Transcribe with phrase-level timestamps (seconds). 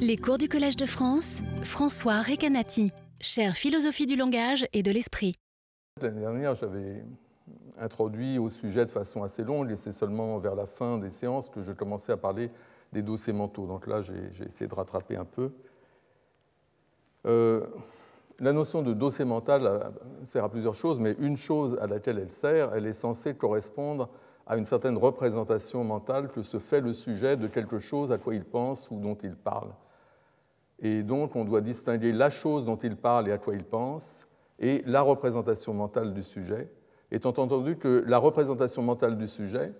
[0.00, 5.34] Les cours du Collège de France, François Recanati, chère philosophie du langage et de l'esprit.
[6.00, 7.04] L'année dernière, j'avais
[7.78, 11.50] introduit au sujet de façon assez longue, et c'est seulement vers la fin des séances
[11.50, 12.50] que je commençais à parler
[12.92, 13.66] des dossiers mentaux.
[13.66, 15.50] Donc là, j'ai essayé de rattraper un peu.
[17.26, 17.66] Euh,
[18.38, 19.80] la notion de dossier mental euh,
[20.22, 24.08] sert à plusieurs choses, mais une chose à laquelle elle sert, elle est censée correspondre
[24.46, 28.34] à une certaine représentation mentale que se fait le sujet de quelque chose à quoi
[28.36, 29.70] il pense ou dont il parle.
[30.80, 34.26] Et donc, on doit distinguer la chose dont il parle et à quoi il pense
[34.58, 36.70] et la représentation mentale du sujet,
[37.10, 39.72] étant entendu que la représentation mentale du sujet,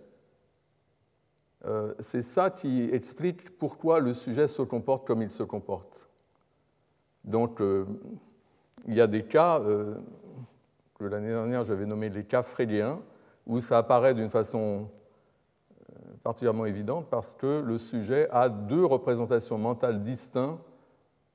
[1.64, 6.08] euh, c'est ça qui explique pourquoi le sujet se comporte comme il se comporte.
[7.24, 7.84] Donc, euh,
[8.86, 9.96] il y a des cas euh,
[10.94, 13.00] que l'année dernière j'avais nommés les cas freudiens,
[13.46, 14.86] où ça apparaît d'une façon
[16.22, 20.60] particulièrement évidente parce que le sujet a deux représentations mentales distinctes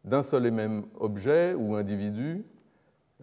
[0.04, 2.46] d'un seul et même objet ou individu,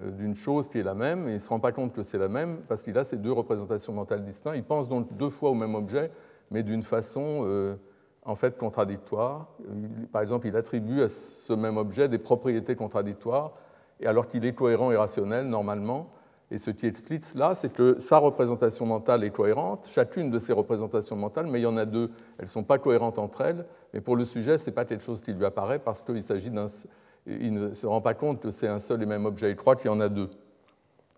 [0.03, 2.17] d'une chose qui est la même, et il ne se rend pas compte que c'est
[2.17, 4.57] la même parce qu'il a ces deux représentations mentales distinctes.
[4.57, 6.11] Il pense donc deux fois au même objet,
[6.51, 7.77] mais d'une façon
[8.25, 9.49] en fait contradictoire.
[10.11, 13.53] Par exemple, il attribue à ce même objet des propriétés contradictoires,
[14.05, 16.11] alors qu'il est cohérent et rationnel normalement.
[16.51, 20.53] Et ce qui explique cela, c'est que sa représentation mentale est cohérente, chacune de ces
[20.53, 23.67] représentations mentales, mais il y en a deux, elles ne sont pas cohérentes entre elles,
[23.95, 26.51] mais pour le sujet, ce n'est pas quelque chose qui lui apparaît parce qu'il s'agit
[26.51, 26.67] d'un...
[27.27, 29.77] Il ne se rend pas compte que c'est un seul et même objet, il croit
[29.77, 30.31] qu'il y en a deux.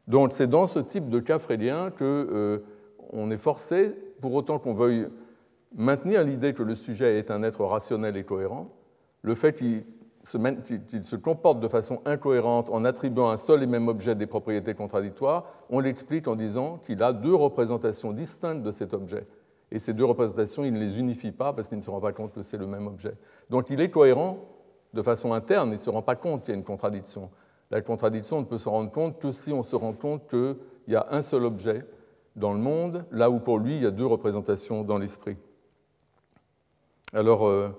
[0.06, 4.74] Donc c'est dans ce type de cas freudien qu'on euh, est forcé, pour autant qu'on
[4.74, 5.08] veuille
[5.74, 8.68] maintenir l'idée que le sujet est un être rationnel et cohérent,
[9.22, 9.84] le fait qu'il
[10.24, 14.74] se, comporte de façon incohérente en attribuant à un seul et même objet des propriétés
[14.74, 19.26] contradictoires, on l'explique en disant qu'il a deux représentations distinctes de cet objet.
[19.70, 22.12] Et ces deux représentations, il ne les unifie pas parce qu'il ne se rend pas
[22.12, 23.14] compte que c'est le même objet.
[23.50, 24.38] Donc il est cohérent
[24.92, 27.30] de façon interne, il ne se rend pas compte qu'il y a une contradiction.
[27.70, 30.56] La contradiction ne peut se rendre compte que si on se rend compte qu'il
[30.88, 31.86] y a un seul objet
[32.36, 35.36] dans le monde, là où pour lui, il y a deux représentations dans l'esprit.
[37.14, 37.70] Alors, euh,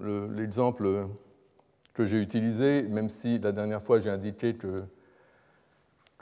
[0.00, 1.08] l'exemple
[1.94, 4.84] que j'ai utilisé, même si la dernière fois j'ai indiqué que,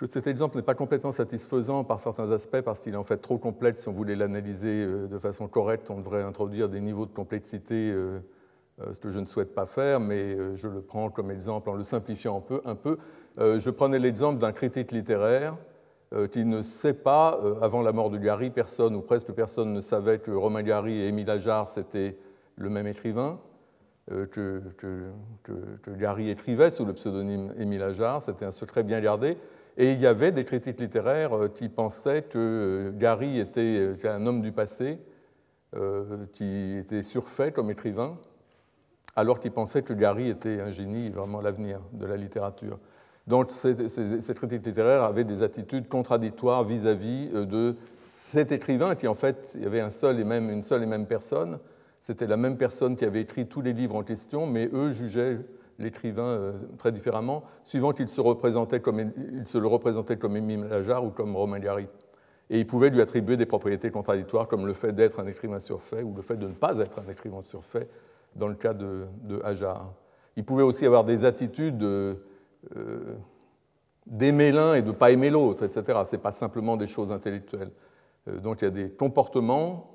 [0.09, 3.37] cet exemple n'est pas complètement satisfaisant par certains aspects, parce qu'il est en fait trop
[3.37, 7.13] complexe si on voulait l'analyser euh, de façon correcte, on devrait introduire des niveaux de
[7.13, 8.19] complexité, euh,
[8.93, 11.83] ce que je ne souhaite pas faire, mais je le prends comme exemple en le
[11.83, 12.63] simplifiant un peu.
[12.65, 12.97] Un peu.
[13.37, 15.59] Je prenais l'exemple d'un critique littéraire
[16.33, 20.19] qui ne sait pas, avant la mort de Gary, personne ou presque personne ne savait
[20.19, 22.17] que Romain Gary et Émile Ajar c'était
[22.57, 23.39] le même écrivain
[24.13, 28.21] euh, que, Gary écrivait sous le pseudonyme Émile Ajar.
[28.23, 29.37] C'était un secret bien gardé.
[29.77, 34.27] Et il y avait des critiques littéraires euh, qui pensaient que euh, Gary était un
[34.27, 34.99] homme du passé,
[36.33, 38.19] qui était surfait comme écrivain,
[39.15, 42.81] alors qu'ils pensaient que Gary était un génie, vraiment l'avenir de la littérature.
[43.29, 43.77] Donc ces,
[44.35, 49.67] critiques littéraires avaient des attitudes contradictoires vis-à-vis de cet écrivain qui en fait, il y
[49.67, 51.61] avait une seule et même personne,
[52.01, 55.39] c'était la même personne qui avait écrit tous les livres en question, mais eux jugeaient
[55.79, 58.21] l'écrivain euh, très différemment, suivant qu'il se, se
[59.59, 61.89] le représentait comme Émile Lajar ou comme Romain Gary.
[62.51, 66.03] Et ils pouvaient lui attribuer des propriétés contradictoires, comme le fait d'être un écrivain surfait
[66.03, 67.89] ou le fait de ne pas être un écrivain surfait,
[68.37, 69.93] dans le cas de, de Hajar.
[70.37, 72.15] Il pouvait aussi avoir des attitudes euh,
[74.07, 76.01] d'aimer l'un et de ne pas aimer l'autre, etc.
[76.05, 77.71] Ce n'est pas simplement des choses intellectuelles.
[78.29, 79.90] Euh, donc il y a des comportements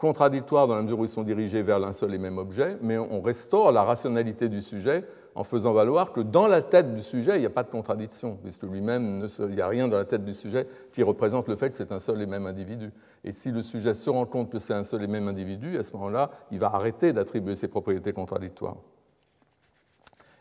[0.00, 2.96] contradictoires dans la mesure où ils sont dirigés vers l'un seul et même objet, mais
[2.96, 7.36] on restaure la rationalité du sujet en faisant valoir que dans la tête du sujet,
[7.36, 10.24] il n'y a pas de contradiction, puisque lui-même, il n'y a rien dans la tête
[10.24, 12.90] du sujet qui représente le fait que c'est un seul et même individu.
[13.24, 15.82] Et si le sujet se rend compte que c'est un seul et même individu, à
[15.82, 18.78] ce moment-là, il va arrêter d'attribuer ses propriétés contradictoires.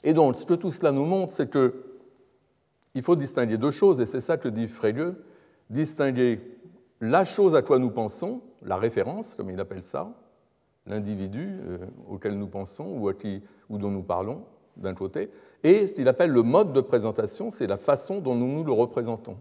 [0.03, 4.05] Et donc, ce que tout cela nous montre, c'est qu'il faut distinguer deux choses, et
[4.05, 5.13] c'est ça que dit Frege,
[5.69, 6.39] distinguer
[7.01, 10.13] la chose à quoi nous pensons, la référence, comme il appelle ça,
[10.85, 11.77] l'individu euh,
[12.09, 14.43] auquel nous pensons ou, dont nous parlons,
[14.77, 15.29] d'un côté,
[15.63, 18.71] et ce qu'il appelle le mode de présentation, c'est la façon dont nous nous le
[18.71, 19.37] représentons.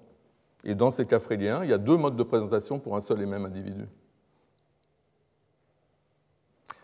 [0.64, 3.22] Et dans ces cas fréliens, il y a deux modes de présentation pour un seul
[3.22, 3.86] et même individu.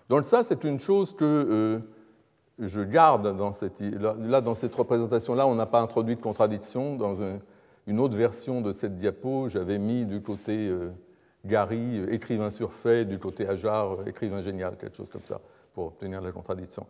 [0.08, 1.78] Donc ça, c'est une chose que euh,
[2.58, 5.46] je garde dans cette, là, dans cette représentation-là.
[5.46, 6.96] On n'a pas introduit de contradiction.
[6.96, 7.16] Dans
[7.86, 10.90] une autre version de cette diapo, j'avais mis du côté euh,
[11.44, 15.40] Gary, euh, écrivain surfait, du côté Ajar, euh, écrivain génial, quelque chose comme ça,
[15.74, 16.86] pour obtenir la contradiction.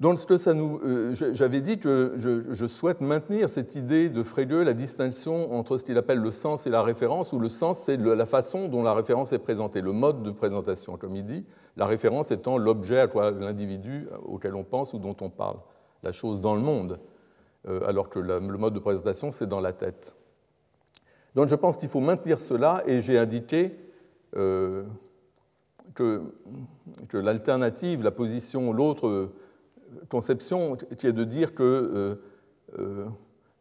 [0.00, 5.76] Donc, euh, j'avais dit que je, souhaite maintenir cette idée de Frege, la distinction entre
[5.76, 8.84] ce qu'il appelle le sens et la référence, où le sens, c'est la façon dont
[8.84, 11.44] la référence est présentée, le mode de présentation, comme il dit,
[11.76, 13.08] la référence étant l'objet,
[13.40, 15.58] l'individu auquel on pense ou dont on parle,
[16.04, 17.00] la chose dans le monde,
[17.66, 20.17] alors que le mode de présentation, c'est dans la tête.
[21.34, 23.76] Donc, je pense qu'il faut maintenir cela, et j'ai indiqué
[24.36, 24.84] euh,
[25.94, 26.22] que,
[27.08, 29.30] que l'alternative, la position, l'autre
[30.08, 32.14] conception qui est de dire qu'il euh,
[32.78, 33.06] euh,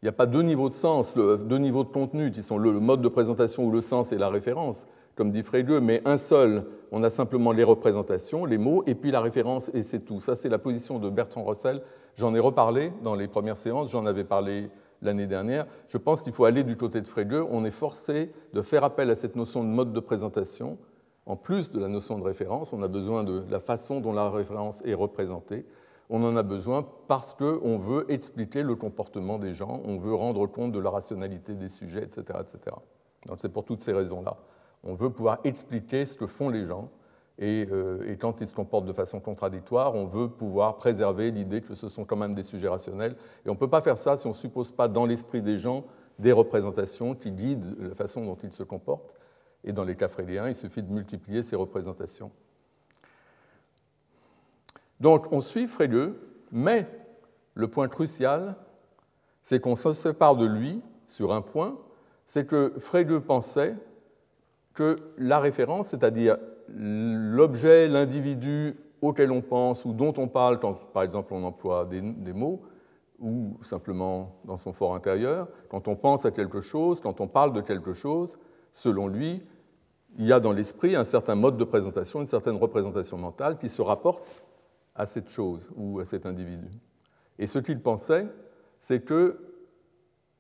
[0.04, 3.02] n'y a pas deux niveaux de sens, deux niveaux de contenu qui sont le mode
[3.02, 7.04] de présentation ou le sens et la référence, comme dit Frege, mais un seul, on
[7.04, 10.22] a simplement les représentations, les mots, et puis la référence, et c'est tout.
[10.22, 11.82] Ça, c'est la position de Bertrand Russell.
[12.16, 14.70] J'en ai reparlé dans les premières séances, j'en avais parlé
[15.02, 15.68] l'année dernière.
[15.88, 17.46] Je pense qu'il faut aller du côté de Frege.
[17.50, 20.78] On est forcé de faire appel à cette notion de mode de présentation.
[21.26, 24.30] En plus de la notion de référence, on a besoin de la façon dont la
[24.30, 25.66] référence est représentée
[26.10, 30.48] on en a besoin parce qu'on veut expliquer le comportement des gens, on veut rendre
[30.48, 32.40] compte de la rationalité des sujets, etc.
[32.40, 32.76] etc.
[33.26, 34.38] Donc c'est pour toutes ces raisons-là.
[34.84, 36.90] On veut pouvoir expliquer ce que font les gens,
[37.40, 41.76] euh, et, quand ils se comportent de façon contradictoire, on veut pouvoir préserver l'idée que
[41.76, 43.16] ce sont quand même des sujets rationnels.
[43.46, 45.58] Et on ne peut pas faire ça si on ne suppose pas dans l'esprit des
[45.58, 45.86] gens
[46.18, 49.16] des représentations qui guident la façon dont ils se comportent.
[49.64, 52.32] Et dans les cas fréliens, il suffit de multiplier ces représentations.
[55.00, 56.14] Donc on suit Frege,
[56.52, 56.88] mais
[57.54, 58.56] le point crucial,
[59.44, 61.78] c'est qu'on se sépare de lui sur un point,
[62.26, 63.76] c'est que Frege pensait
[64.74, 66.38] que la référence, c'est-à-dire
[66.70, 72.34] l'objet, l'individu auquel on pense ou dont on parle quand, par exemple, on emploie des,
[72.34, 72.62] mots,
[73.20, 77.54] ou simplement dans son fort intérieur, quand on pense à quelque chose, quand on parle
[77.54, 78.38] de quelque chose,
[78.72, 79.44] selon lui,
[80.18, 83.70] il y a dans l'esprit un certain mode de présentation, une certaine représentation mentale qui
[83.70, 84.44] se rapporte
[84.96, 86.70] à cette chose ou à cet individu.
[87.38, 88.28] Et ce qu'il pensait,
[88.80, 89.40] c'est que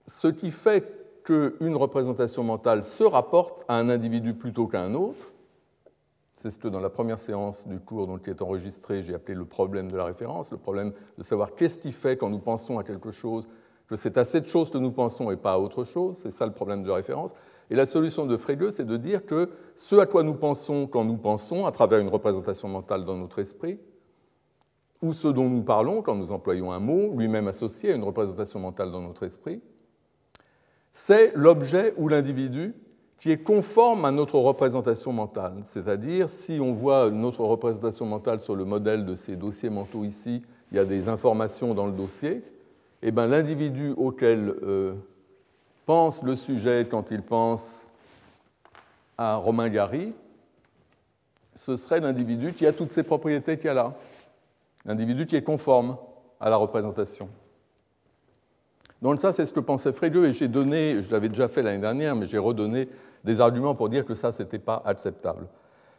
[0.07, 5.33] ce qui fait qu'une représentation mentale se rapporte à un individu plutôt qu'à un autre,
[6.37, 9.35] c'est ce que dans la première séance du cours donc, qui est enregistré, j'ai appelé
[9.35, 12.77] le problème de la référence, le problème de savoir qu'est-ce qui fait quand nous pensons
[12.77, 13.47] à quelque chose,
[13.87, 16.45] que c'est à cette chose que nous pensons et pas à autre chose, c'est ça
[16.45, 17.33] le problème de la référence.
[17.71, 21.03] Et la solution de Frege, c'est de dire que ce à quoi nous pensons quand
[21.03, 23.79] nous pensons, à travers une représentation mentale dans notre esprit,
[25.01, 28.59] ou ce dont nous parlons quand nous employons un mot, lui-même associé à une représentation
[28.59, 29.59] mentale dans notre esprit,
[30.91, 32.75] c'est l'objet ou l'individu
[33.17, 35.55] qui est conforme à notre représentation mentale.
[35.63, 40.43] C'est-à-dire, si on voit notre représentation mentale sur le modèle de ces dossiers mentaux ici,
[40.71, 42.31] il y a des informations dans le dossier,
[43.01, 44.95] et eh bien l'individu auquel euh,
[45.85, 47.87] pense le sujet quand il pense
[49.17, 50.13] à Romain Gary,
[51.55, 53.93] ce serait l'individu qui a toutes ces propriétés qu'il y a là
[54.85, 55.97] l'individu qui est conforme
[56.39, 57.29] à la représentation.
[59.01, 61.81] Donc ça, c'est ce que pensait Frege, et j'ai donné, je l'avais déjà fait l'année
[61.81, 62.89] dernière, mais j'ai redonné
[63.23, 65.47] des arguments pour dire que ça, ce n'était pas acceptable.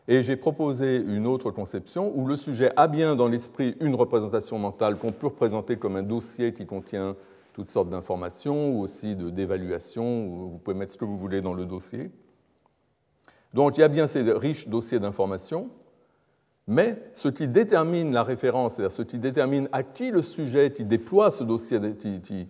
[0.09, 4.59] Et j'ai proposé une autre conception où le sujet a bien dans l'esprit une représentation
[4.59, 7.15] mentale qu'on peut représenter comme un dossier qui contient
[7.53, 11.67] toutes sortes d'informations ou aussi d'évaluations, vous pouvez mettre ce que vous voulez dans le
[11.67, 12.11] dossier.
[13.53, 15.69] Donc il y a bien ces riches dossiers d'informations,
[16.67, 20.85] mais ce qui détermine la référence, c'est-à-dire ce qui détermine à qui le sujet qui
[20.85, 22.47] déploie ce dossier, qui,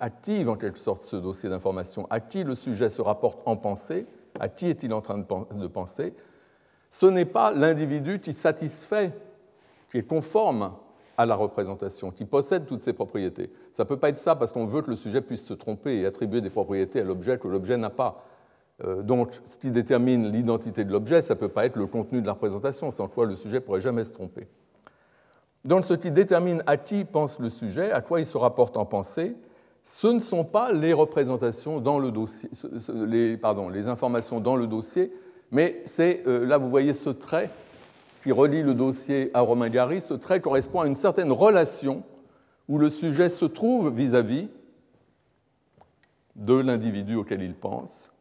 [0.00, 4.06] active en quelque sorte ce dossier d'information, à qui le sujet se rapporte en pensée,
[4.40, 6.14] à qui est-il en train de penser,
[6.90, 9.12] ce n'est pas l'individu qui satisfait,
[9.90, 10.72] qui est conforme
[11.16, 13.50] à la représentation, qui possède toutes ces propriétés.
[13.72, 15.98] Ça ne peut pas être ça parce qu'on veut que le sujet puisse se tromper
[15.98, 18.24] et attribuer des propriétés à l'objet que l'objet n'a pas.
[18.84, 22.22] Euh, donc, ce qui détermine l'identité de l'objet, ça ne peut pas être le contenu
[22.22, 24.46] de la représentation, sans quoi le sujet pourrait jamais se tromper.
[25.64, 28.86] Donc, ce qui détermine à qui pense le sujet, à quoi il se rapporte en
[28.86, 29.34] pensée,
[29.90, 32.50] ce ne sont pas les représentations dans le dossier,
[32.94, 35.10] les, informations dans le dossier,
[35.50, 37.48] mais c'est, euh, là vous voyez ce trait
[38.22, 42.02] qui relie le dossier à Romain Gary, ce trait correspond à une certaine relation
[42.68, 44.48] où le sujet se trouve vis à -vis
[46.36, 48.12] de l'individu auquel il pense,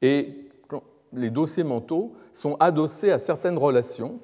[0.00, 0.48] et
[1.12, 4.18] les dossiers mentaux sont adossés à certaines relations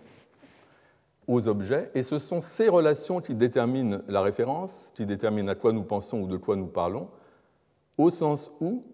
[1.31, 5.73] aux objets, et ce sont ces relations qui déterminent la référence, qui déterminent à quoi
[5.73, 7.09] nous pensons ou de quoi nous parlons,
[7.99, 8.85] au sens où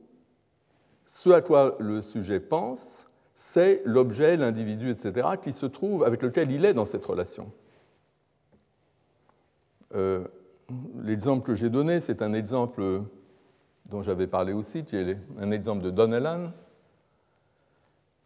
[1.06, 6.50] ce à quoi le sujet pense, c'est l'objet, l'individu, etc., qui se trouve, avec lequel
[6.50, 7.50] il est dans cette relation.
[9.94, 10.26] Euh,
[11.02, 13.02] l'exemple que j'ai donné, c'est un exemple
[13.88, 16.52] dont j'avais parlé aussi, qui est un exemple de Donnellan,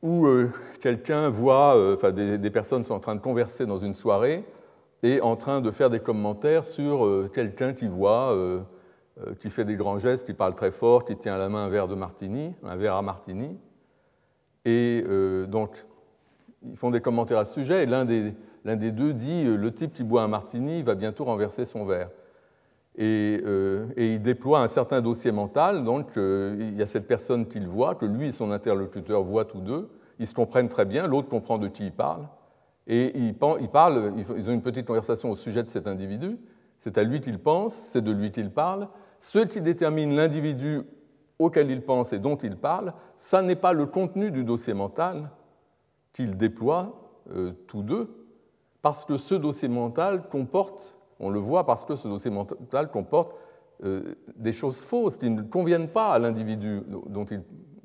[0.02, 4.44] où euh, quelqu'un voit, euh, des, personnes sont en train de converser dans une soirée,
[5.02, 8.36] est en train de faire des commentaires sur quelqu'un qui voit,
[9.38, 11.68] qui fait des grands gestes, qui parle très fort, qui tient à la main un
[11.70, 13.56] verre de martini, un verre à martini.
[14.66, 15.02] Et
[15.48, 15.86] donc,
[16.68, 18.34] ils font des commentaires à ce sujet, et l'un des,
[18.66, 22.10] l'un des deux dit Le type qui boit un martini va bientôt renverser son verre.
[23.00, 25.84] Euh, et, il déploie un certain dossier mental.
[25.84, 29.46] Donc, euh, il y a cette personne qu'il voit, que lui et son interlocuteur voient
[29.46, 29.88] tous deux.
[30.18, 32.28] Ils se comprennent très bien, l'autre comprend de qui il parle.
[32.86, 36.36] Et ils, parlent, ils ont une petite conversation au sujet de cet individu.
[36.76, 38.88] C'est à lui qu'il pense, c'est de lui qu'il parle.
[39.18, 40.82] Ce qui détermine l'individu
[41.38, 45.30] auquel il pense et dont il parle, ça n'est pas le contenu du dossier mental
[46.12, 47.00] qu'ils déploient
[47.34, 48.10] euh, tous deux,
[48.82, 53.36] parce que ce dossier mental comporte on le voit parce que ce dossier mental comporte
[53.84, 56.82] euh, des choses fausses qui ne conviennent pas à l'individu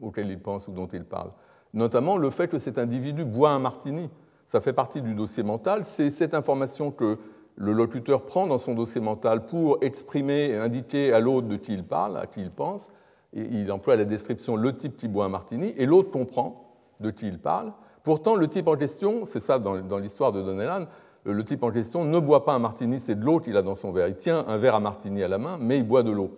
[0.01, 1.31] auquel il pense ou dont il parle.
[1.73, 4.09] Notamment le fait que cet individu boit un martini.
[4.45, 5.83] Ça fait partie du dossier mental.
[5.83, 7.17] C'est cette information que
[7.55, 11.73] le locuteur prend dans son dossier mental pour exprimer et indiquer à l'autre de qui
[11.73, 12.91] il parle, à qui il pense.
[13.33, 17.27] Il emploie la description le type qui boit un martini, et l'autre comprend de qui
[17.27, 17.73] il parle.
[18.03, 20.85] Pourtant, le type en question, c'est ça dans l'histoire de Donnellan,
[21.25, 23.75] le type en question ne boit pas un martini, c'est de l'eau qu'il a dans
[23.75, 24.07] son verre.
[24.07, 26.37] Il tient un verre à martini à la main, mais il boit de l'eau.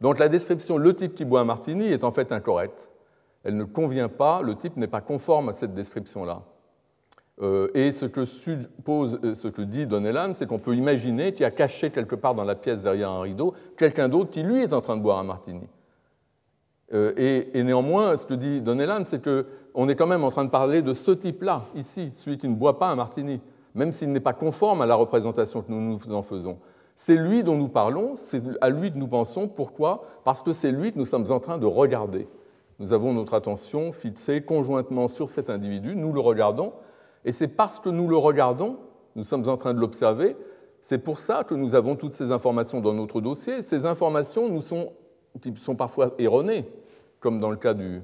[0.00, 2.90] Donc la description le type qui boit un martini est en fait incorrecte.
[3.44, 6.42] Elle ne convient pas, le type n'est pas conforme à cette description-là.
[7.40, 11.42] Euh, et ce que suppose, euh, ce que dit Donnellan, c'est qu'on peut imaginer qu'il
[11.42, 14.60] y a caché quelque part dans la pièce derrière un rideau quelqu'un d'autre qui lui
[14.60, 15.68] est en train de boire un martini.
[16.92, 20.44] Euh, et, et, néanmoins, ce que dit Donnellan, c'est qu'on est quand même en train
[20.44, 23.40] de parler de ce type-là, ici, celui qui ne boit pas un martini
[23.78, 26.58] même s'il n'est pas conforme à la représentation que nous nous en faisons.
[26.96, 29.46] C'est lui dont nous parlons, c'est à lui que nous pensons.
[29.46, 30.02] Pourquoi?
[30.24, 32.26] Parce que c'est lui que nous sommes en train de regarder.
[32.80, 36.72] Nous avons notre attention fixée conjointement sur cet individu, nous le regardons,
[37.24, 38.76] et c'est parce que nous le regardons,
[39.14, 40.36] nous sommes en train de l'observer,
[40.80, 43.62] c'est pour ça que nous avons toutes ces informations dans notre dossier.
[43.62, 44.92] Ces informations nous sont,
[45.56, 46.68] sont parfois erronées,
[47.20, 48.00] comme dans le cas de,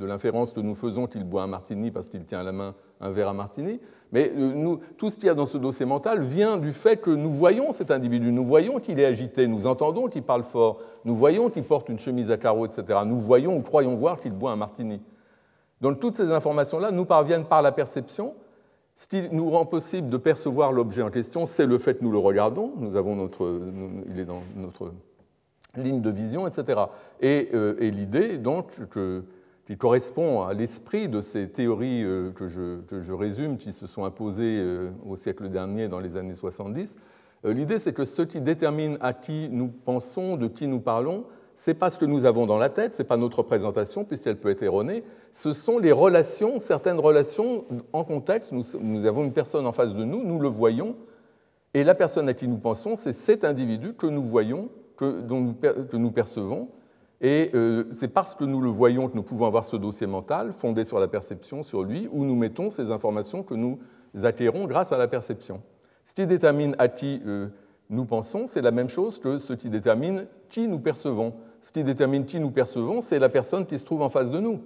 [0.00, 3.10] l'inférence que nous faisons qu'il boit un martini parce qu'il tient à la main un
[3.10, 3.80] verre à martini.
[4.12, 7.10] Mais euh, tout ce qu'il y a dans ce dossier mental vient du fait que
[7.10, 11.14] nous voyons cet individu, nous voyons qu'il est agité, nous entendons qu'il parle fort, nous
[11.14, 13.00] voyons qu'il porte une chemise à carreaux, etc.
[13.06, 15.00] Nous voyons ou croyons voir qu'il boit un martini.
[15.80, 18.34] Donc toutes ces informations-là nous parviennent par la perception.
[18.96, 22.12] Ce qui nous rend possible de percevoir l'objet en question, c'est le fait que nous
[22.12, 22.72] le regardons.
[22.76, 23.60] Nous avons notre,
[24.08, 24.92] il est dans notre
[25.76, 26.80] ligne de vision, etc.
[27.22, 28.72] Euh, et, l'idée, donc,
[29.66, 34.58] qui correspond à l'esprit de ces théories euh, que je, résume, qui se sont imposées
[34.60, 36.96] euh, au siècle dernier, dans les années 70,
[37.44, 41.74] l'idée, c'est que ce qui détermine à qui nous pensons, de qui nous parlons, c'est
[41.74, 44.62] pas ce que nous avons dans la tête, c'est pas notre représentation, puisqu'elle peut être
[44.62, 48.50] erronée, ce sont les relations, certaines relations en contexte.
[48.52, 50.96] nous avons une personne en face de nous, nous le voyons,
[51.74, 55.22] et la personne à qui nous pensons, c'est cet individu que nous voyons que,
[55.96, 56.68] nous, percevons.
[57.20, 60.52] Et euh, c'est parce que nous le voyons que nous pouvons avoir ce dossier mental
[60.52, 63.78] fondé sur la perception, sur lui, où nous mettons ces informations que nous
[64.22, 65.62] acquérons grâce à la perception.
[66.04, 67.48] Ce qui détermine à qui euh,
[67.90, 71.34] nous pensons, c'est la même chose que ce qui détermine qui nous percevons.
[71.60, 74.38] Ce qui détermine qui nous percevons, c'est la personne qui se trouve en face de
[74.38, 74.60] nous.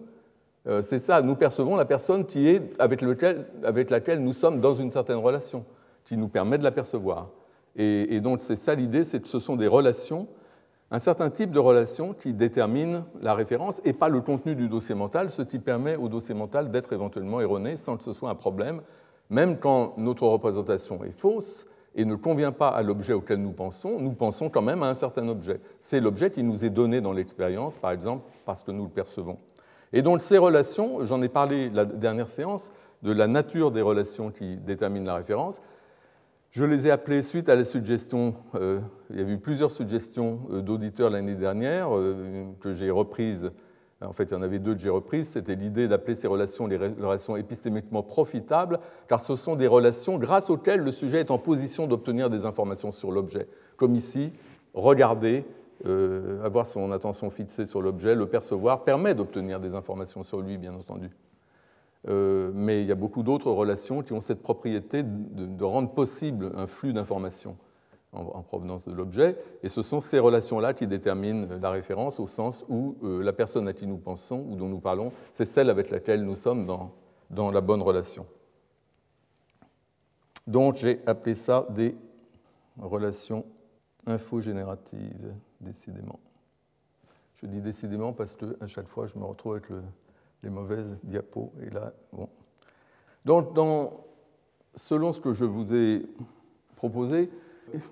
[0.66, 3.00] Euh, c'est ça, nous percevons la personne qui est avec
[3.90, 5.64] laquelle nous sommes dans une certaine relation,
[6.04, 7.28] qui nous permet de la percevoir.
[7.76, 10.26] Et, donc c'est ça l'idée, c'est que ce sont des relations,
[10.90, 14.94] un certain type de relations qui déterminent la référence et pas le contenu du dossier
[14.94, 18.34] mental, ce qui permet au dossier mental d'être éventuellement erroné sans que ce soit un
[18.34, 18.80] problème,
[19.30, 24.00] même quand notre représentation est fausse et ne convient pas à l'objet auquel nous pensons,
[24.00, 25.60] nous pensons quand même à un certain objet.
[25.78, 29.38] C'est l'objet qui nous est donné dans l'expérience, par exemple, parce que nous le percevons.
[29.92, 32.70] Et donc ces relations, j'en ai parlé la dernière séance,
[33.02, 35.60] de la nature des relations qui déterminent la référence,
[36.58, 40.40] je les ai appelés suite à la suggestion, euh, il y a eu plusieurs suggestions
[40.50, 43.52] euh, d'auditeurs l'année dernière euh, que j'ai reprises.
[44.04, 45.28] En fait, il y en avait deux que j'ai reprises.
[45.28, 50.50] C'était l'idée d'appeler ces relations les relations épistémiquement profitables, car ce sont des relations grâce
[50.50, 53.46] auxquelles le sujet est en position d'obtenir des informations sur l'objet.
[53.76, 54.32] Comme ici,
[54.74, 55.44] regarder,
[56.44, 60.74] avoir son attention fixée sur l'objet, le percevoir, permet d'obtenir des informations sur lui, bien
[60.74, 61.10] entendu.
[62.08, 66.52] Euh, mais il y a beaucoup d'autres relations qui ont cette propriété de, rendre possible
[66.54, 67.56] un flux d'informations
[68.12, 72.64] en, provenance de l'objet, et ce sont ces relations-là qui déterminent la référence au sens
[72.70, 75.90] où euh, la personne à qui nous pensons ou dont nous parlons, c'est celle avec
[75.90, 76.94] laquelle nous sommes dans,
[77.28, 78.24] dans la bonne relation.
[80.46, 81.94] Donc j'ai appelé ça des
[82.80, 83.44] relations
[84.06, 86.18] infogénératives, décidément.
[87.34, 89.82] Je dis décidément parce qu'à chaque fois, je me retrouve avec le,
[90.42, 91.52] les mauvaises diapos.
[91.62, 92.28] Et là, bon.
[93.24, 93.54] Donc,
[94.74, 96.06] selon ce que je vous ai
[96.78, 97.30] proposé.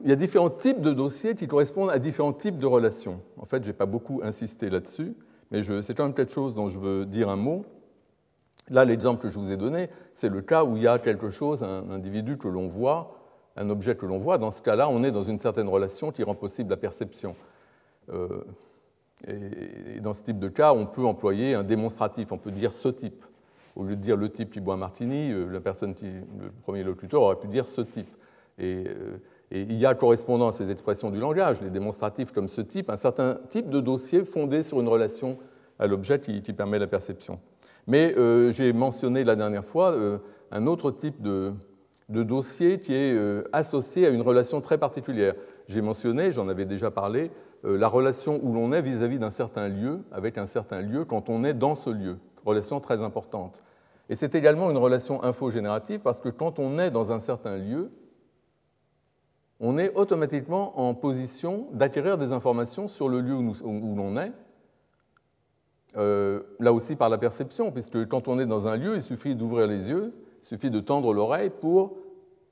[0.03, 3.21] Il y a différents types de dossiers qui correspondent à différents types de relations.
[3.37, 5.15] En fait, je n'ai pas beaucoup insisté là-dessus,
[5.51, 7.67] mais c'est quand même quelque chose dont je veux dire un mot.
[8.71, 11.31] Là, l'exemple que je vous ai donné, c'est le cas où il y a quelque
[11.31, 13.19] chose, un individu que l'on voit,
[13.57, 14.39] un objet que l'on voit.
[14.39, 17.35] Dans ce cas-là, on est dans une certaine relation qui rend possible la perception.
[18.09, 18.45] Euh,
[19.27, 22.89] et dans ce type de cas, on peut employer un démonstratif, on peut dire ce
[22.89, 23.25] type.
[23.75, 26.83] Au lieu de dire le type qui boit un martini, euh, la personne le premier
[26.83, 28.09] locuteur aurait pu dire ce type.
[28.59, 29.19] Et, euh,
[29.51, 32.89] et, il y a correspondant à ces expressions du langage, les démonstratifs comme ce type,
[32.89, 35.39] un certain type de dossier fondé sur une relation
[35.79, 37.39] à l'objet qui, permet la perception.
[37.87, 38.15] Mais
[38.51, 39.95] j'ai mentionné la dernière fois
[40.51, 41.53] un autre type de,
[42.09, 43.15] de dossier qui est
[43.53, 45.35] associé à une relation très particulière.
[45.69, 47.29] J'ai mentionné, j'en avais déjà parlé, euh,
[47.65, 51.43] la relation où l'on est vis-à-vis d'un certain lieu, avec un certain lieu, quand on
[51.45, 52.19] est dans ce lieu.
[52.45, 53.63] Relation très importante.
[54.09, 57.91] Et c'est également une relation infogénérative parce que quand on est dans un certain lieu,
[59.59, 64.33] on est automatiquement en position d'acquérir des informations sur le lieu où, l'on est,
[65.97, 69.35] euh, là aussi par la perception, puisque quand on est dans un lieu, il suffit
[69.35, 71.97] d'ouvrir les yeux, il suffit de tendre l'oreille pour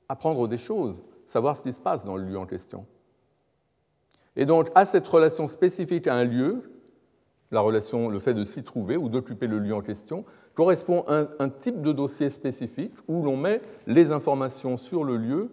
[0.09, 2.85] apprendre des choses, savoir ce qui se passe dans le lieu en question.
[4.35, 6.63] Et donc, à cette relation spécifique à un lieu,
[7.51, 10.25] la relation, le fait de s'y trouver ou d'occuper le lieu en question,
[10.55, 15.49] correspond à un, type de dossier spécifique où l'on met les informations sur le lieu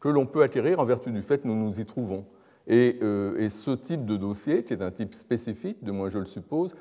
[0.00, 2.24] que l'on peut acquérir en vertu du fait que nous nous y trouvons.
[2.66, 6.26] Et, euh, ce type de dossier, qui est un type spécifique, de moins je le
[6.26, 6.74] suppose,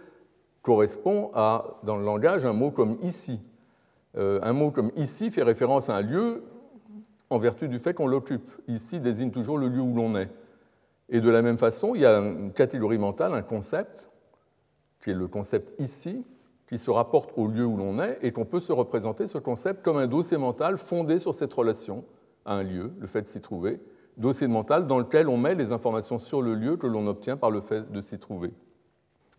[0.61, 3.39] correspond à, dans le langage, un mot comme ici.
[4.17, 6.43] Euh, un mot comme ici fait référence à un lieu
[7.29, 8.49] en vertu du fait qu'on l'occupe.
[8.67, 10.29] Ici désigne toujours le lieu où l'on est.
[11.13, 14.09] Et de la même façon, il y a une catégorie mentale, un concept,
[15.01, 16.25] qui est le concept ici,
[16.67, 19.85] qui se rapporte au lieu où l'on est, et qu'on peut se représenter ce concept
[19.85, 22.03] comme un dossier mental fondé sur cette relation
[22.45, 23.79] à un lieu, le fait de s'y trouver,
[24.17, 27.51] dossier mental dans lequel on met les informations sur le lieu que l'on obtient par
[27.51, 28.51] le fait de s'y trouver.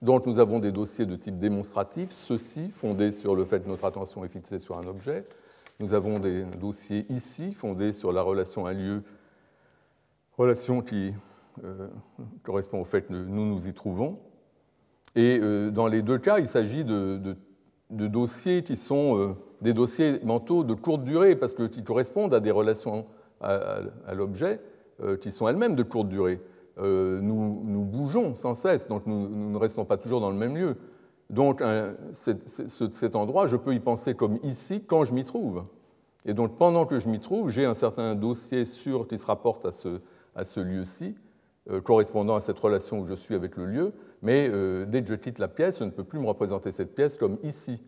[0.00, 3.84] Donc nous avons des dossiers de type démonstratif, ceux-ci fondés sur le fait que notre
[3.84, 5.26] attention est fixée sur un objet.
[5.80, 9.02] Nous avons des dossiers ici fondés sur la relation à un lieu,
[10.36, 11.12] relation qui
[12.42, 14.18] correspond au fait que nous nous y trouvons.
[15.16, 17.36] Et euh, dans les deux cas, il s'agit de,
[17.90, 22.50] dossiers qui sont euh, des dossiers mentaux de courte durée, parce qu'ils correspondent à des
[22.50, 23.06] relations
[23.40, 23.80] à,
[24.14, 24.60] l'objet
[25.20, 26.40] qui sont elles-mêmes de courte durée.
[26.78, 30.76] Nous, nous, bougeons sans cesse, donc nous, ne restons pas toujours dans le même lieu.
[31.28, 31.62] Donc
[32.12, 35.64] cet, endroit, je peux y penser comme ici quand je m'y trouve.
[36.24, 39.66] Et donc pendant que je m'y trouve, j'ai un certain dossier sûr qui se rapporte
[39.66, 40.00] à ce,
[40.34, 41.20] à ce lieu-ci, euh,
[41.82, 43.92] correspondant à cette relation où je suis avec le lieu,
[44.24, 46.94] mais euh, dès que je quitte la pièce, je ne peux plus me représenter cette
[46.94, 47.84] pièce comme ici.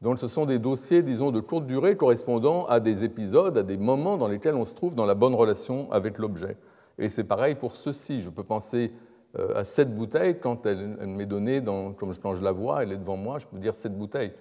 [0.00, 3.76] Donc ce sont des dossiers, disons, de courte durée correspondant à des épisodes, à des
[3.76, 6.56] moments dans lesquels on se trouve dans la bonne relation avec l'objet.
[6.98, 8.20] Et c'est pareil pour ceci.
[8.20, 8.92] Je peux penser
[9.36, 12.96] euh, à cette bouteille quand elle, m'est donnée, comme quand je la vois, elle est
[12.96, 14.32] devant moi, je peux dire cette bouteille.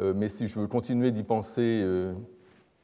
[0.00, 1.84] mais si je veux continuer d'y penser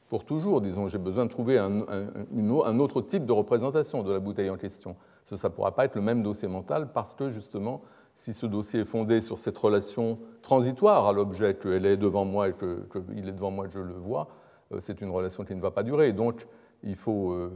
[0.09, 4.49] pour toujours, disons, j'ai besoin de trouver un, autre type de représentation de la bouteille
[4.49, 7.81] en question ça ne pourra pas être le même dossier mental parce que justement,
[8.13, 12.49] si ce dossier est fondé sur cette relation transitoire à l'objet, qu'elle est devant moi
[12.49, 14.27] et qu'il est devant moi et que je le vois,
[14.73, 16.13] euh, c'est une relation qui ne va pas durer.
[16.13, 16.47] Donc,
[16.83, 17.49] il faut euh,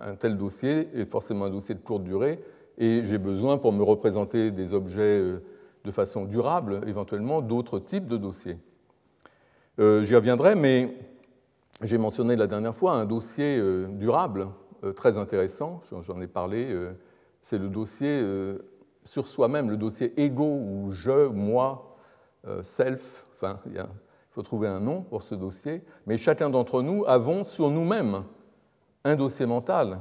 [0.00, 2.42] un tel dossier est forcément un dossier de courte durée
[2.78, 5.42] et j'ai besoin pour me représenter des objets euh,
[5.84, 8.58] de façon durable, éventuellement d'autres types de dossiers.
[9.78, 10.94] J'y reviendrai, mais
[11.80, 13.58] j'ai mentionné la dernière fois un dossier
[13.92, 14.48] durable
[14.96, 16.74] très intéressant, j'en ai parlé
[17.40, 18.58] c'est le dossier euh,
[19.04, 21.96] sur soi-même, le dossier ego ou je, moi,
[22.46, 23.26] euh, self.
[23.34, 23.82] Enfin, il
[24.30, 25.82] faut trouver un nom pour ce dossier.
[26.06, 28.24] Mais chacun d'entre nous avons sur nous-mêmes
[29.04, 30.00] un dossier mental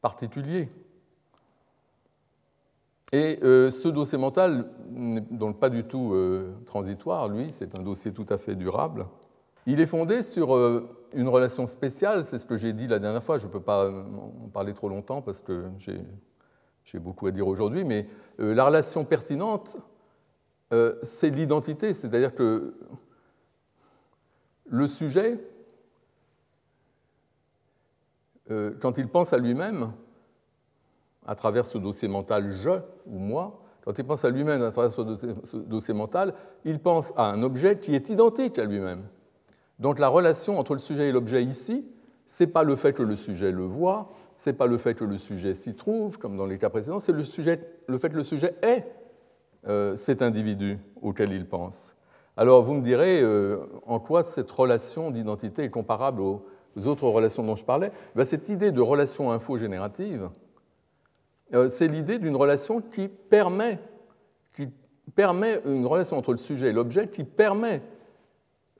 [0.00, 0.68] particulier.
[3.12, 6.14] Et euh, ce dossier mental n'est donc pas du tout
[6.66, 9.06] transitoire, lui, c'est un dossier tout à fait durable.
[9.66, 10.56] Il est fondé sur
[11.14, 13.90] une relation spéciale, c'est ce que j'ai dit la dernière fois, je ne peux pas
[13.90, 15.66] en parler trop longtemps parce que
[16.84, 18.08] j'ai beaucoup à dire aujourd'hui, mais
[18.40, 19.78] euh, la relation pertinente,
[20.72, 22.74] euh, c'est l'identité, c'est-à-dire que
[24.66, 25.40] le sujet,
[28.50, 29.92] euh, quand il pense à lui-même,
[31.26, 34.92] à travers ce dossier mental je ou moi, quand il pense à lui-même à travers
[34.92, 39.04] ce dossier mental, il pense à un objet qui est identique à lui-même.
[39.78, 41.86] Donc la relation entre le sujet et l'objet ici,
[42.26, 44.94] ce n'est pas le fait que le sujet le voit, ce n'est pas le fait
[44.94, 48.24] que le sujet s'y trouve, comme dans les cas précédents, c'est le, fait que le
[48.24, 48.84] sujet est
[49.66, 51.96] euh, cet individu auquel il pense.
[52.36, 56.44] Alors vous me direz euh, en quoi cette relation d'identité est comparable au,
[56.86, 60.30] autres relations dont je parlais, ben, cette idée de relation infogénérative,
[61.54, 63.80] euh, c'est l'idée d'une relation qui permet,
[64.54, 64.68] qui
[65.16, 67.82] permet une relation entre le sujet et l'objet qui permet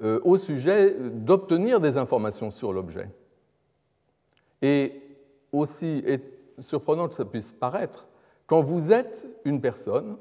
[0.00, 3.11] au sujet d'obtenir des informations sur l'objet.
[4.62, 5.02] Et
[5.52, 6.04] aussi
[6.61, 8.08] surprenant que ça puisse paraître,
[8.46, 10.16] quand vous êtes une personne,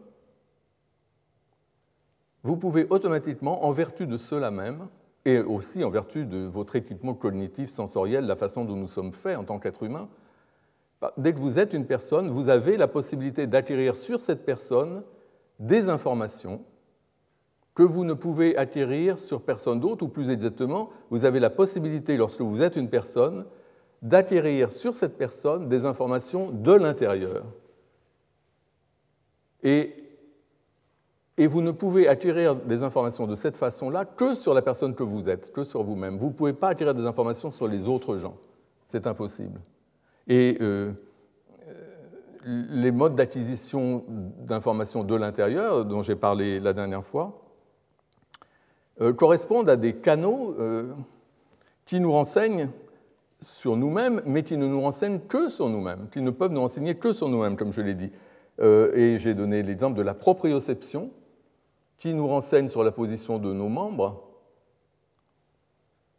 [2.43, 4.87] vous pouvez automatiquement, en vertu de cela même,
[5.25, 9.37] et aussi en vertu de votre équipement cognitif, sensoriel, la façon dont nous sommes faits
[9.37, 10.07] en tant qu'être humain,
[11.01, 15.03] bah, dès que vous êtes une personne, vous avez la possibilité d'acquérir sur cette personne
[15.59, 16.63] des informations
[17.77, 22.17] que vous ne pouvez acquérir sur personne d'autre, ou plus exactement, vous avez la possibilité,
[22.17, 23.45] lorsque vous êtes une personne,
[24.01, 27.45] d'acquérir sur cette personne des informations de l'intérieur.
[29.61, 29.93] Et,
[31.37, 35.29] vous ne pouvez acquérir des informations de cette façon-là que sur la personne que vous
[35.29, 36.17] êtes, que sur vous-même.
[36.17, 38.37] Vous ne pouvez pas acquérir des informations sur les autres gens.
[38.87, 39.59] C'est impossible.
[40.27, 40.93] Et euh,
[42.43, 47.46] les modes d'acquisition d'informations de l'intérieur, dont j'ai parlé la dernière fois, euh,
[48.99, 50.91] correspondent à des canaux euh,
[51.86, 52.69] qui nous renseignent
[53.39, 56.95] sur nous-mêmes, mais qui ne nous renseignent que sur nous-mêmes, qui ne peuvent nous renseigner
[56.95, 58.12] que sur nous-mêmes, comme je l'ai dit.
[58.60, 61.12] Euh, et j'ai donné l'exemple de la proprioception,
[61.99, 64.23] qui nous renseigne sur la position de nos membres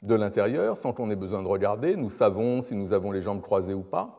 [0.02, 1.96] de l'intérieur, sans qu'on ait besoin de regarder.
[1.96, 4.14] Nous savons si nous avons les jambes croisées ou pas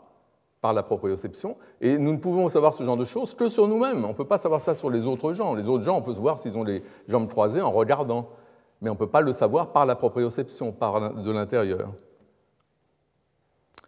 [0.61, 1.55] par la proprioception.
[1.79, 4.03] Et nous ne pouvons savoir ce genre de choses que sur nous-mêmes.
[4.03, 5.55] On ne peut pas savoir ça sur les autres gens.
[5.55, 8.29] Les autres gens, on peut se voir s'ils ont les jambes croisées en regardant
[8.81, 11.93] mais on ne peut pas le savoir par la proprioception, par de l'intérieur.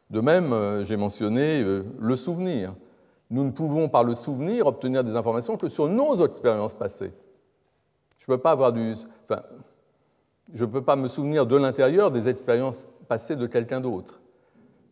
[0.09, 2.75] De même, euh, j'ai mentionné euh, le souvenir.
[3.29, 7.13] Nous ne pouvons par le souvenir obtenir des informations que sur nos expériences passées.
[8.17, 9.41] Je ne peux pas avoir du, enfin,
[10.53, 14.21] je peux pas me souvenir de l'intérieur des expériences passées de quelqu'un d'autre.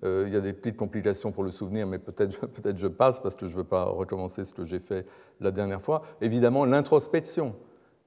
[0.06, 3.20] Euh, il y a des petites complications pour le souvenir, mais peut-être peut je passe
[3.20, 5.06] parce que je ne veux pas recommencer ce que j'ai fait
[5.42, 6.04] la dernière fois.
[6.22, 7.54] Évidemment, l'introspection.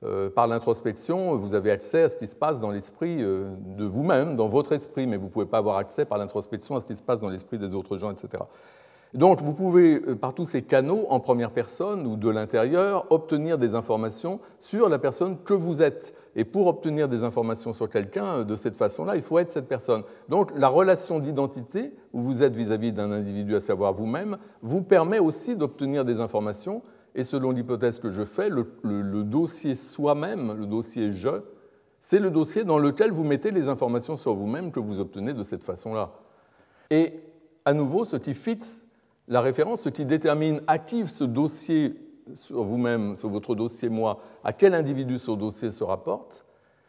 [0.04, 3.84] Euh, par l'introspection, vous avez accès à ce qui se passe dans l'esprit euh, de
[3.84, 6.86] vous-même, dans votre esprit, mais vous ne pouvez pas avoir accès par l'introspection à ce
[6.86, 8.42] qui se passe dans l'esprit des autres gens, etc.
[9.14, 13.58] Donc vous pouvez, euh, par tous ces canaux, en première personne ou de l'intérieur, obtenir
[13.58, 16.14] des informations sur la personne que vous êtes.
[16.34, 20.02] Et pour obtenir des informations sur quelqu'un de cette façon-là, il faut être cette personne.
[20.30, 25.18] Donc la relation d'identité, où vous êtes vis-à-vis d'un individu, à savoir vous-même, vous permet
[25.18, 26.82] aussi d'obtenir des informations
[27.14, 28.64] et selon l'hypothèse que je fais, le,
[29.24, 31.42] dossier soi-même, le dossier je,
[32.00, 35.42] c'est le dossier dans lequel vous mettez les informations sur vous-même que vous obtenez de
[35.42, 36.12] cette façon-là.
[36.90, 37.20] Et
[37.64, 38.84] à nouveau, ce qui fixe
[39.28, 41.94] la référence, ce qui détermine qui ce dossier
[42.34, 46.44] sur vous-même, sur votre dossier moi, à quel individu ce dossier se rapporte,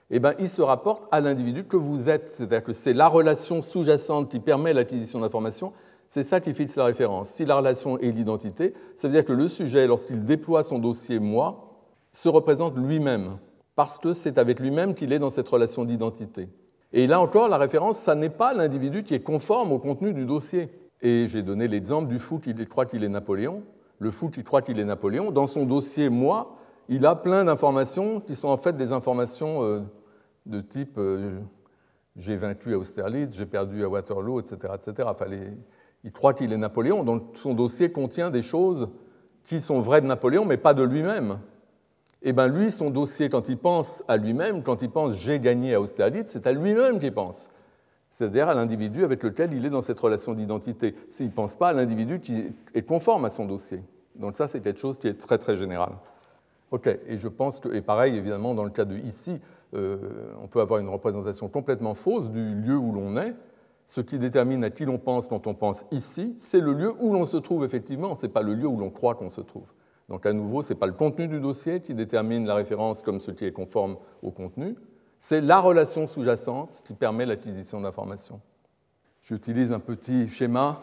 [0.09, 2.29] eh bien, il se rapporte à l'individu que vous êtes.
[2.29, 5.73] C'est-à-dire que c'est la relation sous-jacente qui permet l'acquisition d'informations
[6.13, 7.29] c'est ça qui fixe la référence.
[7.29, 11.17] Si la relation est l'identité, ça veut dire que le sujet, lorsqu'il déploie son dossier
[11.17, 11.79] moi,
[12.11, 13.39] se représente lui-même,
[13.75, 16.49] parce que c'est avec lui-même qu'il est dans cette relation d'identité.
[16.91, 20.27] Et là encore, la référence, ça n'est pas l'individu qui est conforme au contenu du
[20.27, 20.69] dossier.
[21.01, 23.63] Et j'ai donné l'exemple du fou qui croit qu'il est Napoléon.
[23.97, 26.57] Le fou qui croit qu'il est Napoléon, dans son dossier moi,
[26.89, 29.81] il a plein d'informations qui sont en fait des informations euh,
[30.45, 31.39] de type euh,
[32.15, 34.73] j'ai vaincu à Austerlitz, j'ai perdu à Waterloo, etc.
[34.75, 35.09] etc.
[35.11, 35.25] Enfin,
[36.03, 38.89] il croit qu'il est Napoléon, donc son dossier contient des choses
[39.43, 41.39] qui sont vraies de Napoléon, mais pas de lui-même.
[42.21, 45.39] Et eh bien lui, son dossier, quand il pense à lui-même, quand il pense j'ai
[45.39, 47.49] gagné à Austerlitz, c'est à lui-même qu'il pense.
[48.09, 50.95] C'est-à-dire à l'individu avec lequel il est dans cette relation d'identité.
[51.09, 53.81] S'il ne pense pas à l'individu qui est conforme à son dossier.
[54.15, 55.93] Donc ça, c'est quelque chose qui est très très général.
[56.71, 59.41] Ok, et je pense que, et pareil évidemment dans le cas de ici,
[59.73, 59.97] euh,
[60.41, 63.35] on peut avoir une représentation complètement fausse du lieu où l'on est,
[63.85, 67.13] ce qui détermine à qui l'on pense quand on pense ici, c'est le lieu où
[67.13, 69.67] l'on se trouve effectivement, ce n'est pas le lieu où l'on croit qu'on se trouve.
[70.09, 73.19] Donc à nouveau, ce n'est pas le contenu du dossier qui détermine la référence comme
[73.19, 74.75] ce qui est conforme au contenu,
[75.19, 78.41] c'est la relation sous-jacente qui permet l'acquisition d'informations.
[79.21, 80.81] J'utilise un petit schéma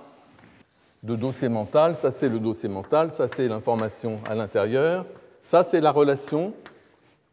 [1.03, 1.95] de dossier mental.
[1.95, 5.05] Ça, c'est le dossier mental, ça, c'est l'information à l'intérieur.
[5.43, 6.55] Ça, c'est la relation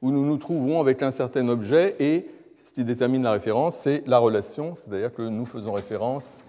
[0.01, 2.27] où nous nous trouvons avec un certain objet et
[2.67, 6.43] ce qui détermine la référence, c'est la relation, c'est-à-dire que nous faisons référence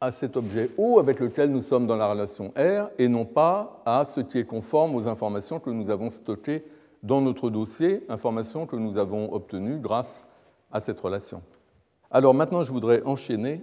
[0.00, 3.82] à cet objet O avec lequel nous sommes dans la relation R et non pas
[3.84, 6.64] à ce qui est conforme aux informations que nous avons stockées
[7.02, 10.24] dans notre dossier, informations que nous avons obtenues grâce
[10.70, 11.42] à cette relation.
[12.08, 13.62] Alors maintenant, je voudrais enchaîner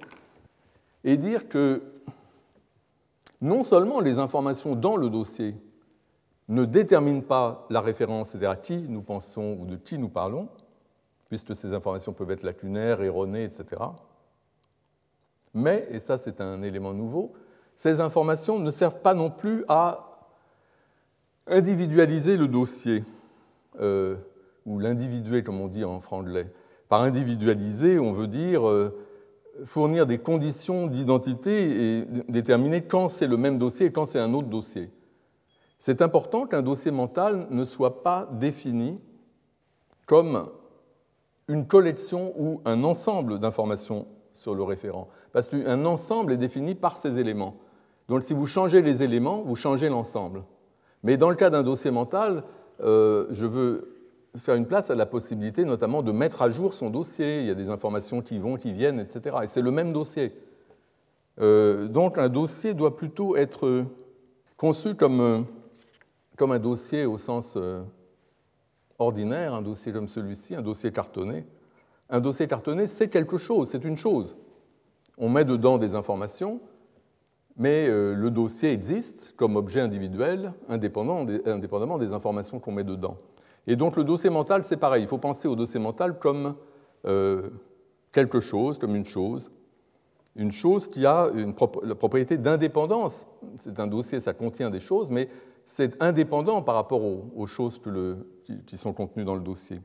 [1.06, 1.84] et dire que
[3.40, 5.56] non seulement les informations dans le dossier
[6.50, 10.50] ne déterminent pas la référence, c'est-à-dire à qui nous pensons ou de qui nous parlons,
[11.34, 13.82] puisque ces informations peuvent être lacunaires, erronées, etc.
[15.56, 17.34] Mais, et ça c'est un élément nouveau,
[17.74, 20.30] ces informations ne servent pas non plus à
[21.48, 23.04] individualiser le dossier,
[23.80, 24.16] euh,
[24.68, 26.54] ou l'individuer comme on dit en franglais.
[26.88, 28.96] Par individualiser, on veut dire euh,
[29.66, 34.36] fournir des conditions d'identité et déterminer quand c'est le même dossier et quand c'est un
[34.36, 34.92] autre dossier.
[35.80, 39.02] C'est important qu'un dossier mental ne soit pas défini
[40.06, 40.52] comme
[41.48, 46.98] une collection ou un ensemble d'informations sur le référent, parce qu'un ensemble est défini par
[46.98, 47.56] ses éléments.
[48.08, 50.44] Donc si vous changez les éléments, vous changez l'ensemble.
[51.04, 52.44] Mais dans le cas d'un dossier mental,
[52.82, 53.96] euh, je veux
[54.38, 57.42] faire une place à la possibilité notamment de mettre à jour son dossier.
[57.42, 59.38] Il y a des informations qui vont, qui viennent, etc.
[59.44, 60.34] Et c'est le même dossier.
[61.40, 63.86] Euh, donc un dossier doit plutôt être
[64.58, 65.42] conçu comme, euh,
[66.38, 67.58] comme un dossier au sens
[69.00, 71.46] ordinaire, un dossier comme celui-ci, un dossier cartonné.
[72.10, 74.36] Un dossier cartonné, c'est quelque chose, c'est une chose.
[75.18, 76.60] On met dedans des informations,
[77.58, 83.18] mais euh, le dossier existe comme objet individuel, indépendamment des informations qu'on met dedans.
[83.68, 86.56] Et donc le dossier mental, c'est pareil, il faut penser au dossier mental comme
[87.06, 87.50] euh,
[88.12, 89.52] quelque chose, comme une chose,
[90.36, 91.30] une chose qui a
[91.84, 93.28] la propriété d'indépendance.
[93.60, 95.30] C'est un dossier, ça contient des choses, mais
[95.66, 97.82] c'est indépendant par rapport aux, choses
[98.66, 99.82] qui sont contenues dans le dossier.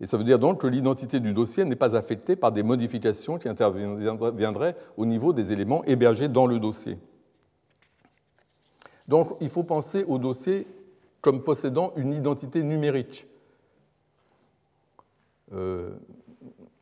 [0.00, 3.38] Et ça veut dire donc que l'identité du dossier n'est pas affectée par des modifications
[3.38, 6.98] qui interviendraient au niveau des éléments hébergés dans le dossier.
[9.08, 10.66] Donc il faut penser au dossier
[11.20, 13.26] comme possédant une identité numérique.
[15.52, 15.90] Euh,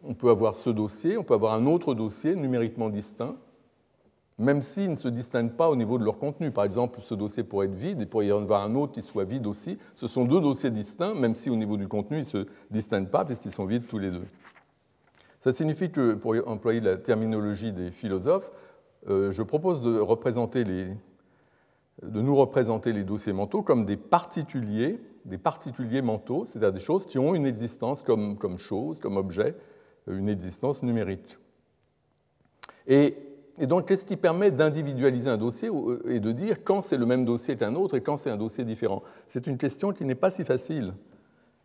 [0.02, 3.36] on peut avoir ce dossier, on peut avoir un autre dossier numériquement distinct,
[4.44, 6.50] même s'ils ne se distinguent pas au niveau de leur contenu.
[6.50, 9.02] Par exemple, ce dossier pourrait être vide, et pourrait y en avoir un autre qui
[9.02, 9.78] soit vide aussi.
[9.94, 13.10] Ce sont deux dossiers distincts, même si au niveau du contenu, ils ne se distinguent
[13.10, 14.24] pas, puisqu'ils sont vides tous les deux.
[15.40, 18.52] Ça signifie que, pour employer la terminologie des philosophes,
[19.08, 20.88] euh, je propose de, représenter les,
[22.02, 27.06] de nous représenter les dossiers mentaux comme des particuliers, des particuliers mentaux, c'est-à-dire des choses
[27.06, 29.54] qui ont une existence comme, comme chose, comme objet,
[30.06, 31.38] une existence numérique.
[32.86, 33.16] Et
[33.58, 37.06] et donc, qu'est-ce qui permet d'individualiser un dossier euh, et de dire quand c'est le
[37.06, 39.02] même dossier qu'un autre et quand c'est un dossier différent?
[39.28, 40.94] C'est une question qui n'est pas si facile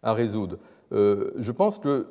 [0.04, 0.58] à résoudre.
[0.92, 2.08] Euh, je pense que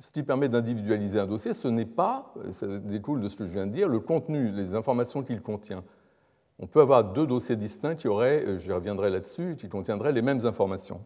[0.00, 3.52] ce qui permet d'individualiser un dossier, ce n'est pas, ça découle de ce que je
[3.52, 5.84] viens de dire, le contenu, les informations qu'il contient.
[6.58, 10.22] On peut avoir deux dossiers distincts qui auraient, euh, je reviendrai là-dessus, qui contiendraient les
[10.22, 11.02] mêmes informations.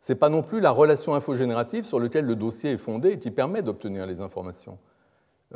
[0.00, 3.18] Ce n'est pas non plus la relation infogénérative sur laquelle le dossier est fondé et
[3.20, 4.76] qui permet d'obtenir les informations.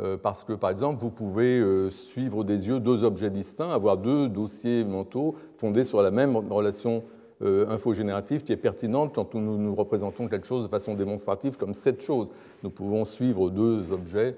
[0.01, 3.97] Euh, parce que, par exemple, vous pouvez euh, suivre des yeux deux objets distincts, avoir
[3.97, 7.03] deux dossiers mentaux fondés sur la même relation
[7.43, 11.75] euh, infogénérative qui est pertinente quand nous nous représentons quelque chose de façon démonstrative comme
[11.75, 12.31] cette chose.
[12.63, 14.37] Nous pouvons suivre deux objets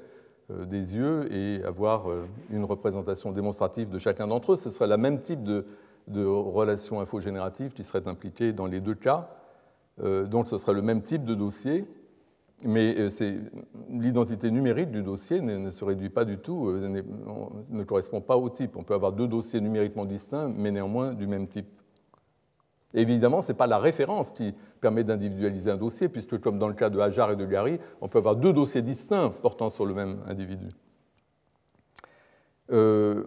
[0.67, 2.09] des yeux et avoir
[2.51, 4.57] une représentation démonstrative de chacun d'entre eux.
[4.57, 5.65] Ce serait le même type de,
[6.09, 9.29] de relation infogénérative qui serait impliquée dans les deux cas.
[10.03, 11.85] donc ce serait le même type de dossier
[12.65, 13.41] mais euh,
[13.91, 17.03] l'identité numérique du dossier ne, se réduit pas du tout, euh,
[17.69, 18.77] ne correspond pas au type.
[18.77, 21.69] On peut avoir deux dossiers numériquement distincts, mais néanmoins du même type.
[22.93, 26.75] Évidemment, ce n'est pas la référence qui permet d'individualiser un dossier, puisque comme dans le
[26.75, 29.95] cas de Hajar et de Gary, on peut avoir deux dossiers distincts portant sur le
[29.95, 30.69] même individu.
[32.73, 33.25] Euh,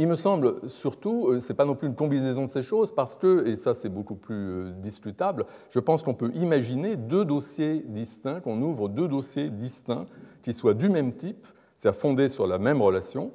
[0.00, 2.90] il me semble surtout, euh, ce n'est pas non plus une combinaison de ces choses,
[2.90, 7.26] parce que, et ça c'est beaucoup plus euh, discutable, je pense qu'on peut imaginer deux
[7.26, 10.06] dossiers distincts, qu'on ouvre deux dossiers distincts
[10.42, 13.30] qui soient du même type, c'est-à-dire fondés sur la même relation,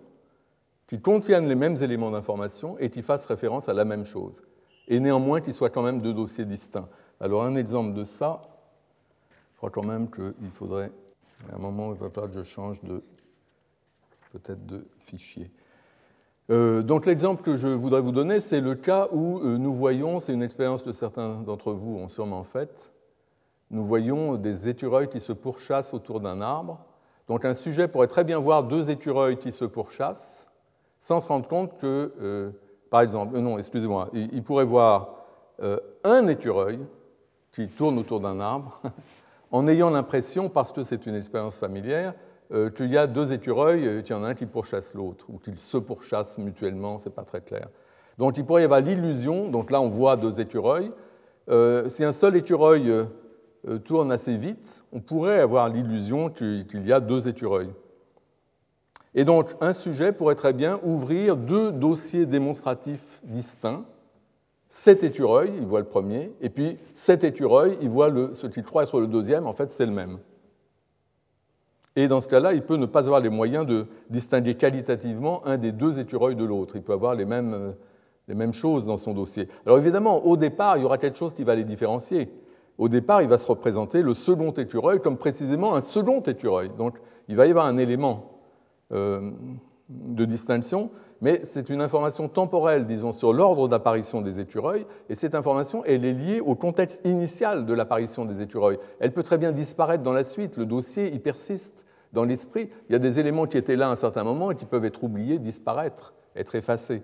[0.87, 4.41] qui contiennent les mêmes éléments d'information et qui fassent référence à la même chose,
[4.87, 6.89] et néanmoins qui soient quand même deux dossiers distincts.
[7.19, 8.41] Alors un exemple de ça,
[9.53, 10.91] je crois quand même qu'il faudrait,
[11.51, 13.03] à un moment, il va falloir que je change de
[14.31, 15.51] peut-être de fichier.
[16.51, 20.19] Euh, donc l'exemple que je voudrais vous donner, c'est le cas où euh, nous voyons,
[20.19, 22.91] c'est une expérience que certains d'entre vous ont sûrement faite,
[23.71, 26.85] nous voyons des écureuils qui se pourchassent autour d'un arbre.
[27.27, 30.51] Donc un sujet pourrait très bien voir deux écureuils qui se pourchassent
[30.99, 32.51] sans se rendre compte que, euh,
[32.91, 35.25] par exemple, non, excusez-moi, il, pourrait voir
[36.03, 36.85] un écureuil
[37.51, 38.81] qui tourne autour d'un arbre
[39.51, 42.13] en ayant l'impression, parce que c'est une expérience familière,
[42.69, 45.37] qu'il y a deux écureuils, euh, qu'il y en a un qui pourchasse l'autre, ou
[45.37, 47.67] qu'ils se pourchassent mutuellement, ce n'est pas très clair.
[48.17, 50.89] Donc il pourrait y avoir l'illusion, donc là on voit deux écureuils.
[51.49, 52.91] Euh, si un seul écureuil
[53.83, 57.71] tourne assez vite, on pourrait avoir l'illusion qu'il y a deux écureuils.
[59.15, 63.83] Et donc un sujet pourrait très bien ouvrir deux dossiers démonstratifs distincts
[64.77, 68.83] cet écureuil, il voit le premier, et puis cet écureuil, il voit ce qu'il croit
[68.83, 70.19] être le deuxième, en fait c'est le même.
[71.95, 75.57] Et dans ce cas-là, il peut ne pas avoir les moyens de distinguer qualitativement un
[75.57, 76.75] des deux écureuils de l'autre.
[76.75, 77.71] Il peut avoir les mêmes, euh,
[78.27, 79.47] les mêmes choses dans son dossier.
[79.65, 82.29] Alors évidemment, au départ, il y aura quelque chose qui va les différencier.
[82.77, 86.69] Au départ, il va se représenter le second écureuil comme précisément un second écureuil.
[86.77, 86.97] Donc
[87.29, 88.41] il va y avoir un élément
[88.91, 89.31] euh,
[89.87, 95.35] de distinction, mais c'est une information temporelle, disons, sur l'ordre d'apparition des écureuils, et cette
[95.35, 98.79] information, elle est liée au contexte initial de l'apparition des écureuils.
[98.99, 102.69] Elle peut très bien disparaître dans la suite, le dossier y persiste dans l'esprit.
[102.89, 104.85] Il y a des éléments qui étaient là à un certain moment et qui peuvent
[104.85, 107.03] être oubliés, disparaître, être effacés.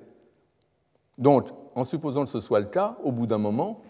[1.18, 3.82] Donc, en supposant que ce soit le cas, au bout d'un moment,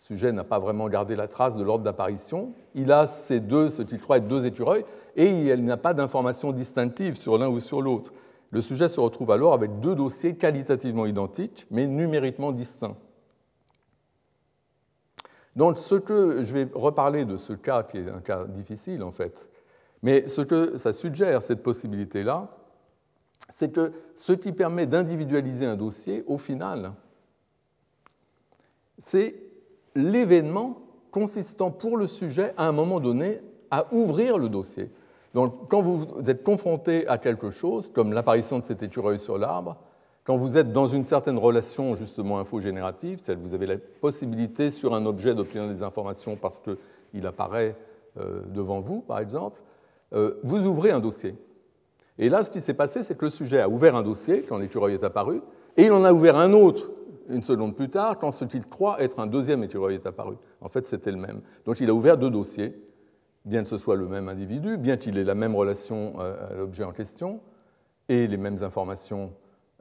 [0.00, 3.68] le sujet n'a pas vraiment gardé la trace de l'ordre d'apparition, il a ces deux,
[3.68, 7.60] ce qu'il croit être deux écureuils, et il n'a pas d'information distinctive sur l'un ou
[7.60, 8.12] sur l'autre.
[8.50, 12.96] Le sujet se retrouve alors avec deux dossiers qualitativement identiques, mais numériquement distincts.
[15.56, 19.10] Donc, ce que je vais reparler de ce cas, qui est un cas difficile en
[19.10, 19.48] fait,
[20.02, 22.56] mais ce que ça suggère, cette possibilité-là,
[23.50, 26.92] c'est que ce qui permet d'individualiser un dossier, au final,
[28.98, 29.34] c'est
[29.94, 34.90] l'événement consistant pour le sujet, à un moment donné, à ouvrir le dossier.
[35.34, 39.76] Donc, quand vous êtes confronté à quelque chose, comme l'apparition de cet écureuil sur l'arbre,
[40.24, 44.94] quand vous êtes dans une certaine relation justement infogénérative, celle vous avez la possibilité sur
[44.94, 47.76] un objet d'obtenir des informations parce qu'il apparaît
[48.18, 49.60] euh, devant vous, par exemple,
[50.12, 51.36] euh, vous ouvrez un dossier.
[52.18, 54.58] Et là, ce qui s'est passé, c'est que le sujet a ouvert un dossier quand
[54.58, 55.42] l'écureuil est apparu,
[55.76, 56.90] et il en a ouvert un autre
[57.30, 60.36] une seconde plus tard quand ce qu'il croit être un deuxième écureuil est apparu.
[60.60, 61.40] En fait, c'était le même.
[61.64, 62.74] Donc il a ouvert deux dossiers,
[63.44, 66.54] bien que ce soit le même individu, bien qu'il ait la même relation euh, à
[66.54, 67.40] l'objet en question
[68.08, 69.32] et les mêmes informations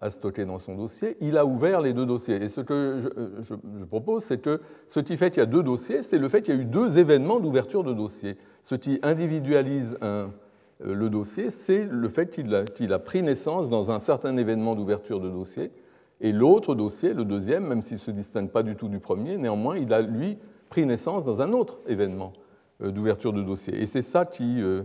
[0.02, 2.42] à stocker dans son dossier, il a ouvert les deux dossiers.
[2.42, 5.64] Et ce que je, euh, propose, c'est que ce qui fait qu'il y a deux
[5.64, 8.38] dossiers, c'est le fait qu'il y a eu deux événements d'ouverture de dossier.
[8.62, 10.28] Ce qui individualise euh,
[10.80, 15.30] le dossier, c'est le fait qu'il a, pris naissance dans un certain événement d'ouverture de
[15.30, 15.72] dossier.
[16.22, 19.38] Et l'autre dossier, le deuxième, même s'il ne se distingue pas du tout du premier,
[19.38, 20.38] néanmoins, il a, lui,
[20.70, 22.32] pris naissance dans un autre événement
[22.80, 23.82] d'ouverture de dossier.
[23.82, 24.84] Et c'est ça qui euh,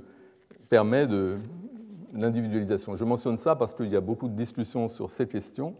[0.69, 1.37] permet de
[2.13, 2.97] l'individualisation.
[2.97, 5.75] Je mentionne ça parce qu'il y a beaucoup de discussions sur ces questions.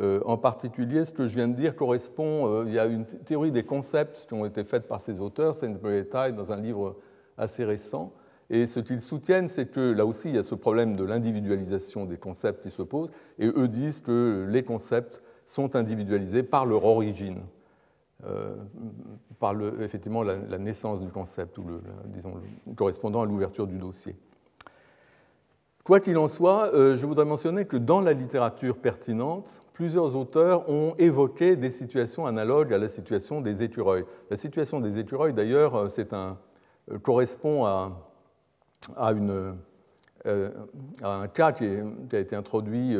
[0.00, 3.52] Euh, en particulier, ce que je viens de dire correspond, il y a une théorie
[3.52, 6.96] des concepts qui ont été faites par ces auteurs, Sainsbury et Tide, dans un livre
[7.38, 8.12] assez récent.
[8.48, 12.04] Et ce qu'ils soutiennent, c'est que là aussi, il y a ce problème de l'individualisation
[12.04, 16.84] des concepts qui se pose, et eux disent que les concepts sont individualisés par leur
[16.84, 17.40] origine.
[18.24, 18.54] Euh,
[19.38, 22.32] par effectivement la, naissance du concept, ou le, disons,
[22.74, 24.16] correspondant à l'ouverture du dossier.
[25.84, 30.70] Quoi qu'il en soit, euh, je voudrais mentionner que dans la littérature pertinente, plusieurs auteurs
[30.70, 34.06] ont évoqué des situations analogues à la situation des écureuils.
[34.30, 37.92] La situation des écureuils, d'ailleurs, euh, correspond à,
[39.12, 39.56] une,
[41.02, 41.68] un cas qui,
[42.08, 42.96] qui, a été introduit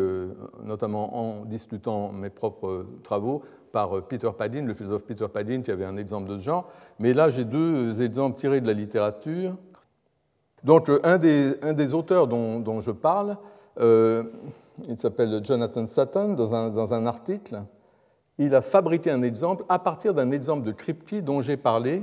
[0.62, 3.42] notamment en discutant mes propres travaux
[3.76, 6.70] par euh, Peter Padin, le philosophe Peter Padin, qui avait un exemple de ce genre.
[6.98, 9.54] Mais là, j'ai deux exemples tirés de la littérature.
[10.64, 13.36] Donc, euh, un des, auteurs dont, je parle,
[13.78, 14.24] euh,
[14.88, 17.64] il s'appelle Jonathan Sutton, dans un, article,
[18.38, 22.02] il a fabriqué un exemple à partir d'un exemple de Kripke dont j'ai parlé.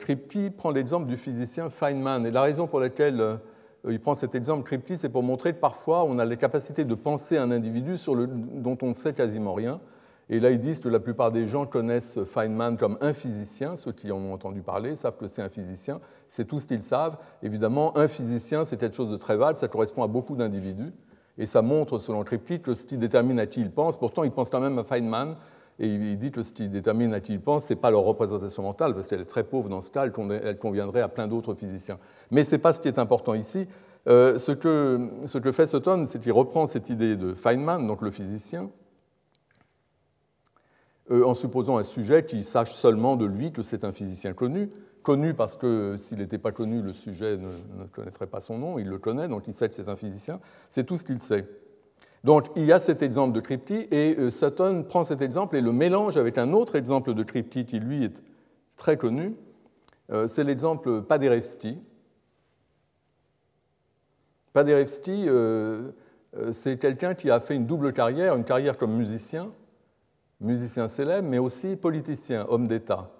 [0.00, 2.24] Kripke prend l'exemple du physicien Feynman.
[2.24, 3.38] Et la raison pour laquelle
[3.86, 6.94] il prend cet exemple Kripke, c'est pour montrer que parfois on a la capacité de
[6.94, 9.78] penser un individu sur le, dont on ne sait quasiment rien.
[10.32, 13.76] Et là, ils disent que la plupart des gens connaissent Feynman comme un physicien.
[13.76, 16.00] Ceux qui en ont entendu parler savent que c'est un physicien.
[16.26, 17.18] C'est tout ce qu'ils savent.
[17.42, 19.56] Évidemment, un physicien, c'est quelque chose de très vague.
[19.56, 20.90] Ça correspond à beaucoup d'individus.
[21.36, 23.98] Et ça montre, selon Kripke, que ce qui détermine à qui il pense.
[23.98, 25.36] Pourtant, il pense quand même à Feynman.
[25.78, 28.00] Et il dit que ce qui détermine à qui il pense, ce n'est pas leur
[28.00, 31.52] représentation mentale, parce qu'elle est très pauvre dans ce cas, elle conviendrait à plein d'autres
[31.52, 31.98] physiciens.
[32.30, 33.66] Mais ce n'est pas ce qui est important ici.
[34.08, 38.00] Euh, ce, que, ce que fait Sutton, c'est qu'il reprend cette idée de Feynman, donc
[38.00, 38.70] le physicien,
[41.10, 44.70] en supposant un sujet qui sache seulement de lui que c'est un physicien connu,
[45.02, 47.48] connu parce que s'il n'était pas connu, le sujet ne,
[47.92, 50.84] connaîtrait pas son nom, il le connaît, donc il sait que c'est un physicien, c'est
[50.84, 51.46] tout ce qu'il sait.
[52.24, 55.60] Donc il y a cet exemple de Kripke, et euh, Sutton prend cet exemple et
[55.60, 58.22] le mélange avec un autre exemple de Kripke qui lui est
[58.76, 59.34] très connu,
[60.10, 61.78] euh, c'est l'exemple Paderewski.
[64.52, 65.28] Paderewski,
[66.50, 69.50] c'est quelqu'un qui a fait une double carrière, une carrière comme musicien,
[70.42, 73.10] musicien célèbre, mais aussi politicien, homme d'État.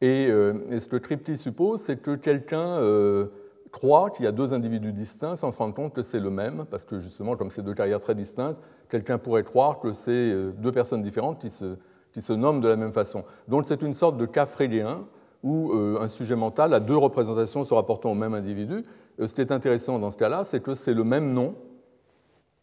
[0.00, 3.26] Et, euh, ce que Tripti suppose, c'est que quelqu'un euh,
[3.70, 6.64] croit qu'il y a deux individus distincts sans se rendre compte que c'est le même,
[6.70, 10.52] parce que justement, comme c'est deux carrières très distinctes, quelqu'un pourrait croire que c'est euh,
[10.56, 11.76] deux personnes différentes qui se,
[12.12, 13.24] qui se, nomment de la même façon.
[13.48, 15.04] Donc c'est une sorte de cas frégéen
[15.42, 18.84] où un sujet mental a deux représentations se rapportant au même individu.
[19.18, 21.54] ce qui est intéressant dans ce cas-là, c'est que c'est le même nom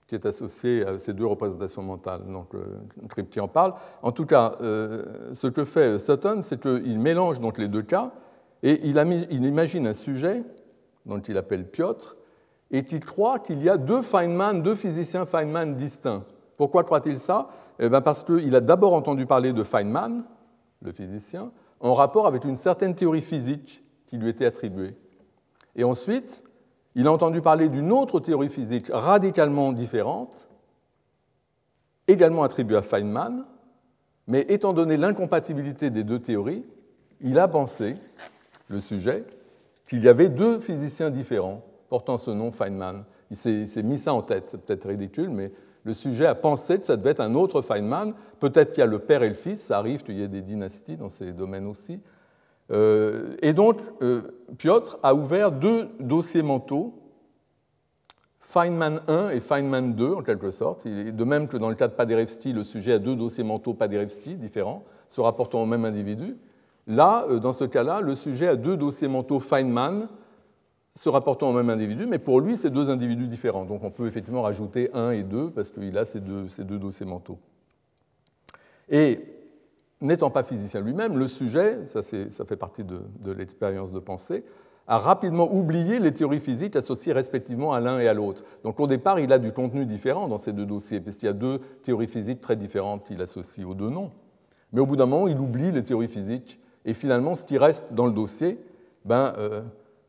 [0.07, 2.21] qui est associé à ces deux représentations mentales.
[2.31, 2.51] Donc,
[3.09, 3.73] Tripti en parle.
[4.01, 8.13] En tout cas, euh, ce que fait Sutton, c'est qu'il mélange donc les deux cas
[8.63, 8.97] et il,
[9.29, 10.43] il, imagine un sujet,
[11.05, 12.15] dont il appelle Piotr,
[12.71, 16.25] et qu'il croit qu'il y a deux Feynman, deux physiciens Feynman distincts.
[16.57, 17.49] Pourquoi croit-il ça?
[17.79, 20.23] Eh bien Parce qu'il a d'abord entendu parler de Feynman,
[20.81, 24.95] le physicien, en rapport avec une certaine théorie physique qui lui était attribuée.
[25.75, 26.43] Et ensuite,
[26.97, 30.49] il a entendu parler d'une autre théorie physique radicalement différente,
[32.07, 33.45] également attribuée à Feynman,
[34.25, 36.65] mais étant donné l'incompatibilité des deux théories,
[37.21, 37.97] il a pensé,
[38.67, 39.25] le sujet,
[39.87, 43.05] qu'il y avait deux physiciens différents portant ce nom Feynman.
[43.29, 45.51] Il s'est mis ça en tête, c'est peut-être ridicule, mais
[45.83, 48.15] le sujet a pensé que ça devait être un autre Feynman.
[48.39, 50.41] Peut-être qu'il y a le père et le fils, ça arrive qu'il y ait des
[50.41, 52.01] dynasties dans ces domaines aussi.
[52.71, 54.23] Euh, et donc, euh,
[54.57, 56.93] Piotr a ouvert deux dossiers mentaux,
[58.39, 60.87] Feynman 1 et Feynman 2, en quelque sorte.
[60.87, 64.35] De même que dans le cas de Paderewski, le sujet a deux dossiers mentaux Paderewski
[64.35, 66.37] différents, se rapportant au même individu.
[66.87, 70.07] Là, euh, dans ce cas-là, le sujet a deux dossiers mentaux Feynman,
[70.95, 73.65] se rapportant au même individu, mais pour lui, c'est deux individus différents.
[73.65, 76.79] Donc on peut effectivement rajouter 1 et 2 parce qu'il a ces deux, ces deux
[76.79, 77.37] dossiers mentaux.
[78.89, 79.36] Et
[80.01, 84.43] n'étant pas physicien lui-même, le sujet, ça, fait partie de, l'expérience de pensée,
[84.87, 88.43] a rapidement oublié les théories physiques associées respectivement à l'un et à l'autre.
[88.63, 91.33] Donc au départ, il a du contenu différent dans ces deux dossiers, puisqu'il y a
[91.33, 94.11] deux théories physiques très différentes qu'il associe aux deux noms.
[94.71, 97.93] Mais au bout d'un moment, il oublie les théories physiques, et finalement, ce qui reste
[97.93, 98.59] dans le dossier,
[99.03, 99.61] ben, euh,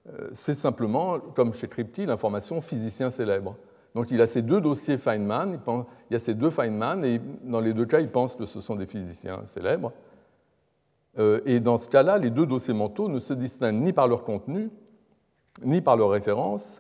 [0.09, 3.57] euh, c'est simplement, comme chez Tripti, l'information physicien célèbre.
[3.99, 7.59] Donc il a ces deux dossiers Feynman, il, y a ces deux Feynman, et dans
[7.59, 9.93] les deux cas, il pense que ce sont des physiciens célèbres.
[11.19, 14.23] Euh, et dans ce cas-là, les deux dossiers mentaux ne se distinguent ni par leur
[14.23, 14.71] contenu,
[15.65, 16.79] ni par leur référence,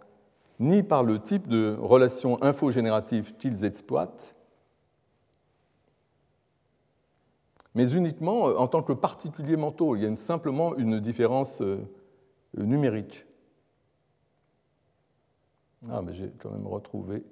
[0.60, 4.36] ni par le type de relation infogénérative qu'ils exploitent,
[7.74, 9.96] mais uniquement euh, en tant que particuliers mentaux.
[9.96, 11.78] Il y a simplement une différence euh,
[12.56, 13.26] numérique.
[15.90, 17.24] Ah, mais j'ai quand même retrouvé.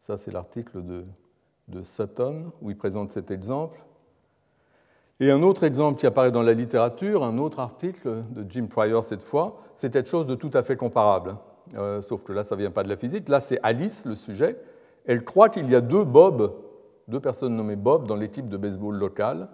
[0.00, 1.04] Ça, c'est l'article de,
[1.68, 3.78] de Sutton où il présente cet exemple.
[5.20, 9.02] Et un autre exemple qui apparaît dans la littérature, un autre article de Jim Pryor
[9.02, 11.36] cette fois, c'est quelque chose de tout à fait comparable.
[11.74, 13.28] Euh, sauf que là, ça ne vient pas de la physique.
[13.28, 14.58] Là, c'est Alice, le sujet.
[15.06, 16.54] Elle croit qu'il y a deux Bob,
[17.08, 19.48] deux personnes nommées Bob dans l'équipe de baseball locale,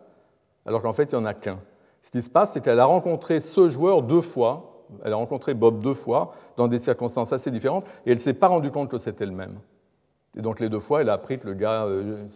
[0.67, 1.61] alors qu'en fait, il n'y en a qu'un.
[2.03, 4.74] Ce qui se passe, c'est qu'elle a rencontré ce joueur deux fois,
[5.05, 8.35] elle a rencontré Bob deux fois, dans des circonstances assez différentes, et elle ne s'est
[8.35, 9.59] pas rendue compte que c'était le même.
[10.37, 12.27] Et donc les deux fois, elle a appris que le gars euh,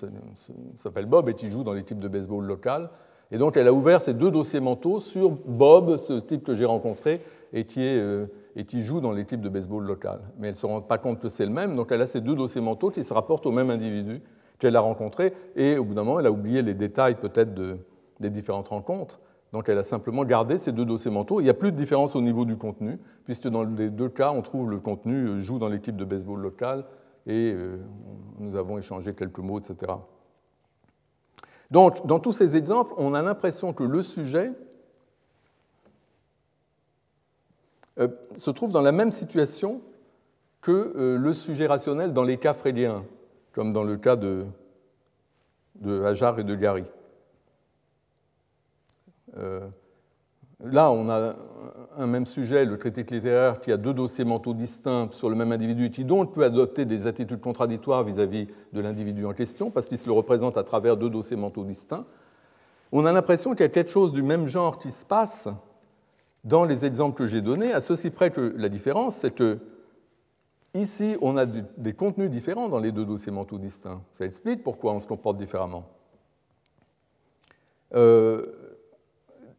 [0.77, 2.91] s'appelle Bob et qu'il joue dans l'équipe de baseball locale.
[3.31, 6.65] Et donc elle a ouvert ces deux dossiers mentaux sur Bob, ce type que j'ai
[6.65, 7.21] rencontré
[7.53, 8.27] et qui, euh,
[8.75, 10.21] joue dans l'équipe de baseball locale.
[10.39, 12.21] Mais elle ne se rend pas compte que c'est le même, donc elle a ces
[12.21, 14.23] deux dossiers mentaux qui se rapportent au même individu
[14.59, 17.79] qu'elle a rencontré, et au bout d'un moment, elle a oublié les détails peut-être de,
[18.19, 19.21] des différentes rencontres.
[19.53, 21.41] Donc elle a simplement gardé ces deux dossiers mentaux.
[21.41, 24.31] Il n'y a plus de différence au niveau du contenu, puisque dans les deux cas,
[24.31, 26.85] on trouve le contenu euh, joue dans l'équipe de baseball locale,
[27.27, 27.79] et euh,
[28.39, 29.93] nous avons échangé quelques mots, etc.
[31.71, 34.53] Donc, dans tous ces exemples, on a l'impression que le sujet
[37.99, 39.81] euh, se trouve dans la même situation
[40.61, 43.05] que le sujet rationnel dans les cas fréliens,
[43.53, 44.45] comme dans le cas de,
[45.77, 46.85] de Hajar et de Gary.
[49.39, 49.69] Euh,
[50.65, 51.37] Là, on a
[51.97, 55.53] un même sujet, le critique littéraire, qui a deux dossiers mentaux distincts sur le même
[55.53, 59.99] individu, qui donc peut adopter des attitudes contradictoires vis-à-vis de l'individu en question, parce qu'il
[59.99, 62.07] se le représente à travers deux dossiers mentaux distincts.
[62.91, 65.49] On a l'impression qu'il y a quelque chose du même genre qui se passe
[66.43, 69.59] dans les exemples que j'ai donnés, à ceci près que la différence, c'est que
[70.75, 74.03] ici, on a des contenus différents dans les deux dossiers mentaux distincts.
[74.13, 75.85] Ça explique pourquoi on se comporte différemment.
[77.95, 78.58] Euh,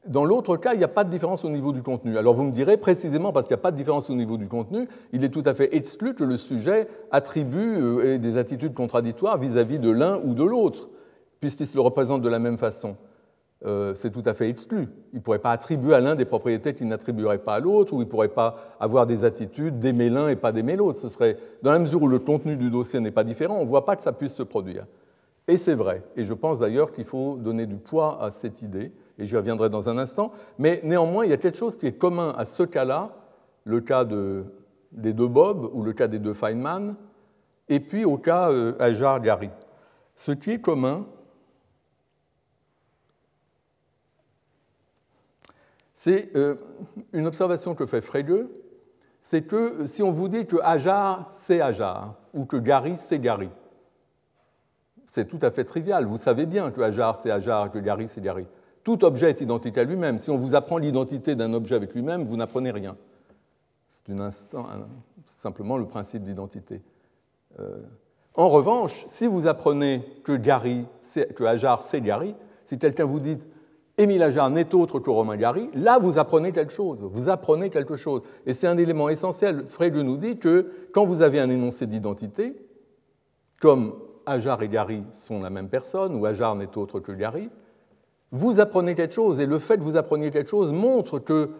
[0.07, 2.17] dans l'autre cas, il n'y a pas de différence au niveau du contenu.
[2.17, 4.47] Alors vous me direz, précisément parce qu'il n'y a pas de différence au niveau du
[4.47, 9.37] contenu, il est tout à fait exclu que le sujet attribue euh, des attitudes contradictoires
[9.37, 10.89] vis-à-vis de l'un ou de l'autre,
[11.39, 12.95] puisqu'il se le représente de la même façon.
[13.65, 14.87] Euh, c'est tout à fait exclu.
[15.11, 17.97] Il ne pourrait pas attribuer à l'un des propriétés qu'il n'attribuerait pas à l'autre, ou
[17.97, 20.97] il ne pourrait pas avoir des attitudes d'aimer l'un et pas d'aimer l'autre.
[20.97, 23.67] Ce serait, dans la mesure où le contenu du dossier n'est pas différent, on ne
[23.67, 24.85] voit pas que ça puisse se produire.
[25.49, 26.03] Et c'est vrai.
[26.15, 29.69] Et je pense d'ailleurs qu'il faut donner du poids à cette idée et j'y reviendrai
[29.69, 32.63] dans un instant, mais néanmoins, il y a quelque chose qui est commun à ce
[32.63, 33.11] cas-là
[33.65, 36.95] le cas des deux Bob ou le cas des deux Feynman,
[37.67, 39.49] et puis au cas euh, Ajar-Gary.
[40.15, 41.05] Ce qui est commun,
[45.93, 46.55] c'est euh,
[47.11, 48.47] une observation que fait Frege,
[49.19, 53.49] c'est que si on vous dit que Ajar c'est Ajar, ou que Gary c'est Gary,
[55.05, 56.05] c'est tout à fait trivial.
[56.05, 58.47] Vous savez bien que Ajar c'est Ajar, que Gary c'est Gary.
[58.89, 60.17] Tout objet est identique à lui-même.
[60.17, 62.97] Si on vous apprend l'identité d'un objet avec lui-même, vous n'apprenez rien.
[63.87, 64.11] C'est
[65.27, 66.81] simplement le principe d'identité.
[67.59, 67.83] Euh,
[68.33, 70.87] en revanche, si vous apprenez que, Gary,
[71.35, 72.33] que Ajar c'est Gary,
[72.65, 73.37] si quelqu'un vous dit
[73.99, 77.03] Émile Ajar n'est autre que Romain Gary, là vous apprenez quelque chose.
[77.03, 78.23] Vous apprenez quelque chose.
[78.47, 79.65] Et c'est un élément essentiel.
[79.67, 82.55] Frege nous dit que quand vous avez un énoncé d'identité,
[83.61, 83.93] comme
[84.25, 87.51] Ajar et Gary sont la même personne, ou Ajar n'est autre que Gary,
[88.31, 89.39] vous apprenez quelque chose.
[89.39, 91.51] Et le fait que vous appreniez quelque chose montre que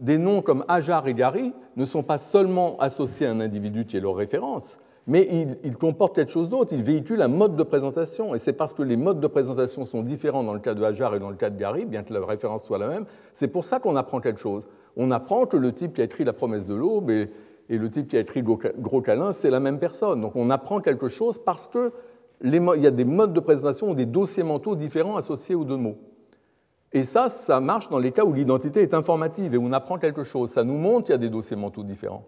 [0.00, 3.96] des noms comme Ajar et Gary ne sont pas seulement associés à un individu qui
[3.96, 5.26] est leur référence, mais
[5.64, 8.34] ils, comportent quelque chose d'autre, ils véhiculent un mode de présentation.
[8.34, 11.14] Et c'est parce que les modes de présentation sont différents dans le cas de Hajar
[11.14, 13.64] et dans le cas de Gary, bien que la référence soit la même, c'est pour
[13.64, 14.68] ça qu'on apprend quelque chose.
[14.96, 17.30] On apprend que le type qui a écrit La promesse de l'aube et,
[17.70, 20.20] le type qui a écrit Gros câlin, c'est la même personne.
[20.20, 21.92] Donc on apprend quelque chose parce qu'il
[22.42, 25.96] y a des modes de présentation ou des dossiers mentaux différents associés aux deux mots.
[26.92, 29.98] Et ça, ça marche dans les cas où l'identité est informative et où on apprend
[29.98, 30.50] quelque chose.
[30.50, 32.24] Ça nous montre qu'il y a des dossiers mentaux différents.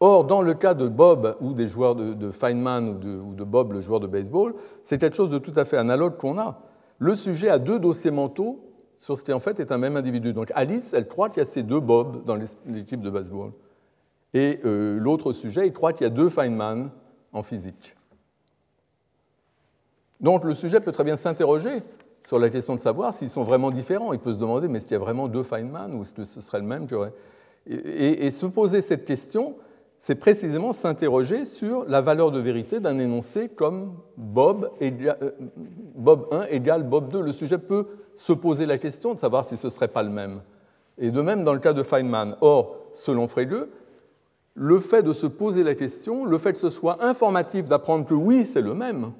[0.00, 3.80] Or, dans le cas de Bob ou des joueurs de, Feynman ou de, Bob, le
[3.80, 6.60] joueur de baseball, c'est quelque chose de tout à fait analogue qu'on a.
[6.98, 8.64] Le sujet a deux dossiers mentaux
[9.00, 10.32] sur ce qui en fait est un même individu.
[10.32, 13.52] Donc Alice, elle croit qu'il y a ces deux Bob dans l'équipe de baseball.
[14.34, 16.90] Et euh, l'autre sujet, il croit qu'il y a deux Feynman
[17.32, 17.96] en physique.
[20.20, 21.82] Donc le sujet peut très bien s'interroger
[22.24, 24.12] sur la question de savoir s'ils sont vraiment différents.
[24.12, 26.40] Il peut se demander, mais s'il y a vraiment deux Feynman ou est-ce que ce
[26.40, 26.86] serait le même
[27.70, 29.56] et, se poser cette question,
[29.98, 35.14] c'est précisément s'interroger sur la valeur de vérité d'un énoncé comme Bob, euh,
[35.94, 37.20] Bob 1 égale Bob 2.
[37.20, 40.10] Le sujet peut se poser la question de savoir si ce ne serait pas le
[40.10, 40.40] même.
[40.98, 42.36] Et de même dans le cas de Feynman.
[42.40, 43.66] Or, selon Frege,
[44.54, 48.14] le fait de se poser la question, le fait que ce soit informatif d'apprendre que
[48.14, 49.12] oui, c'est le même,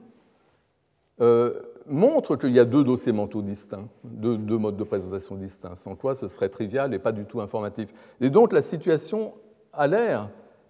[1.20, 1.52] euh,
[1.86, 6.14] montre qu'il y a deux dossiers mentaux distincts, deux, modes de présentation distincts, sans quoi
[6.14, 7.92] ce serait trivial et pas du tout informatif.
[8.20, 9.32] Et donc la situation
[9.72, 10.28] a l'air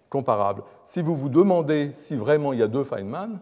[0.09, 0.63] comparable.
[0.85, 3.39] Si vous vous demandez si vraiment il y a deux Feynman,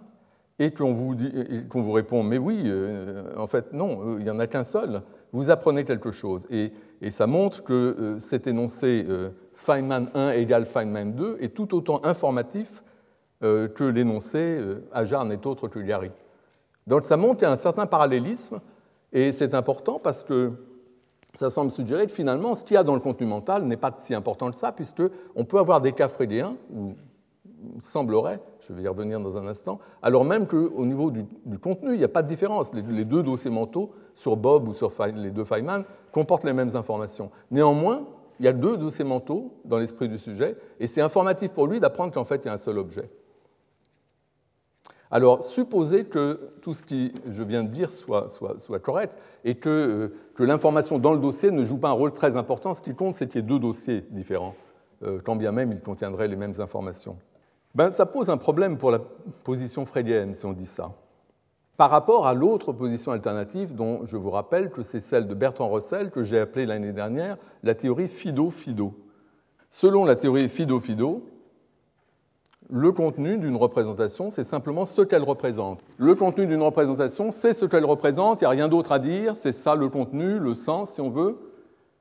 [0.59, 4.47] et qu'on vous, répond mais oui, euh, en fait non, euh, il n'y en a
[4.47, 6.47] qu'un seul, vous apprenez quelque chose.
[6.49, 6.71] Et,
[7.11, 9.05] ça montre que cet énoncé
[9.53, 12.81] Feynman 1 égale Feynman 2 est tout autant informatif
[13.41, 14.59] que l'énoncé
[14.91, 16.09] Ajar n'est autre que Gary.
[16.87, 18.59] Donc ça montre un certain parallélisme,
[19.13, 20.53] et c'est important parce que
[21.33, 23.93] ça semble suggérer que finalement, ce qu'il y a dans le contenu mental n'est pas
[23.97, 26.95] si important que ça, puisqu'on peut avoir des cas frédéens, ou
[27.81, 31.25] semblerait, je vais y revenir dans un instant, alors même qu'au niveau du,
[31.59, 32.73] contenu, il n'y a pas de différence.
[32.73, 37.29] Les, deux dossiers mentaux, sur Bob ou sur les deux Feynman, comportent les mêmes informations.
[37.51, 38.05] Néanmoins,
[38.39, 41.79] il y a deux dossiers mentaux dans l'esprit du sujet, et c'est informatif pour lui
[41.79, 43.09] d'apprendre qu'en fait, il y a un seul objet.
[45.09, 48.27] Alors, supposez que tout ce que je viens de dire soit,
[48.81, 52.73] correct et euh, que, l'information dans le dossier ne joue pas un rôle très important.
[52.73, 54.55] Ce qui compte, c'est qu'il y ait deux dossiers différents,
[55.03, 57.17] euh, quand bien même ils contiendraient les mêmes informations.
[57.73, 58.99] Ben, ça pose un problème pour la
[59.43, 60.91] position freudienne, si on dit ça.
[61.77, 65.69] Par rapport à l'autre position alternative, dont je vous rappelle que c'est celle de Bertrand
[65.69, 68.93] Russell, que j'ai appelée l'année dernière la théorie Fido-Fido.
[69.69, 71.23] Selon la théorie Fido-Fido,
[72.69, 75.83] le contenu d'une représentation, c'est simplement ce qu'elle représente.
[75.97, 79.35] Le contenu d'une représentation, c'est ce qu'elle représente, il n'y a rien d'autre à dire,
[79.35, 81.37] c'est ça le contenu, le sens, si on veut.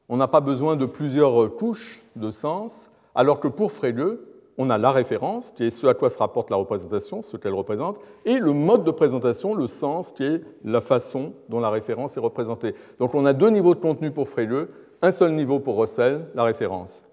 [0.09, 4.19] On n'a pas besoin de plusieurs couches de sens, alors que pour Frege,
[4.59, 7.55] on a la référence, qui est ce à quoi se rapporte la représentation, ce qu'elle
[7.55, 12.17] représente, et le mode de présentation, le sens, qui est la façon dont la référence
[12.17, 12.75] est représentée.
[12.99, 14.67] Donc on a deux niveaux de contenu pour Frege,
[15.03, 17.06] un seul niveau pour Russell, la référence.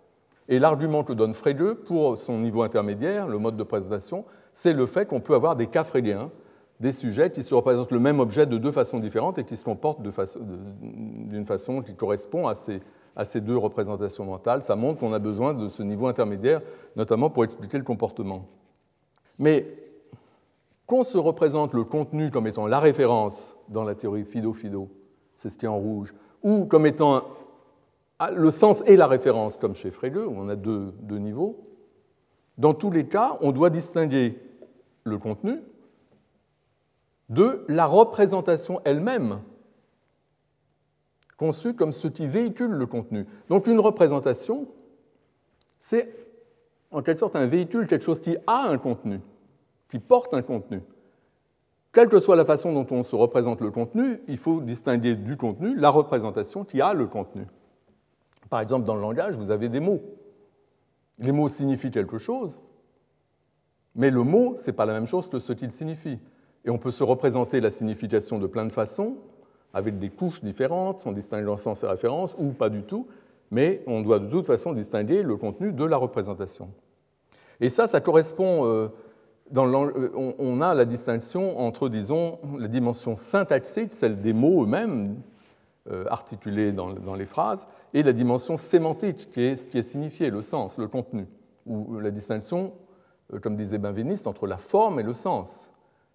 [0.49, 4.85] Et l'argument que donne Frege pour son niveau intermédiaire, le mode de présentation, c'est le
[4.85, 6.31] fait qu'on peut avoir des cas frégéens,
[6.79, 9.63] des sujets qui se représentent le même objet de deux façons différentes et qui se
[9.63, 14.61] comportent d'une façon qui correspond à ces, deux représentations mentales.
[14.61, 16.61] Ça montre qu'on a besoin de ce niveau intermédiaire,
[16.95, 18.47] notamment pour expliquer le comportement.
[19.39, 19.65] Mais
[20.85, 24.89] qu'on se représente le contenu comme étant la référence dans la théorie Fido-Fido,
[25.35, 26.13] c'est ce qui est en rouge,
[26.43, 27.23] ou comme étant
[28.31, 31.67] le sens et la référence, comme chez Frege, où on a deux, niveaux.
[32.57, 34.37] Dans tous les cas, on doit distinguer
[35.03, 35.59] le contenu
[37.29, 39.39] de la représentation elle-même.
[41.37, 43.25] conçu comme ce qui véhicule le contenu.
[43.49, 44.67] Donc une représentation,
[45.77, 46.15] c'est
[46.91, 49.19] en quelque sorte un véhicule, quelque chose qui a un contenu,
[49.89, 50.81] qui porte un contenu.
[51.91, 55.37] Quelle que soit la façon dont on se représente le contenu, il faut distinguer du
[55.37, 57.45] contenu la représentation qui a le contenu.
[58.53, 59.99] Par exemple, dans le langage, vous avez des mots.
[61.17, 62.59] Les mots signifient quelque chose,
[63.95, 66.19] mais le mot, ce n'est pas la même chose que ce qu'il signifie.
[66.63, 69.17] Et on peut se représenter la signification de plein de façons,
[69.73, 73.07] avec des couches différentes, en distinguant sens et référence, ou pas du tout,
[73.49, 76.69] mais on doit de toute façon distinguer le contenu de la représentation.
[77.59, 78.89] Et ça, ça correspond euh,
[79.57, 85.15] euh, on, a la distinction entre, disons, la dimension syntaxique, celle des mots eux-mêmes,
[85.91, 90.29] euh, articulés dans, les phrases, et la dimension sémantique, qui est ce qui est signifié,
[90.29, 91.27] le sens, le contenu,
[91.65, 92.73] ou la distinction,
[93.33, 95.71] euh, comme disait Benveniste, entre la forme et le sens.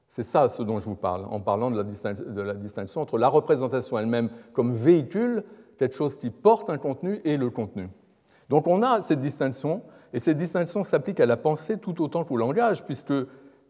[0.06, 3.18] C'est ça ce dont je vous parle, en parlant de la, de la distinction entre
[3.18, 5.44] la représentation elle-même comme véhicule,
[5.76, 7.88] quelque chose qui porte un contenu, et le contenu.
[8.48, 12.36] Donc on a cette distinction et cette distinction s'applique à la pensée tout autant qu'au
[12.36, 13.12] langage, puisque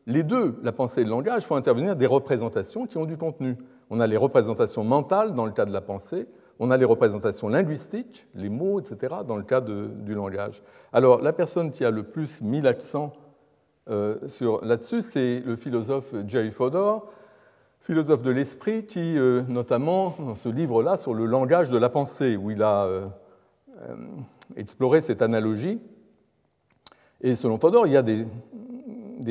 [0.07, 3.57] les deux, la pensée et le langage, font intervenir des représentations qui ont du contenu.
[3.91, 6.27] On a les représentations mentales dans le cas de la pensée,
[6.59, 10.63] on a les représentations linguistiques, les mots, etc., dans le cas du langage.
[10.93, 13.13] Alors, la personne qui a le plus mis l'accent
[13.89, 14.19] euh,
[14.63, 17.11] là-dessus, c'est le philosophe Jerry Fodor,
[17.81, 22.37] philosophe de l'esprit, qui, euh, notamment, dans ce livre-là, sur le langage de la pensée,
[22.37, 23.07] où il a euh,
[24.57, 25.81] exploré cette analogie,
[27.21, 28.27] et selon Fodor, il y a des,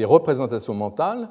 [0.05, 1.29] représentations mentales,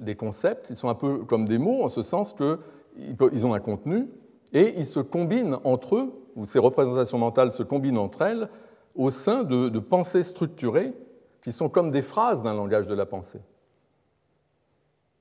[0.00, 3.60] des concepts, ils sont un peu comme des mots, en ce sens qu'ils ont un
[3.60, 4.08] contenu,
[4.52, 8.48] et ils se combinent entre eux, ou ces représentations mentales se combinent entre elles,
[8.94, 10.94] au sein de, de pensées structurées
[11.42, 13.40] qui sont comme des phrases d'un langage de la pensée.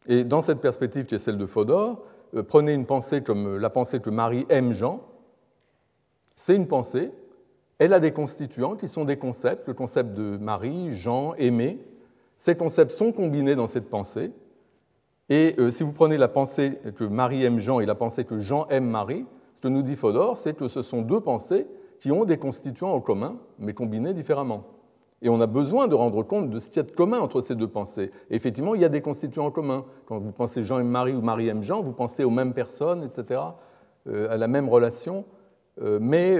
[0.08, 2.04] Et dans cette perspective qui est celle de Fodor,
[2.36, 5.02] euh, prenez une pensée comme la pensée que Marie aime Jean.
[6.36, 7.12] C'est une pensée
[7.78, 11.80] elle a des constituants qui sont des concepts, le concept de Marie, Jean, aimé.
[12.38, 14.32] Ces concepts sont combinés dans cette pensée.
[15.30, 18.40] Et euh, si vous prenez la pensée que Marie aime Jean et la pensée que
[18.40, 21.68] Jean aime Marie, ce que nous dit Fodor, c'est que ce sont deux pensées
[22.00, 24.66] qui ont des constituants en commun, mais combinés différemment.
[25.22, 27.42] Et on a besoin de rendre compte de ce qu'il y a de commun entre
[27.42, 28.12] ces deux pensées.
[28.30, 29.86] effectivement, il y a des constituants en commun.
[30.06, 33.04] Quand vous pensez Jean aime Marie ou Marie aime Jean, vous pensez aux mêmes personnes,
[33.04, 33.42] etc.,
[34.08, 35.26] euh, à la même relation.
[35.82, 36.38] Euh, mais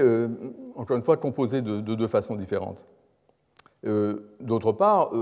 [0.76, 2.86] encore une fois composé de, deux façons différentes.
[4.40, 5.12] D'autre part,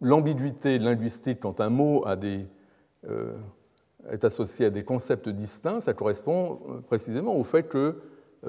[0.00, 7.44] l'ambiguïté linguistique quand un mot est associé à des concepts distincts, ça correspond précisément au
[7.44, 7.96] fait que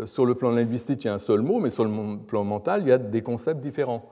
[0.05, 2.83] sur le plan linguistique, il y a un seul mot, mais sur le plan mental,
[2.83, 4.09] il y a des concepts différents.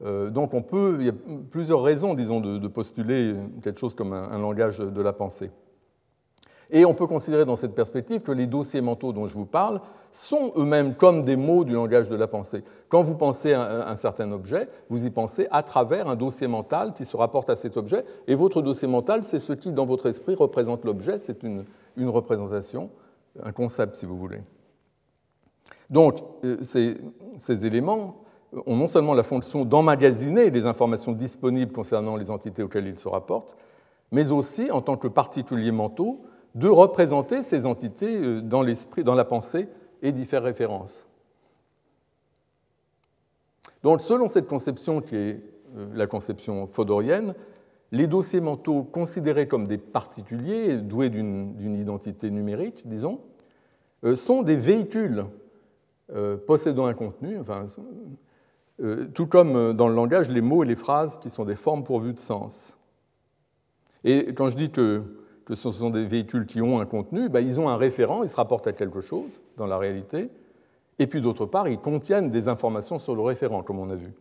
[0.00, 1.14] donc on peut, il y a
[1.50, 5.50] plusieurs raisons, disons, de, postuler quelque chose comme un langage de la pensée.
[6.70, 9.80] Et on peut considérer dans cette perspective que les dossiers mentaux dont je vous parle
[10.10, 12.64] sont eux-mêmes comme des mots du langage de la pensée.
[12.88, 16.94] Quand vous pensez à un certain objet, vous y pensez à travers un dossier mental
[16.94, 20.06] qui se rapporte à cet objet, et votre dossier mental, c'est ce qui, dans votre
[20.06, 21.64] esprit, représente l'objet, c'est une,
[21.98, 22.90] représentation,
[23.42, 24.40] un concept, si vous voulez.
[25.90, 26.96] Donc, euh, ces,
[27.38, 28.22] ces éléments
[28.66, 33.08] ont non seulement la fonction d'emmagasiner les informations disponibles concernant les entités auxquelles ils se
[33.08, 33.56] rapportent,
[34.10, 36.22] mais aussi, en tant que particuliers mentaux,
[36.54, 39.68] de représenter ces entités euh, dans l'esprit, dans la pensée
[40.02, 41.06] et d'y faire référence.
[43.82, 45.40] Donc, selon cette conception qui est
[45.76, 47.34] euh, la conception fodorienne,
[47.92, 53.20] les dossiers mentaux considérés comme des particuliers, doués d'une identité numérique, disons,
[54.04, 55.24] euh, sont des véhicules
[56.46, 57.36] possédant un contenu,
[59.12, 62.14] tout comme dans le langage, les mots et les phrases qui sont des formes pourvues
[62.14, 62.78] de sens.
[64.04, 65.02] Et quand je dis que
[65.48, 68.28] que ce sont des véhicules qui ont un contenu, ben, ils ont un référent, ils
[68.28, 70.28] se rapportent à quelque chose dans la réalité,
[70.98, 74.12] et puis d'autre part, ils contiennent des informations sur le référent, comme on a vu.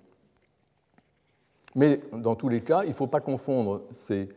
[1.75, 4.30] Mais dans tous les cas, il ne faut pas confondre ces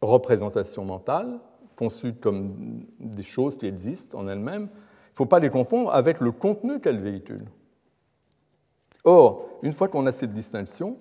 [0.00, 1.40] représentations mentales,
[1.74, 6.20] conçues comme des choses qui existent en elles-mêmes, il ne faut pas les confondre avec
[6.20, 7.50] le contenu qu'elles véhiculent.
[9.02, 10.98] Or, une fois qu'on a cette distinction,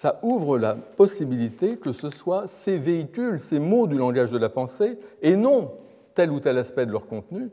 [0.00, 4.48] ça ouvre la possibilité que ce soit ces véhicules, ces mots du langage de la
[4.48, 5.74] pensée, et non
[6.14, 7.50] tel ou tel aspect de leur contenu,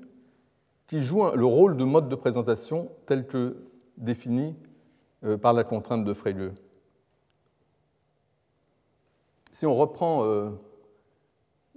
[0.87, 3.57] qui jouent le rôle de mode de présentation tel que
[3.97, 4.55] défini
[5.25, 6.53] euh, par la contrainte de Frege.
[9.51, 10.51] Si on reprend euh,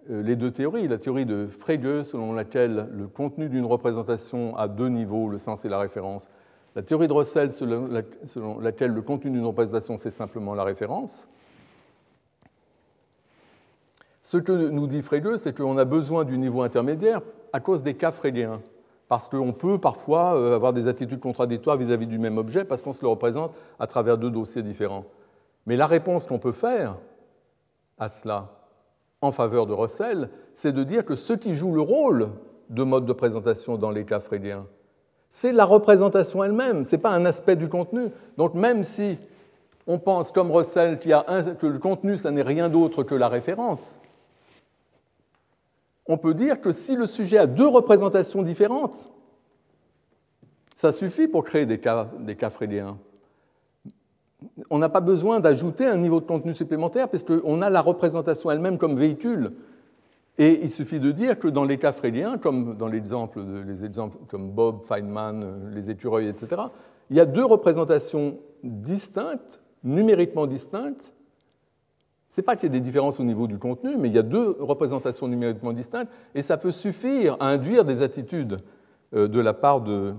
[0.08, 4.68] euh, les deux théories, la théorie de Frege selon laquelle le contenu d'une représentation a
[4.68, 6.28] deux niveaux, le sens et la référence,
[6.76, 11.28] la théorie de Russell, selon laquelle le contenu d'une représentation, c'est simplement la référence.
[14.22, 17.94] Ce que nous dit Frege, c'est qu'on a besoin du niveau intermédiaire à cause des
[17.94, 18.60] cas fréliens.
[19.08, 22.92] Parce qu'on peut parfois euh, avoir des attitudes contradictoires vis-à-vis du même objet parce qu'on
[22.92, 25.04] se le représente à travers deux dossiers différents.
[25.66, 26.96] Mais la réponse qu'on peut faire
[27.98, 28.50] à cela
[29.20, 32.28] en faveur de Russell, c'est de dire que ce qui joue le rôle
[32.68, 34.66] de mode de présentation dans les cas fréliens,
[35.30, 38.08] c'est la représentation elle-même, ce n'est pas un aspect du contenu.
[38.36, 39.16] Donc même si
[39.86, 43.98] on pense comme Russell que le contenu, ça n'est rien d'autre que la référence,
[46.06, 49.08] on peut dire que si le sujet a deux représentations différentes,
[50.74, 52.36] ça suffit pour créer des cas, des.
[54.70, 58.78] On n'a pas besoin d'ajouter un niveau de contenu supplémentaire puisqu'on a la représentation elle-même
[58.78, 59.52] comme véhicule.
[60.40, 63.40] Et il suffit de dire que dans les cas fréliens, comme dans les exemples
[64.26, 66.62] comme Bob, Feynman, les écureuils, etc.,
[67.10, 71.14] il y a deux représentations distinctes, numériquement distinctes,
[72.30, 74.18] ce n'est pas qu'il y ait des différences au niveau du contenu, mais il y
[74.18, 78.62] a deux représentations numériquement distinctes, et ça peut suffire à induire des attitudes
[79.14, 80.14] euh, de la part, de,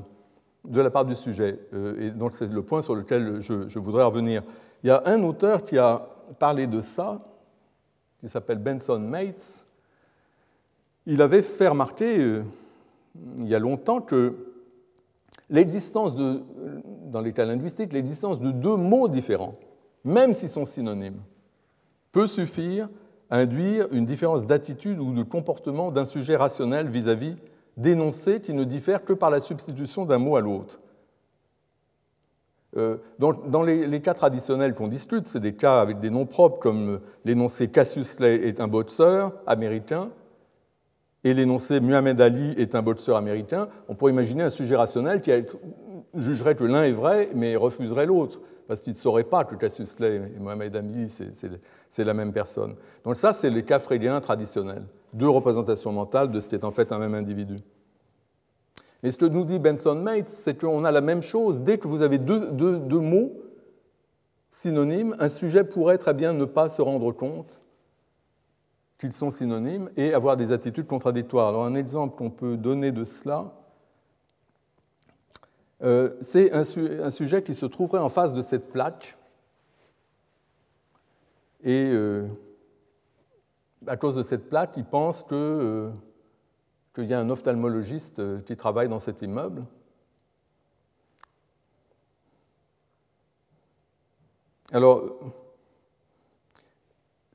[0.66, 1.58] de la part du sujet.
[1.74, 4.44] Euh, et donc c'est le point sur lequel je, je, voudrais revenir.
[4.84, 7.22] Il y a un auteur qui a parlé de ça,
[8.20, 9.66] qui s'appelle Benson Mates.
[11.06, 12.44] Il avait fait remarquer, euh,
[13.38, 14.36] il y a longtemps, que
[15.50, 16.44] l'existence de,
[17.08, 19.54] dans les cas l'existence de deux mots différents,
[20.04, 21.22] même s'ils sont synonymes,
[22.12, 22.90] peut suffire
[23.30, 27.36] à induire une différence d'attitude ou de comportement d'un sujet rationnel vis-à-vis
[27.78, 30.80] d'énoncés qui ne diffèrent que par la substitution d'un mot à l'autre.
[32.78, 37.02] Euh, dans, les, cas traditionnels qu'on discute, c'est des cas avec des noms propres, comme
[37.26, 40.10] l'énoncé Cassius est un boxeur américain
[41.24, 43.70] et l'énoncé Muhammad Ali est un boxeur américain.
[43.88, 45.32] On pourrait imaginer un sujet rationnel qui
[46.16, 49.96] jugerait que l'un est vrai mais refuserait l'autre parce qu'il ne saurait pas que Cassius
[49.96, 52.76] Clay et Mohamed Ami, c'est la même personne.
[53.04, 56.72] Donc ça, c'est les cas fréliens traditionnels, deux représentations mentales de ce qui est en
[56.72, 57.58] fait un même individu.
[59.04, 61.62] Et ce que nous dit Benson Mates, c'est qu'on a la même chose.
[61.62, 63.34] Dès que vous avez deux mots
[64.52, 67.62] synonymes, un sujet pourrait très bien ne pas se rendre compte
[69.02, 71.48] qu'ils sont synonymes et avoir des attitudes contradictoires.
[71.48, 73.52] Alors un exemple qu'on peut donner de cela,
[75.82, 79.18] euh, c'est un, sujet qui se trouverait en face de cette plaque.
[81.64, 82.28] Et euh,
[83.88, 85.92] à cause de cette plaque, il pense euh,
[86.94, 89.64] qu'il y a un ophtalmologiste qui travaille dans cet immeuble.
[94.72, 95.20] Alors,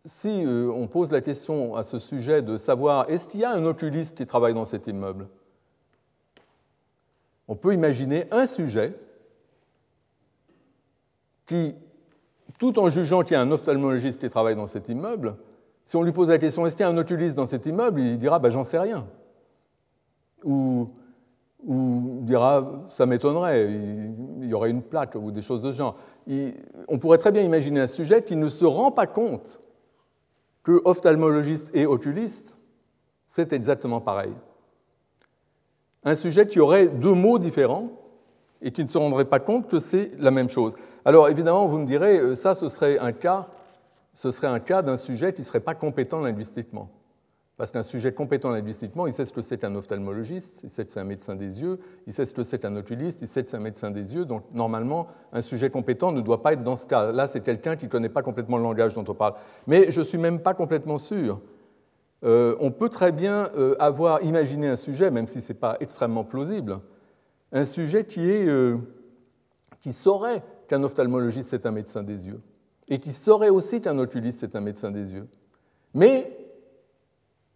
[0.06, 3.64] si on pose la question à ce sujet de savoir est-ce qu'il y a un
[3.64, 5.26] oculiste qui travaille dans cet immeuble?
[7.48, 8.94] On peut imaginer un sujet
[11.44, 11.74] qui,
[12.58, 15.36] tout en jugeant qu'il y a un ophtalmologiste qui travaille dans cet immeuble,
[15.84, 18.00] si on lui pose la question est-ce qu'il y a un oculiste dans cet immeuble,
[18.00, 19.06] il dira bah, j'en sais rien.
[20.44, 20.88] Ou,
[21.64, 25.96] ou dira ça m'étonnerait, il y aurait une plaque ou des choses de ce genre.
[26.88, 29.60] on pourrait très bien imaginer un sujet qui ne se rend pas compte
[30.66, 32.58] que ophtalmologiste et oculiste,
[33.26, 34.34] c'est exactement pareil
[36.06, 37.90] un sujet qui aurait deux mots différents
[38.62, 40.74] et qui ne se rendrait pas compte que c'est la même chose.
[41.04, 43.48] Alors évidemment, vous me direz, euh, ça, ce serait un cas,
[44.14, 46.88] ce serait un cas d'un sujet qui ne serait pas compétent linguistiquement.
[47.56, 50.92] Parce qu'un sujet compétent linguistiquement, il sait ce que c'est qu'un ophtalmologiste, il sait que
[50.92, 53.48] c'est un médecin des yeux, il sait ce que c'est qu'un oculiste, il sait que
[53.48, 54.26] c'est un médecin des yeux.
[54.26, 57.12] Donc normalement, un sujet compétent ne doit pas être dans ce cas.
[57.12, 59.34] Là, c'est quelqu'un qui ne connaît pas complètement le langage dont on parle.
[59.66, 61.40] Mais je ne suis même pas complètement sûr
[62.24, 65.76] euh, on peut très bien euh, avoir imaginé un sujet, même si ce n'est pas
[65.80, 66.80] extrêmement plausible,
[67.52, 68.78] un sujet qui, est, euh,
[69.80, 72.40] qui saurait qu'un ophtalmologiste c'est un médecin des yeux,
[72.88, 75.28] et qui saurait aussi qu'un oculiste c'est un médecin des yeux.
[75.92, 76.36] Mais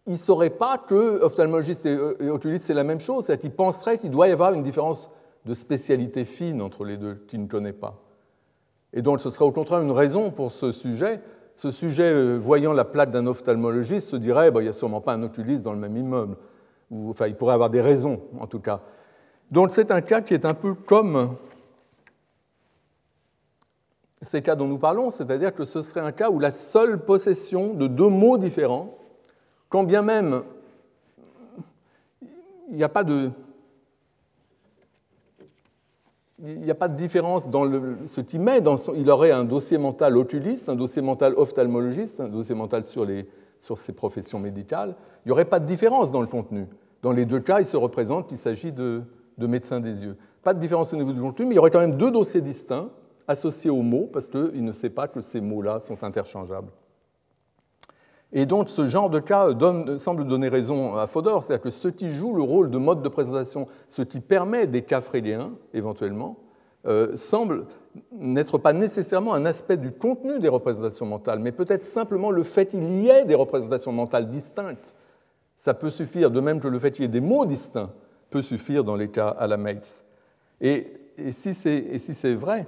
[0.07, 3.97] il ne saurait pas que ophtalmologiste et, oculiste c'est la même chose, c'est-à-dire qu'il penserait
[3.97, 5.11] qu'il doit y avoir une différence
[5.45, 8.01] de spécialité fine entre les deux qu'il ne connaît pas.
[8.93, 11.21] Et donc ce serait au contraire une raison pour ce sujet
[11.55, 15.01] ce sujet, euh, voyant la plaque d'un ophtalmologiste, se dirait bah, il n'y a sûrement
[15.01, 16.35] pas un oculiste dans le même immeuble.
[16.91, 18.81] Enfin, il pourrait avoir des raisons, en tout cas.
[19.51, 21.35] Donc c'est un cas qui est un peu comme
[24.21, 27.73] ces cas dont nous parlons, c'est-à-dire que ce serait un cas où la seule possession
[27.73, 28.97] de deux mots différents,
[29.71, 30.43] quand bien même
[32.69, 33.31] il n'y a pas de,
[36.95, 37.69] différence dans
[38.05, 38.61] ce qu'il met.
[38.95, 43.93] Il aurait un dossier mental oculiste, un dossier mental ophtalmologiste, un dossier mental sur ses
[43.93, 44.95] professions médicales.
[45.25, 46.67] Il n'y aurait pas de différence dans le contenu.
[47.01, 49.01] Dans les deux cas, il se représente qu'il s'agit de,
[49.37, 50.15] de médecins des yeux.
[50.43, 52.41] Pas de différence au niveau du contenu, mais il y aurait quand même deux dossiers
[52.41, 52.89] distincts
[53.27, 56.71] associés aux mots, parce qu'il ne sait pas que ces mots-là sont interchangeables.
[58.33, 59.49] Et donc ce genre de cas
[59.97, 63.09] semble donner raison à Fodor, c'est-à-dire que ce qui joue le rôle de mode de
[63.09, 66.37] présentation, ce qui permet des cas fréliens éventuellement,
[66.87, 67.65] euh, semble
[68.11, 72.67] n'être pas nécessairement un aspect du contenu des représentations mentales, mais peut-être simplement le fait
[72.67, 74.95] qu'il y ait des représentations mentales distinctes.
[75.57, 77.91] Ça peut suffire, de même que le fait qu'il y ait des mots distincts
[78.31, 80.03] peut suffire dans les cas à la Mates.
[80.59, 80.87] Et,
[81.29, 82.65] si c'est vrai,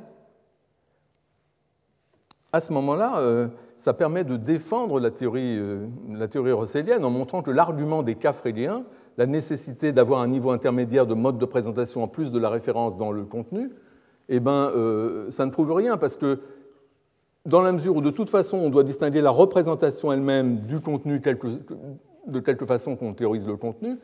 [2.51, 3.47] à ce moment-là, euh,
[3.77, 8.33] ça permet de défendre la théorie, euh, la théorie en montrant que l'argument des cas
[8.33, 8.83] fréliens,
[9.17, 12.97] la nécessité d'avoir un niveau intermédiaire de mode de présentation en plus de la référence
[12.97, 13.71] dans le contenu,
[14.29, 16.39] eh ben, euh, ça ne prouve rien parce que
[17.45, 21.19] dans la mesure où de toute façon on doit distinguer la représentation elle-même du contenu
[21.19, 23.97] de quelque façon qu'on théorise le contenu,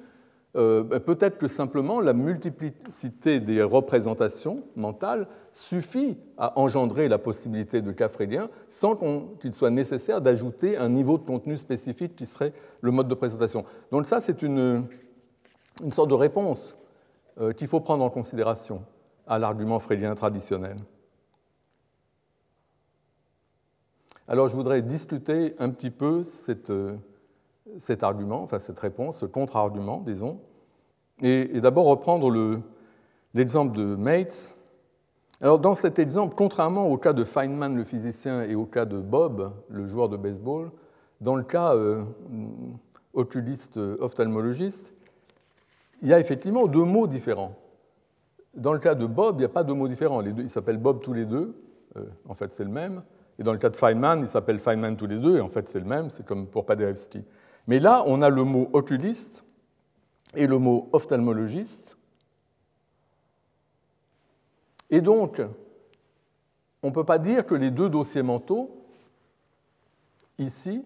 [0.60, 8.10] peut-être que simplement la multiplicité des représentations mentales suffit à engendrer la possibilité de cas
[8.10, 8.98] frélien sans
[9.40, 13.66] qu'il soit nécessaire d'ajouter un niveau de contenu spécifique qui serait le mode de présentation.
[13.92, 14.86] Donc ça, c'est une,
[15.84, 16.78] une, sorte de réponse
[17.40, 18.84] euh, qu'il faut prendre en considération
[19.28, 20.78] à l'argument frélien traditionnel.
[24.28, 26.96] Alors je voudrais discuter un petit peu cette, euh,
[27.78, 30.40] cet argument, enfin cette réponse, ce contre-argument, disons,
[31.22, 32.62] et, d'abord reprendre
[33.34, 34.56] l'exemple de Mates.
[35.42, 39.00] Alors dans cet exemple, contrairement au cas de Feynman le physicien et au cas de
[39.00, 40.72] Bob le joueur de baseball,
[41.22, 42.04] dans le cas euh,
[43.14, 44.94] oculiste ophtalmologiste,
[46.02, 47.56] il y a effectivement deux mots différents.
[48.56, 50.22] Dans le cas de Bob, il n'y a pas de mots différents.
[50.22, 51.56] Les deux, ils s'appellent Bob tous les deux.
[51.98, 53.04] Euh, en fait, c'est le même.
[53.38, 55.38] Et dans le cas de Feynman, ils s'appellent Feynman tous les deux.
[55.38, 56.10] Et en fait, c'est le même.
[56.10, 57.24] C'est comme pour Paderewski.
[57.68, 59.44] Mais là, on a le mot oculiste
[60.36, 61.98] et le mot ophtalmologiste.
[64.90, 65.42] Et donc,
[66.82, 68.84] on ne peut pas dire que les deux dossiers mentaux,
[70.38, 70.84] ici,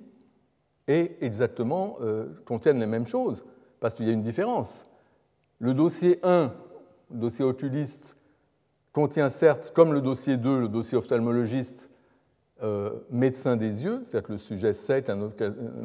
[0.88, 3.46] et exactement, euh, contiennent les mêmes choses,
[3.80, 4.86] parce qu'il y a une différence.
[5.60, 6.54] Le dossier 1
[7.14, 8.18] le dossier oculiste
[8.92, 11.90] contient certes, comme le dossier 2, le dossier ophtalmologiste,
[13.12, 15.22] médecin des yeux, c'est-à-dire que le sujet sait qu'un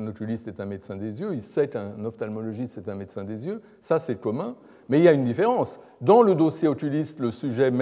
[0.06, 3.60] oculiste est un médecin des yeux, il sait qu'un ophtalmologiste est un médecin des yeux,
[3.80, 4.56] ça c'est commun,
[4.88, 5.80] mais il y a une différence.
[6.00, 7.72] Dans le dossier oculiste, le sujet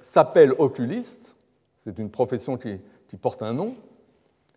[0.00, 1.36] s'appelle oculiste,
[1.76, 3.74] c'est une profession qui, qui porte un nom,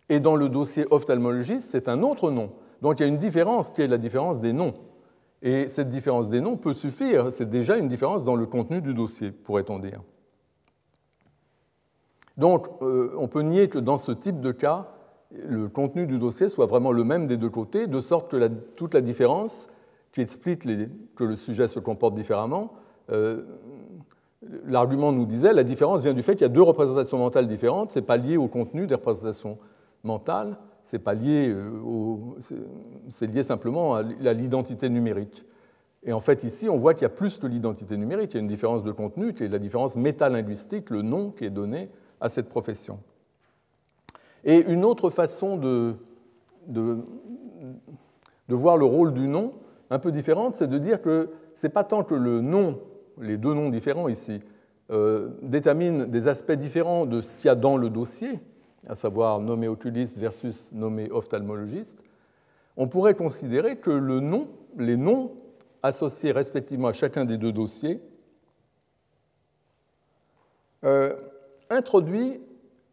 [0.08, 2.50] et dans le dossier ophtalmologiste, c'est un autre nom.
[2.80, 4.74] Donc il y a une différence qui est la différence des noms.
[5.40, 8.94] Et cette différence des noms peut suffire, c'est déjà une différence dans le contenu du
[8.94, 10.00] dossier, pourrait-on dire.
[12.36, 14.88] Donc, euh, on peut nier que dans ce type de cas,
[15.32, 18.94] le contenu du dossier soit vraiment le même des deux côtés, de sorte que toute
[18.94, 19.68] la différence
[20.12, 20.66] qui explique
[21.14, 22.74] que le sujet se comporte différemment,
[23.10, 23.42] euh,
[24.66, 27.92] l'argument nous disait, la différence vient du fait qu'il y a deux représentations mentales différentes,
[27.92, 29.58] ce n'est pas lié au contenu des représentations
[30.04, 31.70] mentales, c'est pas lié euh,
[33.08, 35.46] c'est lié simplement à l'identité numérique.
[36.04, 38.38] Et en fait, ici, on voit qu'il y a plus que l'identité numérique, il y
[38.38, 41.90] a une différence de contenu qui est la différence métalinguistique, le nom qui est donné
[42.22, 43.00] à cette profession.
[44.44, 45.96] Et une autre façon de,
[46.68, 47.04] de,
[48.48, 49.52] voir le rôle du nom,
[49.90, 52.80] un peu différente, c'est de dire que ce n'est pas tant que le nom,
[53.20, 54.38] les deux noms différents ici,
[54.90, 58.40] euh, déterminent des aspects différents de ce qu'il y a dans le dossier,
[58.88, 62.02] à savoir nommé oculiste versus nommé ophtalmologiste,
[62.76, 64.48] on pourrait considérer que le nom,
[64.78, 65.32] les noms
[65.82, 68.00] associés respectivement à chacun des deux dossiers
[70.84, 71.14] euh,
[71.72, 72.40] introduit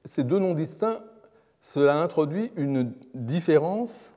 [0.06, 1.02] ces deux noms distincts,
[1.62, 4.14] cela introduit une différence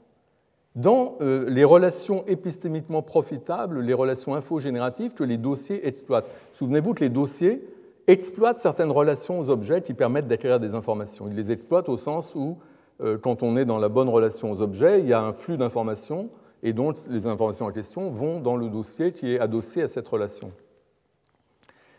[0.74, 6.30] dans euh, les relations épistémiquement profitables, les relations infogénératives que les dossiers exploitent.
[6.54, 7.68] Souvenez-vous que les dossiers
[8.06, 11.28] exploitent certaines relations aux objets qui permettent d'acquérir des informations.
[11.28, 12.56] Ils les exploitent au sens où,
[13.02, 15.56] euh, quand on est dans la bonne relation aux objets, il y a un flux
[15.56, 16.30] d'informations
[16.62, 20.08] et donc les informations en question vont dans le dossier qui est adossé à cette
[20.08, 20.52] relation.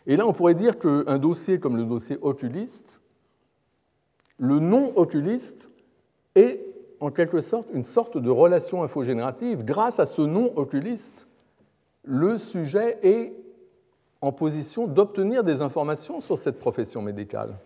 [0.06, 3.00] Et là, on pourrait dire qu'un dossier comme le dossier oculiste,
[4.38, 5.70] le non oculiste
[6.34, 6.60] est
[7.00, 9.64] en quelque sorte une sorte de relation infogénérative.
[9.64, 11.28] Grâce à ce non oculiste,
[12.02, 13.34] le sujet est
[14.20, 17.58] en position d'obtenir des informations sur cette profession médicale.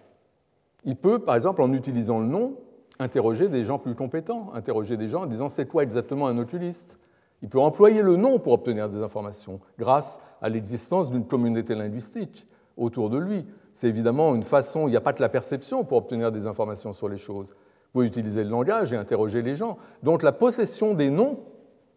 [0.85, 2.57] Il peut, par exemple, en utilisant le nom,
[2.99, 6.99] interroger des gens plus compétents, interroger des gens en disant c'est quoi exactement un oculiste
[7.43, 12.47] Il peut employer le nom pour obtenir des informations grâce à l'existence d'une communauté linguistique
[12.77, 13.47] autour de lui.
[13.75, 16.93] C'est évidemment une façon, il n'y a pas que la perception pour obtenir des informations
[16.93, 17.51] sur les choses.
[17.51, 19.79] Vous pouvez utiliser le langage et interroger les gens.
[20.03, 21.41] Donc la possession des noms,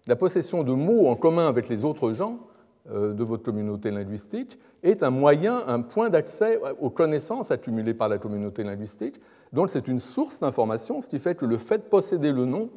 [0.07, 2.39] la possession de mots en commun avec les autres gens,
[2.89, 8.09] euh, de votre communauté linguistique est un moyen, un point d'accès aux connaissances accumulées par
[8.09, 9.19] la communauté linguistique.
[9.53, 12.69] Donc c'est une source d'information, ce qui fait que le fait de posséder le nom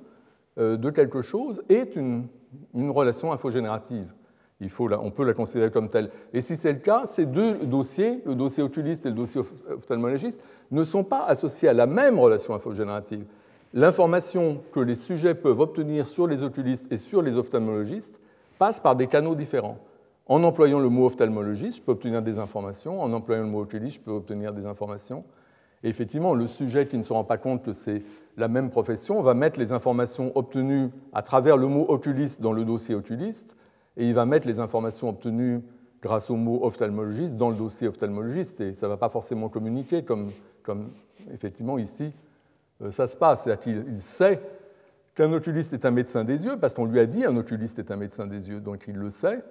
[0.58, 2.26] de quelque chose est une,
[2.74, 4.12] une relation infogénérative.
[4.60, 6.10] Il faut on peut la considérer comme telle.
[6.32, 9.40] Et si c'est le cas, ces deux dossiers, le dossier oculiste et le dossier
[9.70, 13.24] ophtalmologiste, ne sont pas associés à la même relation infogénérative.
[13.72, 18.20] L'information que les sujets peuvent obtenir sur les oculistes et sur les ophtalmologistes
[18.58, 19.78] passe par des canaux différents.
[20.26, 23.02] En employant le mot ophtalmologiste, je peux obtenir des informations.
[23.02, 25.24] En employant le mot oculiste, je peux obtenir des informations.
[25.84, 28.02] Et effectivement, le sujet qui ne se rend pas compte que c'est
[28.36, 32.64] la même profession va mettre les informations obtenues à travers le mot oculiste dans le
[32.64, 33.56] dossier oculiste
[33.96, 35.62] et il va mettre les informations obtenues
[36.02, 40.04] grâce au mot ophtalmologiste dans le dossier ophtalmologiste, et ça ne va pas forcément communiquer
[40.04, 40.30] comme,
[41.32, 42.12] effectivement ici
[42.82, 43.44] euh, ça se passe.
[43.44, 44.40] C'est-à-dire qu'il sait
[45.14, 47.90] qu'un oculiste est un médecin des yeux, parce qu'on lui a dit un oculiste est
[47.90, 49.42] un médecin des yeux, donc il le sait.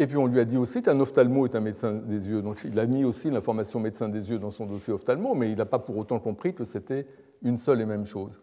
[0.00, 2.56] Et puis on lui a dit aussi qu'un ophtalmo est un médecin des yeux, donc
[2.64, 5.66] il a mis aussi l'information médecin des yeux dans son dossier ophtalmo, mais il n'a
[5.66, 7.06] pas pour autant compris que c'était
[7.42, 8.40] une seule et même chose.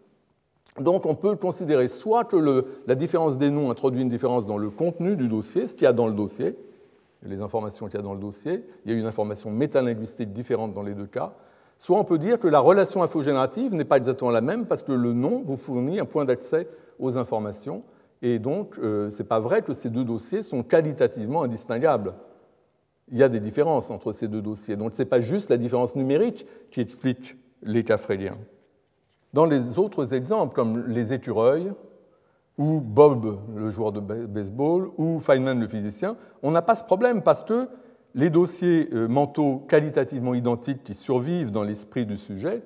[0.79, 4.69] Donc on peut considérer soit que la différence des noms introduit une différence dans le
[4.69, 6.55] contenu du dossier, ce qu'il y a dans le dossier,
[7.23, 10.75] les informations qu'il y a dans le dossier, il y a une information métalinguistique différente
[10.75, 11.33] dans les deux cas,
[11.79, 14.91] soit on peut dire que la relation infogénérative n'est pas exactement la même parce que
[14.91, 16.67] le nom vous fournit un point d'accès
[16.99, 17.81] aux informations,
[18.21, 22.13] et donc euh, ce n'est pas vrai que ces deux dossiers sont qualitativement indistinguables.
[23.09, 25.57] Il y a des différences entre ces deux dossiers, donc ce n'est pas juste la
[25.57, 28.37] différence numérique qui explique les cas fréliens.
[29.33, 31.71] Dans les autres exemples, comme les écureuils,
[32.57, 37.21] ou Bob, le joueur de baseball, ou Feynman, le physicien, on n'a pas ce problème
[37.21, 37.69] parce que
[38.15, 42.63] les dossiers euh, mentaux qualitativement identiques qui survivent dans l'esprit du sujet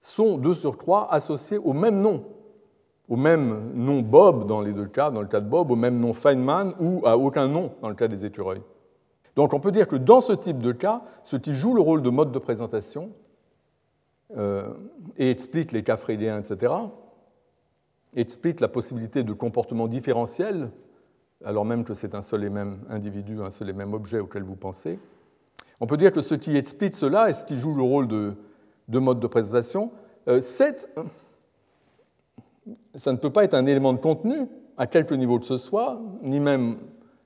[0.00, 2.24] sont deux sur trois associés au même nom,
[3.08, 5.98] au même nom Bob dans les deux cas, dans le cas de Bob, au même
[5.98, 8.62] nom Feynman ou à aucun nom dans le cas des écureuils.
[9.36, 12.02] Donc on peut dire que dans ce type de cas, ce qui joue le rôle
[12.02, 13.10] de mode de présentation,
[14.36, 14.72] euh,
[15.16, 16.72] et explique les cas fréliens, etc.,
[18.16, 20.70] explique la possibilité de comportements différentiels,
[21.44, 24.42] alors même que c'est un seul et même individu, un seul et même objet auquel
[24.42, 24.98] vous pensez.
[25.80, 28.34] On peut dire que ce qui explique cela et ce qui joue le rôle de,
[28.98, 29.90] mode de présentation,
[30.28, 30.40] euh,
[32.94, 34.46] ça ne peut pas être un élément de contenu
[34.76, 36.78] à quelque niveau que ce soit, ni même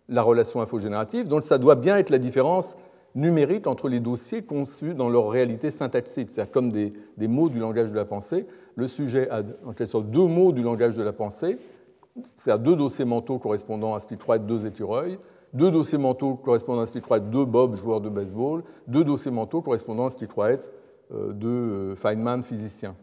[0.08, 2.76] la relation infogénérative, donc ça doit bien être la différence
[3.14, 7.90] numérique entre les dossiers conçus dans leur réalité syntaxique, c'est-à-dire comme des, mots du langage
[7.90, 8.46] de la pensée.
[8.74, 11.58] Le sujet a en quelque sorte deux mots du langage de la pensée,
[12.34, 15.18] c'est-à-dire deux dossiers mentaux correspondant à ce qui croit être deux écureuils,
[15.52, 19.04] deux dossiers mentaux correspondant à ce qui croit être deux Bob, joueurs de baseball, deux
[19.04, 20.70] dossiers mentaux correspondant à ce qui croit être
[21.12, 22.94] euh, deux euh, Feynman, physiciens.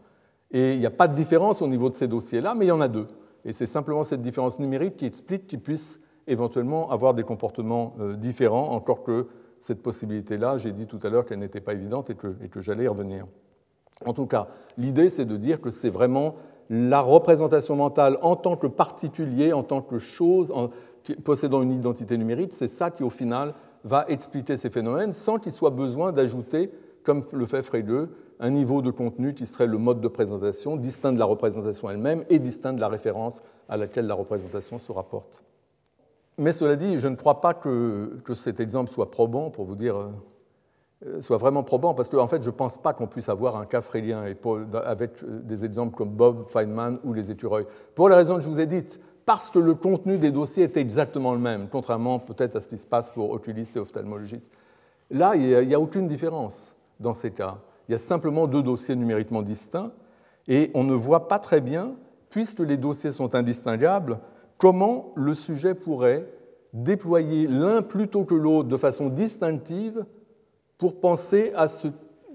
[0.50, 2.72] Et il n'y a pas de différence au niveau de ces dossiers-là, mais il y
[2.72, 3.06] en a deux.
[3.44, 8.14] Et c'est simplement cette différence numérique qui explique qu'ils puissent éventuellement avoir des comportements euh,
[8.14, 9.28] différents, encore que
[9.60, 12.88] cette possibilité-là, j'ai dit tout à l'heure qu'elle n'était pas évidente et que, j'allais y
[12.88, 13.26] revenir.
[14.04, 16.34] En tout cas, l'idée, c'est de dire que c'est vraiment
[16.68, 20.52] la représentation mentale en tant que particulier, en tant que chose
[21.24, 25.52] possédant une identité numérique, c'est ça qui, au final, va expliquer ces phénomènes sans qu'il
[25.52, 26.70] soit besoin d'ajouter,
[27.04, 28.08] comme le fait Frege,
[28.40, 32.24] un niveau de contenu qui serait le mode de présentation, distinct de la représentation elle-même
[32.28, 35.42] et distinct de la référence à laquelle la représentation se rapporte.
[36.38, 39.96] Mais cela dit, je ne crois pas que, cet exemple soit probant, pour vous dire,
[41.06, 43.56] euh, soit vraiment probant, parce qu'en en fait, je ne pense pas qu'on puisse avoir
[43.56, 47.66] un cas frélien avec euh, des exemples comme Bob Feynman ou les écureuils.
[47.94, 50.76] Pour la raison que je vous ai dite, parce que le contenu des dossiers est
[50.76, 54.50] exactement le même, contrairement peut-être à ce qui se passe pour oculistes et ophtalmologistes.
[55.10, 57.58] Là, il n'y a, aucune différence dans ces cas.
[57.88, 59.92] Il y a simplement deux dossiers numériquement distincts,
[60.48, 61.94] et on ne voit pas très bien,
[62.30, 64.18] puisque les dossiers sont indistinguables,
[64.58, 66.28] comment le sujet pourrait
[66.72, 70.04] déployer l'un plutôt que l'autre de façon distinctive
[70.78, 71.88] pour penser à ce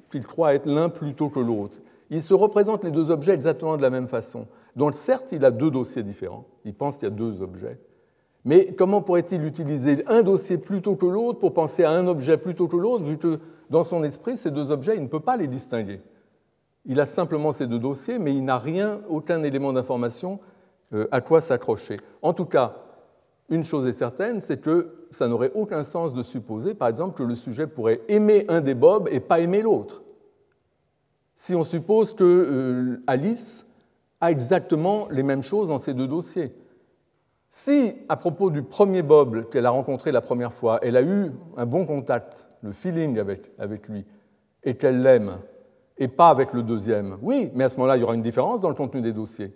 [0.10, 1.80] qu'il croit être l'un plutôt que l'autre.
[2.10, 4.48] Il se représente les deux objets exactement de la même façon.
[4.76, 6.46] Donc certes, il a deux dossiers différents.
[6.66, 7.80] Il pense qu'il y a deux objets.
[8.44, 12.68] Mais comment pourrait-il utiliser un dossier plutôt que l'autre pour penser à un objet plutôt
[12.68, 13.40] que l'autre, vu que
[13.72, 16.02] dans son esprit, ces deux objets, il ne peut pas les distinguer
[16.86, 20.40] Il a simplement ces deux dossiers, mais il n'a rien, aucun élément d'information
[20.94, 21.98] euh, à quoi s'accrocher.
[22.22, 22.76] En tout cas,
[23.48, 27.24] une chose est certaine, c'est que ça n'aurait aucun sens de supposer, par exemple, que
[27.24, 30.04] le sujet pourrait aimer un des Bob et pas aimer l'autre.
[31.36, 33.66] Si on suppose que euh, Alice
[34.20, 36.54] a exactement les mêmes choses dans ces deux dossiers.
[37.50, 41.32] Si, à propos du premier Bob qu'elle a rencontré la première fois, elle a eu
[41.56, 44.06] un bon contact, le feeling avec, lui,
[44.64, 45.38] et qu'elle l'aime,
[45.98, 48.62] et pas avec le deuxième, oui, mais à ce moment-là, il y aura une différence
[48.62, 49.54] dans le contenu des dossiers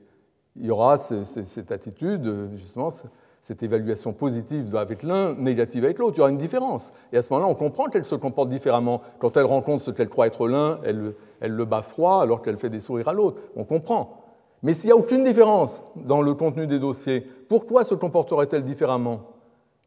[0.58, 2.90] il y aura cette attitude, justement,
[3.42, 6.16] cette évaluation positive avec l'un, négative avec l'autre.
[6.16, 6.94] Il y aura une différence.
[7.12, 9.02] Et à ce moment-là, on comprend qu'elle se comporte différemment.
[9.20, 12.70] Quand elle rencontre ce qu'elle croit être l'un, elle, le bat froid alors qu'elle fait
[12.70, 13.42] des sourires à l'autre.
[13.56, 14.22] On comprend.
[14.64, 19.22] Mais s'il n'y a aucune différence dans le contenu des dossiers, pourquoi se comporterait-elle différemment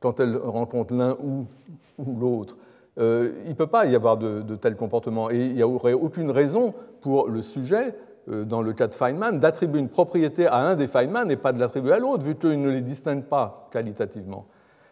[0.00, 1.46] quand elle rencontre l'un ou,
[2.20, 2.56] l'autre?
[2.98, 5.30] Euh, Il ne peut pas y avoir de, tels comportements.
[5.30, 7.94] Et il n'y aurait aucune raison pour le sujet,
[8.28, 11.52] euh, dans le cas de Feynman, d'attribuer une propriété à un des Feynman et pas
[11.52, 14.46] de l'attribuer à l'autre, vu qu'il ne les distingue pas qualitativement.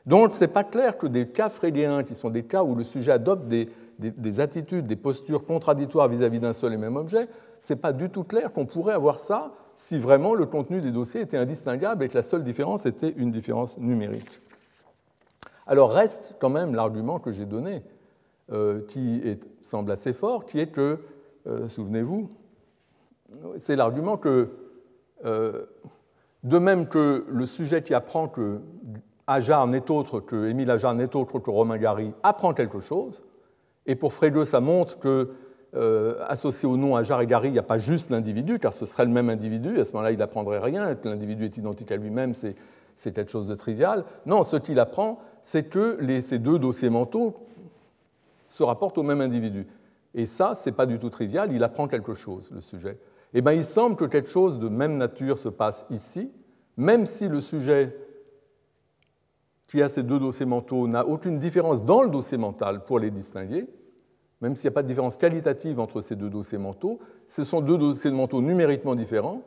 [0.06, 2.84] Donc, ce n'est pas clair que des cas fréliens, qui sont des cas où le
[2.84, 7.28] sujet adopte des, des, attitudes, des postures contradictoires vis-à-vis d'un seul et même objet,
[7.60, 10.92] ce n'est pas du tout clair qu'on pourrait avoir ça si vraiment le contenu des
[10.92, 14.40] dossiers était indistinguable et que la seule différence était une différence numérique.
[15.66, 17.82] Alors reste quand même l'argument que j'ai donné,
[18.52, 21.00] euh, qui semble assez fort, qui est que,
[21.48, 22.28] euh, souvenez-vous,
[23.56, 24.50] c'est l'argument que,
[25.24, 25.66] euh,
[26.44, 28.60] de même que le sujet qui apprend que
[29.26, 33.24] Ajar n'est autre que Émile Ajar n'est autre que Romain Gary apprend quelque chose,
[33.84, 35.32] et pour Frege, ça montre que
[36.28, 38.86] associé au nom à Jar et Gary, il n'y a pas juste l'individu, car ce
[38.86, 41.96] serait le même individu, à ce moment-là, il n'apprendrait rien, que l'individu est identique à
[41.96, 44.04] lui-même, c'est quelque chose de trivial.
[44.24, 47.45] Non, ce qu'il apprend, c'est que ces deux dossiers mentaux
[48.56, 49.66] se rapportent au même individu.
[50.14, 52.98] Et ça, ce n'est pas du tout trivial, il apprend quelque chose, le sujet.
[53.34, 56.32] Eh bien, il semble que quelque chose de même nature se passe ici,
[56.76, 57.94] même si le sujet
[59.68, 63.10] qui a ces deux dossiers mentaux n'a aucune différence dans le dossier mental pour les
[63.10, 63.66] distinguer,
[64.40, 67.60] même s'il n'y a pas de différence qualitative entre ces deux dossiers mentaux, ce sont
[67.60, 69.42] deux dossiers mentaux numériquement différents.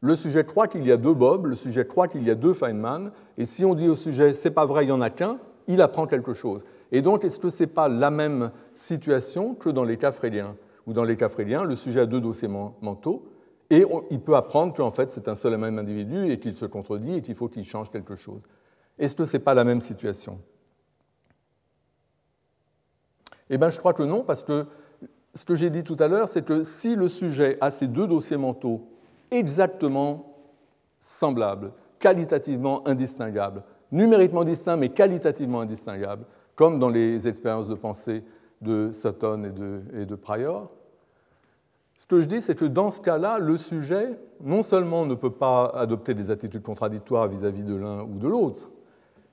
[0.00, 2.52] Le sujet croit qu'il y a deux Bob, le sujet croit qu'il y a deux
[2.52, 5.38] Feynman, et si on dit au sujet c'est pas vrai, il n'y en a qu'un,
[5.66, 6.64] il apprend quelque chose.
[6.92, 10.56] Et donc, est-ce que ce n'est pas la même situation que dans les cas fréliens
[10.86, 13.28] Ou dans les cas fréliens, le sujet a deux dossiers mentaux,
[13.70, 16.66] et il peut apprendre qu'en fait c'est un seul et même individu et qu'il se
[16.66, 18.42] contredit et qu'il faut qu'il change quelque chose.
[18.98, 20.38] Est-ce que ce n'est pas la même situation?
[23.50, 24.66] Eh bien, je crois que non, parce que
[25.34, 28.06] ce que j'ai dit tout à l'heure, c'est que si le sujet a ces deux
[28.06, 28.88] dossiers mentaux
[29.30, 30.36] exactement
[30.98, 33.62] semblables, qualitativement indistinguables,
[33.92, 36.24] numériquement distincts mais qualitativement indistinguables,
[36.56, 38.24] comme dans les expériences de pensée
[38.62, 39.82] de Sutton et de,
[40.12, 40.70] et Pryor,
[41.96, 45.30] ce que je dis, c'est que dans ce cas-là, le sujet, non seulement ne peut
[45.30, 48.68] pas adopter des attitudes contradictoires vis-à-vis -vis de l'un ou de l'autre,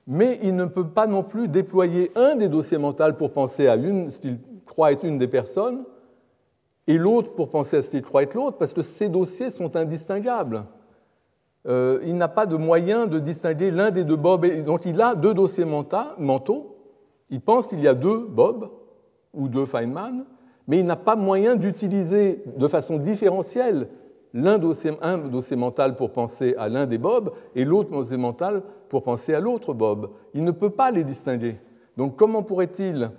[0.06, 3.76] mais il ne peut pas non plus déployer un des dossiers mentaux pour penser à
[3.76, 5.84] une, ce qu'il croit être une des personnes,
[6.86, 9.76] et l'autre pour penser à ce qu'il croit être l'autre, parce que ces dossiers sont
[9.76, 10.64] indistinguables.
[11.66, 14.46] Euh, il n'a pas de moyen de distinguer l'un des deux Bob.
[14.64, 16.73] Donc il a deux dossiers mentaux.
[17.30, 18.70] Il pense qu'il y a deux Bob
[19.32, 20.24] ou deux Feynman,
[20.66, 23.88] mais il n'a pas moyen d'utiliser de façon différentielle
[24.32, 28.62] l'un dossier, un dossier mental pour penser à l'un des Bob et l'autre dossier mental
[28.88, 30.10] pour penser à l'autre Bob.
[30.34, 31.56] Il ne peut pas les distinguer.
[31.96, 33.10] Donc comment pourrait-il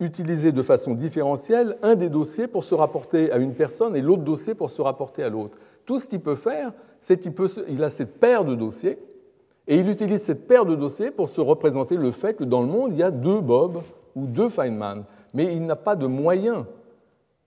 [0.00, 4.22] utiliser de façon différentielle un des dossiers pour se rapporter à une personne et l'autre
[4.22, 5.58] dossier pour se rapporter à l'autre?
[5.84, 7.32] Tout ce qu'il peut faire, c'est qu'il
[7.68, 8.98] il a cette paire de dossiers
[9.68, 12.68] et il utilise cette paire de dossiers pour se représenter le fait que dans le
[12.68, 13.78] monde, il y a deux Bob
[14.14, 15.04] ou deux Feynman.
[15.34, 16.66] Mais il n'a pas de moyen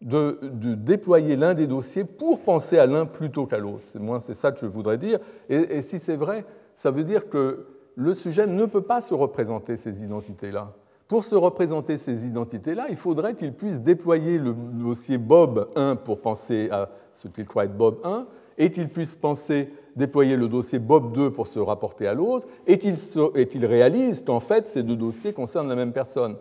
[0.01, 0.39] de,
[0.75, 3.83] déployer l'un des dossiers pour penser à l'un plutôt qu'à l'autre.
[3.85, 5.19] C'est c'est ça que je voudrais dire.
[5.49, 6.45] Et, si c'est vrai,
[6.75, 7.65] ça veut dire que
[7.95, 10.73] le sujet ne peut pas se représenter ces identités-là.
[11.07, 16.21] Pour se représenter ces identités-là, il faudrait qu'il puisse déployer le dossier Bob 1 pour
[16.21, 20.79] penser à ce qu'il croit être Bob 1, et qu'il puisse penser déployer le dossier
[20.79, 25.33] Bob 2 pour se rapporter à l'autre, et qu'il réalise qu'en fait ces deux dossiers
[25.33, 26.37] concernent la même personne.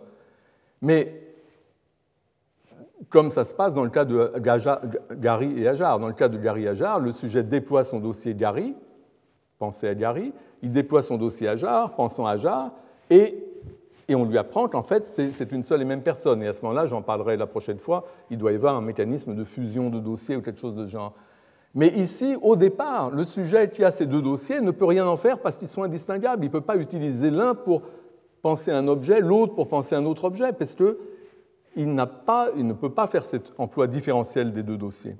[0.81, 1.29] Mais
[3.09, 4.33] comme ça se passe dans le cas de
[5.13, 5.99] Gary et Ajar.
[5.99, 8.75] Dans le cas de Gary et Ajar, le sujet déploie son dossier Gary,
[9.57, 12.71] pensez à Gary, il déploie son dossier Ajar, pensant à Ajar,
[13.09, 13.43] et,
[14.07, 16.41] et on lui apprend qu'en fait c'est une seule et même personne.
[16.43, 19.35] Et à ce moment-là, j'en parlerai la prochaine fois, il doit y avoir un mécanisme
[19.35, 21.13] de fusion de dossiers ou quelque chose de genre.
[21.75, 25.17] Mais ici, au départ, le sujet qui a ces deux dossiers ne peut rien en
[25.17, 26.43] faire parce qu'ils sont indistinguables.
[26.43, 27.83] Il ne peut pas utiliser l'un pour
[28.41, 30.97] penser un objet, l'autre pour penser un autre objet, parce que
[31.75, 35.15] il, ne peut pas faire cet emploi différentiel des deux dossiers.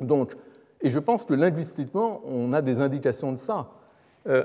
[0.00, 0.34] Donc,
[0.80, 3.68] et je pense que linguistiquement, on a des indications de ça.
[4.26, 4.44] Euh,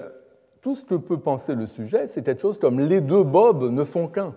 [0.61, 3.84] tout ce que peut penser le sujet, c'est quelque chose comme les deux Bob ne
[3.84, 4.34] font qu'un,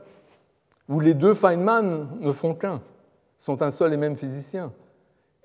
[0.89, 2.81] ou les deux Feynman ne font qu'un,
[3.39, 4.73] sont un seul et même physicien.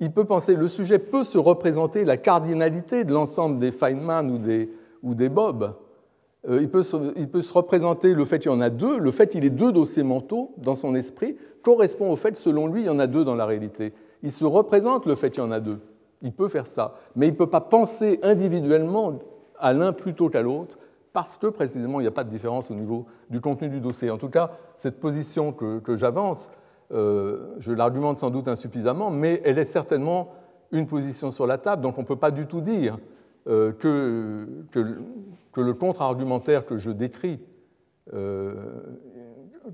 [0.01, 4.37] Il peut penser, le sujet peut se représenter la cardinalité de l'ensemble des Feynman ou
[4.39, 4.69] des,
[5.03, 5.75] ou des Bob,
[6.49, 9.45] euh, il peut, se, représenter le fait qu'il y en a deux, le fait qu'il
[9.45, 12.97] ait deux dossiers mentaux dans son esprit correspond au fait, selon lui, il y en
[12.97, 13.93] a deux dans la réalité.
[14.23, 15.79] Il se représente le fait qu'il y en a deux.
[16.23, 16.95] Il peut faire ça.
[17.15, 19.19] Mais il ne peut pas penser individuellement
[19.59, 20.79] à l'un plutôt qu'à l'autre,
[21.13, 24.09] parce que précisément, il n'y a pas de différence au niveau du contenu du dossier.
[24.09, 26.49] En tout cas, cette position que, j'avance,
[26.93, 30.29] euh, je l'argumente sans doute insuffisamment, mais elle est certainement
[30.71, 32.97] une position sur la table, donc on ne peut pas du tout dire
[33.45, 37.39] que, que, le contre-argumentaire que je décris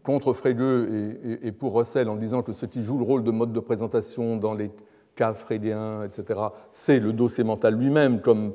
[0.03, 0.87] contre Frege
[1.43, 4.37] et, pour Russell en disant que ce qui joue le rôle de mode de présentation
[4.37, 4.71] dans les
[5.15, 6.39] cas freudien, etc.,
[6.71, 8.53] c'est le dossier mental lui-même comme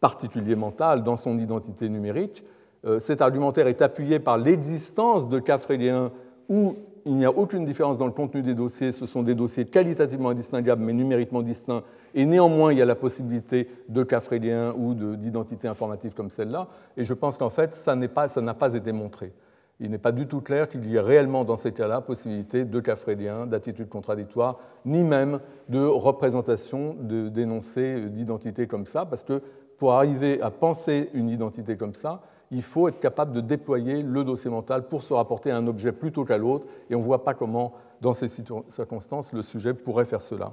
[0.00, 2.44] particulier mental dans son identité numérique.
[2.84, 6.10] Euh, cet argumentaire est appuyé par l'existence de cas fréliens
[6.48, 9.64] où il n'y a aucune différence dans le contenu des dossiers, ce sont des dossiers
[9.64, 11.82] qualitativement indistinguables mais numériquement distincts,
[12.14, 16.68] et néanmoins il y a la possibilité de cas fréliens ou d'identités informatives comme celle-là,
[16.96, 19.32] et je pense qu'en fait ça n'a pas, été montré.
[19.80, 22.80] Il n'est pas du tout clair qu'il y ait réellement dans ces cas-là possibilité de
[22.80, 29.42] cas fréliens, d'attitudes contradictoires, ni même de représentation d'énoncés d'identité comme ça, parce que
[29.78, 32.22] pour arriver à penser une identité comme ça,
[32.52, 35.90] il faut être capable de déployer le dossier mental pour se rapporter à un objet
[35.90, 37.72] plutôt qu'à l'autre, et on ne voit pas comment,
[38.02, 40.52] dans ces circonstances, le sujet pourrait faire cela.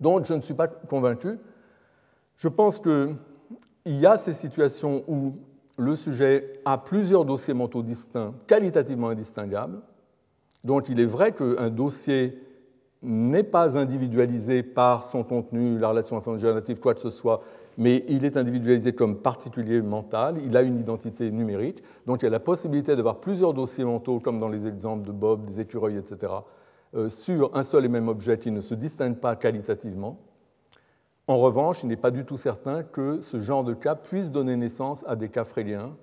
[0.00, 1.38] Donc je ne suis pas convaincu.
[2.36, 3.16] Je pense qu'il
[3.84, 5.34] y a ces situations où
[5.76, 9.80] le sujet a plusieurs dossiers mentaux distincts, qualitativement indistinguables.
[10.64, 12.42] Donc il est vrai qu'un dossier
[13.02, 17.42] n'est pas individualisé par son contenu, la relation générative, quoi que ce soit,
[17.78, 22.28] mais il est individualisé comme particulier mental, il a une identité numérique, donc il y
[22.28, 25.96] a la possibilité d'avoir plusieurs dossiers mentaux, comme dans les exemples de Bob, des écureuils,
[25.96, 26.32] etc.,
[26.96, 30.18] euh, sur un seul et même objet qui ne se distingue pas qualitativement.
[31.28, 34.56] En revanche, il n'est pas du tout certain que ce genre de cas puisse donner
[34.56, 35.94] naissance à des cas fréliens.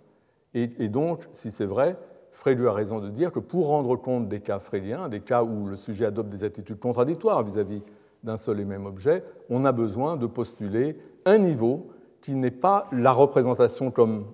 [0.53, 1.97] Et, donc, si c'est vrai,
[2.31, 5.65] Frege a raison de dire que pour rendre compte des cas fréliens, des cas où
[5.65, 7.81] le sujet adopte des attitudes contradictoires vis-à-vis
[8.23, 11.91] d'un seul et même objet, on a besoin de postuler un niveau
[12.21, 14.25] qui n'est pas la représentation comme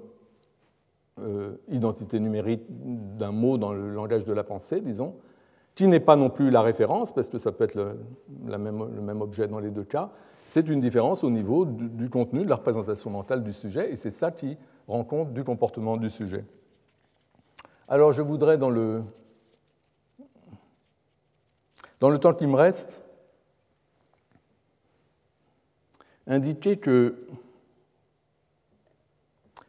[1.20, 5.16] euh, identité numérique d'un mot dans le langage de la pensée, disons,
[5.76, 9.48] qui n'est pas non plus la référence, parce que ça peut être le même objet
[9.48, 10.10] dans les deux cas,
[10.46, 14.12] c'est une différence au niveau du contenu, de la représentation mentale du sujet, et c'est
[14.12, 14.58] ça qui
[14.88, 16.46] rend compte du comportement du sujet.
[17.88, 19.04] Alors je voudrais, dans le,
[22.00, 23.02] dans le temps qui me reste,
[26.32, 27.16] indiquer que,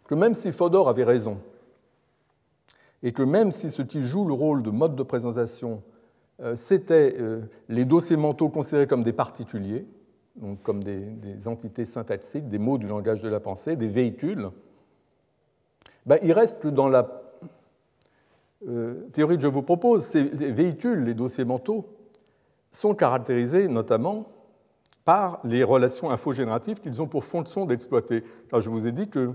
[0.07, 1.39] que même si Fodor avait raison,
[3.03, 5.83] et que même si ce qui joue le rôle de mode de présentation,
[6.41, 9.87] euh, c'était euh, les dossiers mentaux considérés comme des particuliers,
[10.37, 14.49] donc comme des, entités syntaxiques, des mots du langage de la pensée, des véhicules,
[16.07, 17.23] ben, il reste que dans la
[18.69, 21.87] euh, théorie que je vous propose, ces véhicules, les dossiers mentaux,
[22.71, 24.29] sont caractérisés notamment
[25.05, 28.25] par les relations infogénératives qu'ils ont pour fonction d'exploiter.
[28.53, 29.35] je vous ai dit qu'il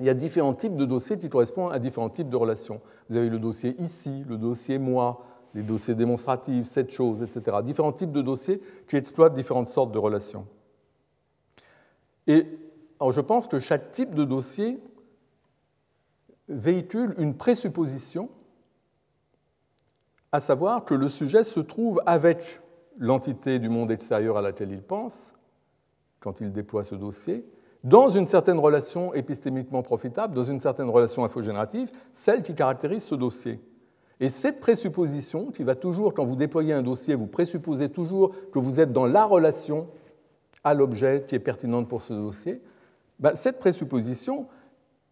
[0.00, 2.80] y a différents types de dossiers qui correspondent à différents types de relations.
[3.08, 7.58] Vous avez le dossier ici, le dossier moi, les dossiers démonstratifs, cette chose, etc.
[7.62, 10.46] Différents types de dossiers qui exploitent différentes sortes de relations.
[12.26, 12.46] Et
[13.00, 14.82] je pense que chaque type de dossier
[16.48, 18.30] véhicule une présupposition,
[20.32, 22.61] à savoir que le sujet se trouve avec
[22.98, 25.32] l'entité du monde extérieur à laquelle il pense,
[26.20, 27.44] quand il déploie ce dossier,
[27.84, 33.14] dans une certaine relation épistémiquement profitable, dans une certaine relation infogénérative, celle qui caractérise ce
[33.14, 33.60] dossier.
[34.20, 38.60] Et cette présupposition, qui va toujours, quand vous déployez un dossier, vous présupposez toujours que
[38.60, 39.88] vous êtes dans la relation
[40.62, 42.62] à l'objet qui est pertinente pour ce dossier,
[43.18, 44.46] ben, cette présupposition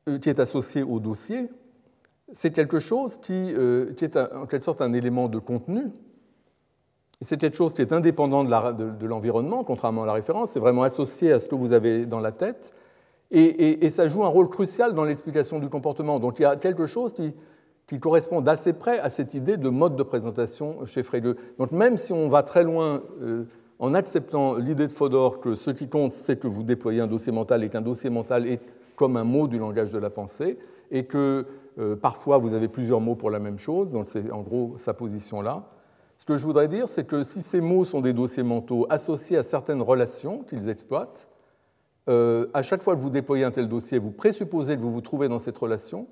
[0.08, 1.48] euh, qui est associée au dossier,
[2.32, 5.86] c'est quelque chose qui, euh, est en quelque sorte un élément de contenu.
[7.22, 11.32] C'est quelque chose qui est indépendant de l'environnement, contrairement à la référence, c'est vraiment associé
[11.32, 12.74] à ce que vous avez dans la tête,
[13.30, 16.18] et, ça joue un rôle crucial dans l'explication du comportement.
[16.18, 17.32] Donc il y a quelque chose qui,
[17.86, 21.36] qui correspondent assez près à cette idée de mode de présentation chez Frege.
[21.58, 23.44] Donc même si on va très loin euh,
[23.78, 27.32] en acceptant l'idée de Fodor que ce qui compte, c'est que vous déployez un dossier
[27.32, 28.60] mental et qu'un dossier mental est
[28.96, 30.58] comme un mot du langage de la pensée,
[30.90, 31.46] et que
[31.78, 34.92] euh, parfois vous avez plusieurs mots pour la même chose, donc c'est en gros sa
[34.92, 35.64] position là.
[36.20, 39.38] Ce que je voudrais dire, c'est que si ces mots sont des dossiers mentaux associés
[39.38, 41.30] à certaines relations qu'ils exploitent,
[42.10, 45.00] euh, à chaque fois que vous déployez un tel dossier, vous présupposez que vous vous
[45.00, 46.08] trouvez dans cette relation,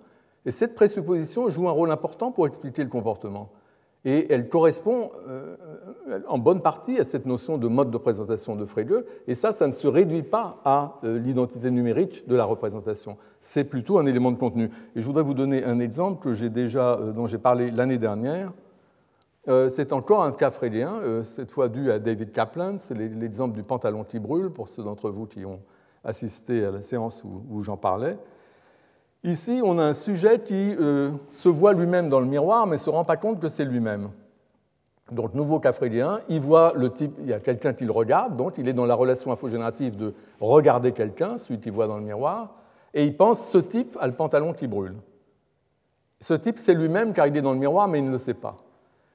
[0.47, 3.51] et cette présupposition joue un rôle important pour expliquer le comportement.
[4.07, 5.57] Et elle correspond euh,
[6.27, 9.05] en bonne partie à cette notion de mode de présentation de Frege.
[9.27, 13.19] Et ça, ça ne se réduit pas à euh, l'identité numérique de la représentation.
[13.41, 14.71] C'est plutôt un élément de contenu.
[14.97, 18.55] Et je voudrais vous donner un exemple que euh, dont j'ai parlé l'année dernière.
[19.47, 22.77] C'est encore un cas frédien, cette fois dû à David Kaplan.
[22.81, 25.61] C'est l'exemple du pantalon qui brûle, pour ceux d'entre vous qui ont
[26.05, 28.19] assisté à la séance où j'en parlais.
[29.25, 32.81] Ici, on a un sujet qui euh, se voit lui-même dans le miroir, mais ne
[32.81, 34.11] se rend pas compte que c'est lui-même.
[35.11, 35.73] Donc, nouveau cas
[36.29, 38.87] il voit le type, il y a quelqu'un qui le regarde, donc il est dans
[38.87, 42.55] la relation infogénérative de regarder quelqu'un, celui qu'il voit dans le miroir,
[42.95, 44.97] et il pense ce type a le pantalon qui brûle.
[46.21, 48.35] Ce type, c'est lui-même car il est dans le miroir, mais il ne le sait
[48.35, 48.57] pas.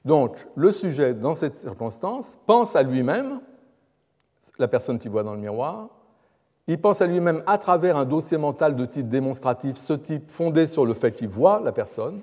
[0.04, 3.40] Donc, le sujet, dans cette circonstance, pense à lui-même,
[4.58, 5.88] la personne qui voit dans le miroir,
[6.66, 10.66] il pense à lui-même à travers un dossier mental de type démonstratif, ce type fondé
[10.66, 12.20] sur le fait qu'il voit la personne,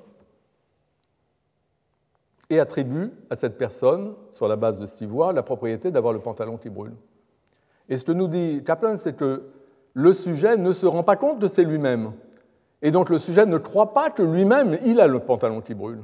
[2.49, 6.13] et attribue à cette personne, sur la base de ce qu'il voit, la propriété d'avoir
[6.13, 6.95] le pantalon qui brûle.
[7.87, 9.49] Et ce que nous dit Kaplan, c'est que
[9.93, 12.13] le sujet ne se rend pas compte de c'est lui-même.
[12.81, 16.01] Et donc le sujet ne croit pas que lui-même, il a le pantalon qui brûle.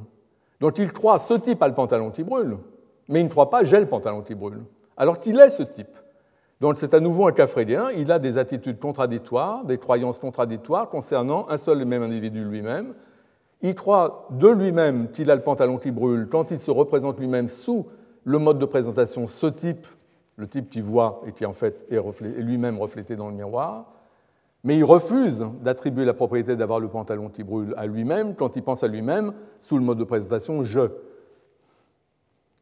[0.60, 2.58] Donc il croit ce type a le pantalon qui brûle,
[3.08, 4.62] mais il ne croit pas j'ai le pantalon qui brûle,
[4.96, 5.96] alors qu'il est ce type.
[6.60, 7.46] Donc c'est à nouveau un cas
[7.96, 12.94] il a des attitudes contradictoires, des croyances contradictoires concernant un seul et même individu lui-même.
[13.62, 17.48] Il croit de lui-même qu'il a le pantalon qui brûle quand il se représente lui-même
[17.48, 17.86] sous
[18.24, 19.86] le mode de présentation ce type,
[20.36, 22.00] le type qui voit et qui en fait est
[22.40, 23.86] lui-même reflété dans le miroir.
[24.64, 28.62] Mais il refuse d'attribuer la propriété d'avoir le pantalon qui brûle à lui-même quand il
[28.62, 30.90] pense à lui-même sous le mode de présentation je.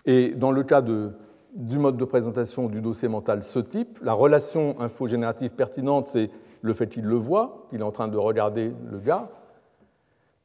[0.04, 4.80] Et dans le cas du mode de présentation du dossier mental ce type, la relation
[4.80, 6.30] infogénérative pertinente, c'est
[6.62, 9.30] le fait qu'il le voit, qu'il est en train de regarder le gars,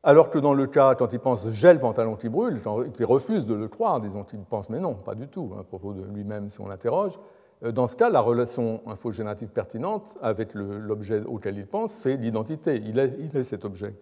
[0.03, 2.59] alors que dans le cas, quand il pense j'ai le pantalon qui brûle,
[2.97, 5.93] il refuse de le croire, disons qu'il pense mais non, pas du tout, à propos
[5.93, 7.19] de lui-même si on l'interroge,
[7.61, 12.81] dans ce cas, la relation infogénérative pertinente avec l'objet auquel il pense, c'est l'identité.
[12.83, 13.93] Il est, cet objet.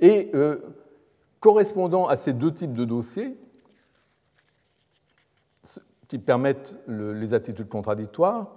[0.00, 0.58] Et euh,
[1.40, 3.38] correspondant à ces deux types de dossiers,
[6.08, 8.52] qui permettent les attitudes contradictoires,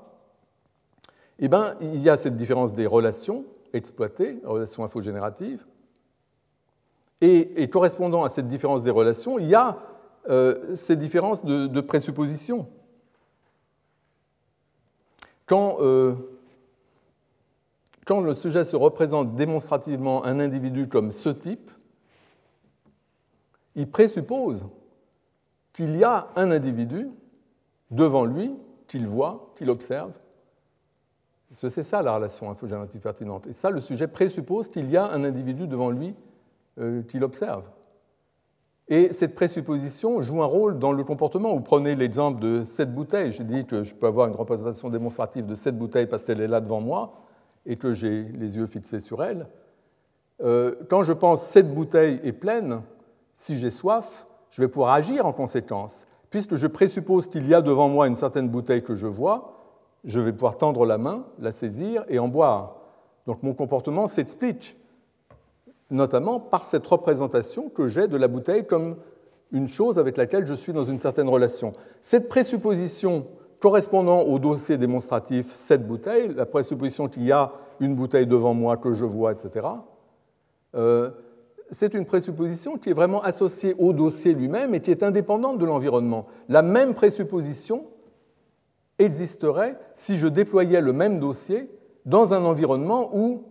[1.39, 5.65] eh ben, il y a cette différence des relations exploitées, relations infogénératives,
[7.21, 9.77] et, et, correspondant à cette différence des relations, il y a
[10.29, 12.67] euh, ces différences de, de présuppositions.
[15.51, 16.15] Euh,
[18.05, 21.71] quand, le sujet se représente démonstrativement un individu comme ce type,
[23.75, 24.65] il présuppose
[25.73, 27.09] qu'il y a un individu
[27.91, 28.53] devant lui
[28.87, 30.13] qu'il voit, qu'il observe.
[31.51, 33.47] C'est ça la relation infogénérative pertinente.
[33.47, 36.15] Et ça, le sujet présuppose qu'il y a un individu devant lui
[36.79, 37.69] euh, qu'il observe.
[38.91, 41.53] Et cette présupposition joue un rôle dans le comportement.
[41.53, 43.31] Vous prenez l'exemple de cette bouteille.
[43.31, 46.47] J'ai dit que je peux avoir une représentation démonstrative de cette bouteille parce qu'elle est
[46.47, 47.13] là devant moi
[47.67, 49.47] et que j'ai les yeux fixés sur elle.
[50.41, 52.81] Euh, quand je pense cette bouteille est pleine,
[53.33, 56.07] si j'ai soif, je vais pouvoir agir en conséquence.
[56.31, 59.53] Puisque je présuppose qu'il y a devant moi une certaine bouteille que je vois,
[60.03, 62.77] je vais pouvoir tendre la main, la saisir et en boire.
[63.27, 64.78] Donc mon comportement s'explique
[65.89, 68.97] notamment par cette représentation que j'ai de la bouteille comme
[69.51, 71.73] une chose avec laquelle je suis dans une certaine relation.
[72.01, 73.25] Cette présupposition
[73.59, 78.77] correspondant au dossier démonstratif, cette bouteille, la présupposition qu'il y a une bouteille devant moi
[78.77, 79.67] que je vois, etc.,
[80.75, 81.09] euh,
[81.71, 85.65] c'est une présupposition qui est vraiment associée au dossier lui-même et qui est indépendante de
[85.65, 86.25] l'environnement.
[86.47, 87.85] La même présupposition
[88.97, 91.69] existerait si je déployais le même dossier
[92.05, 93.43] dans un environnement où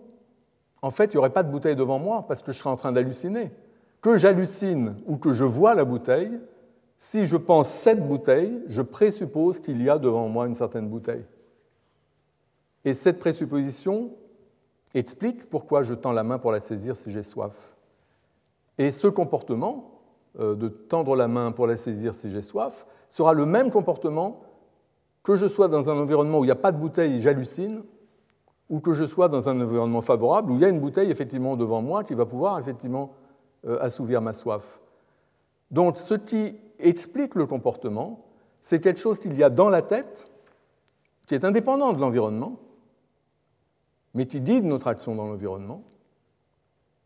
[0.82, 2.76] en fait, il n'y aurait pas de bouteille devant moi parce que je serais en
[2.76, 3.50] train d'halluciner.
[4.00, 6.38] Que j'hallucine ou que je vois la bouteille,
[6.96, 11.24] si je pense cette bouteille, je présuppose qu'il y a devant moi une certaine bouteille.
[12.84, 14.10] Et cette présupposition
[14.94, 17.74] explique pourquoi je tends la main pour la saisir si j'ai soif.
[18.78, 20.00] Et ce comportement,
[20.38, 24.42] euh, de tendre la main pour la saisir si j'ai soif, sera le même comportement
[25.24, 27.82] que je sois dans un environnement où il n'y a pas de bouteille et j'hallucine,
[28.70, 31.56] ou que je sois dans un environnement favorable où il y a une bouteille effectivement
[31.56, 33.12] devant moi qui va pouvoir effectivement
[33.66, 34.80] euh, assouvir ma soif.
[35.70, 38.24] Donc ce qui explique le comportement,
[38.60, 40.30] c'est quelque chose qu'il y a dans la tête,
[41.26, 42.58] qui est indépendant de l'environnement,
[44.14, 45.82] mais qui guide notre action dans l'environnement,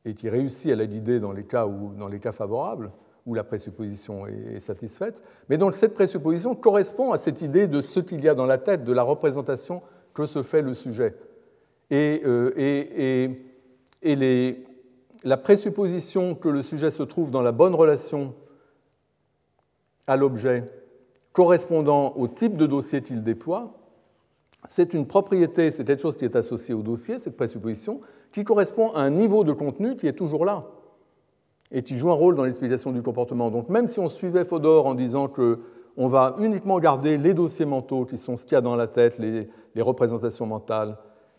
[0.04, 2.90] et qui réussit à la guider dans les cas, dans les cas favorables,
[3.24, 5.22] où la présupposition est satisfaite.
[5.48, 8.58] Mais donc cette présupposition correspond à cette idée de ce qu'il y a dans la
[8.58, 9.80] tête, de la représentation
[10.12, 11.16] que se fait le sujet
[11.92, 12.94] et, euh,
[15.24, 18.34] la présupposition que le sujet se trouve dans la bonne relation
[20.06, 20.64] à l'objet
[21.32, 23.74] correspondant au type de dossier qu'il déploie,
[24.68, 28.00] c'est une propriété, c'est quelque chose qui est associé au dossier, cette présupposition,
[28.32, 30.64] qui correspond à un niveau de contenu qui est toujours là
[31.70, 33.50] et qui joue un rôle dans l'explication du comportement.
[33.50, 38.06] Donc même si on suivait Fodor en disant qu'on va uniquement garder les dossiers mentaux
[38.06, 40.96] qui sont ce qu'il y a dans la tête, les représentations mentales,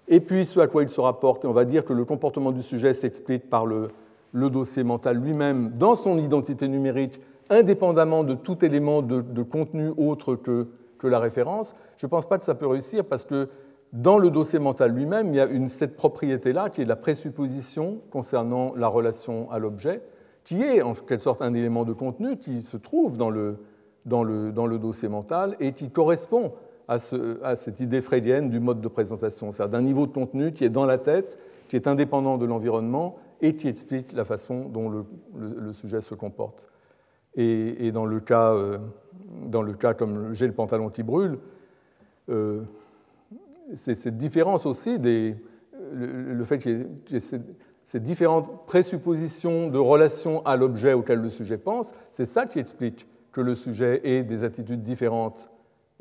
[0.08, 2.62] et puis ce à quoi il se rapporte, on va dire que le comportement du
[2.62, 3.90] sujet s'explique par le,
[4.34, 10.68] dossier mental lui-même dans son identité numérique, indépendamment de tout élément de, contenu autre que,
[11.06, 13.50] la référence, je ne pense pas que ça peut réussir parce que
[13.92, 18.00] dans le dossier mental lui-même, il y a une, cette propriété-là qui est la présupposition
[18.10, 20.02] concernant la relation à l'objet,
[20.46, 23.58] qui est en quelque sorte un élément de contenu qui se trouve dans le
[24.80, 26.54] dossier mental et qui correspond
[26.88, 30.53] à, ce, à cette idée freudienne du mode de présentation, c'est-à-dire d'un niveau de contenu
[30.53, 31.38] qui est dans la tête,
[31.68, 36.69] qui est indépendant de l'environnement et qui explique la façon dont le, sujet se comporte.
[37.35, 38.77] Et, dans, le cas, euh,
[39.47, 41.39] dans le cas comme j'ai le pantalon qui brûle,
[42.30, 42.61] euh,
[43.73, 45.35] c'est cette différence aussi le,
[45.91, 47.19] le fait qu'il y ait
[47.85, 53.07] ces différentes présuppositions de relation à l'objet auquel le sujet pense, c'est ça qui explique
[53.31, 55.49] que le sujet ait des attitudes différentes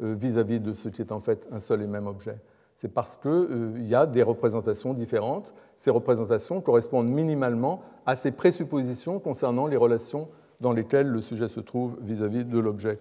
[0.01, 2.39] euh, vis-à-vis de ce qui est en fait un seul et même objet.
[2.75, 5.55] C'est parce qu'il euh, y a des représentations différentes.
[5.77, 10.29] Ces représentations correspondent minimalement à ces présuppositions concernant les relations
[10.61, 12.99] dans lesquelles le sujet se trouve vis-à-vis de l'objet.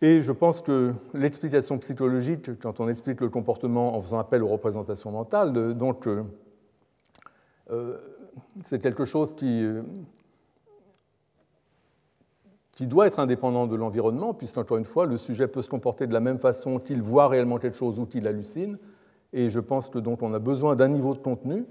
[0.00, 4.48] Et je pense que l'explication psychologique, quand on explique le comportement en faisant appel aux
[4.48, 7.98] représentations mentales, donc euh,
[8.62, 9.64] c'est quelque chose qui,
[12.82, 16.12] qui doit être indépendant de l'environnement, puisqu'encore une fois, le sujet peut se comporter de
[16.12, 18.76] la même façon qu'il voit réellement quelque chose ou qu'il hallucine.
[19.32, 21.64] Et je pense que donc on a besoin d'un niveau de contenu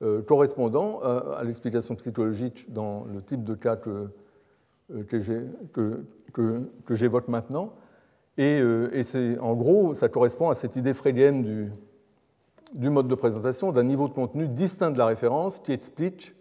[0.00, 4.08] euh, correspondant à, l'explication psychologique dans le type de cas que,
[5.10, 6.06] que,
[6.88, 7.74] j'évoque maintenant.
[8.38, 8.58] Et,
[9.02, 11.70] c'est en gros, ça correspond à cette idée freudienne du,
[12.72, 16.34] du mode de présentation d'un niveau de contenu distinct de la référence qui explique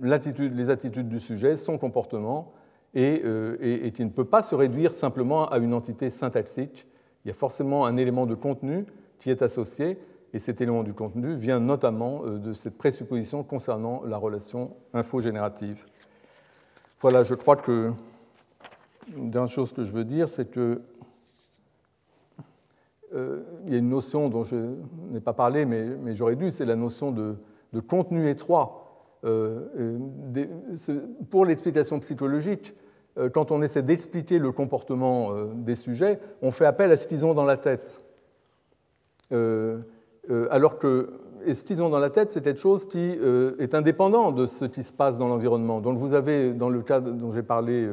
[0.00, 2.52] les attitudes du sujet, son comportement,
[2.94, 6.86] euh, et, qui ne peut pas se réduire simplement à une entité syntaxique.
[7.24, 8.84] Il y a forcément un élément de contenu
[9.18, 9.98] qui est associé,
[10.34, 15.86] et cet élément du contenu vient notamment euh, de cette présupposition concernant la relation infogénérative.
[17.00, 17.92] Voilà, je crois que
[19.16, 20.82] une dernière chose que je veux dire, c'est que
[23.14, 24.56] euh, il y a une notion dont je
[25.10, 27.36] n'ai pas parlé, mais, j'aurais dû, c'est la notion de,
[27.88, 28.80] contenu étroit.
[31.30, 32.74] Pour l'explication psychologique,
[33.32, 37.34] quand on essaie d'expliquer le comportement des sujets, on fait appel à ce qu'ils ont
[37.34, 38.02] dans la tête.
[39.30, 41.10] alors que
[41.52, 43.18] ce qu'ils ont dans la tête, c'est quelque chose qui
[43.58, 45.80] est indépendant de ce qui se passe dans l'environnement.
[45.80, 47.86] Donc vous avez, dans le cas dont j'ai parlé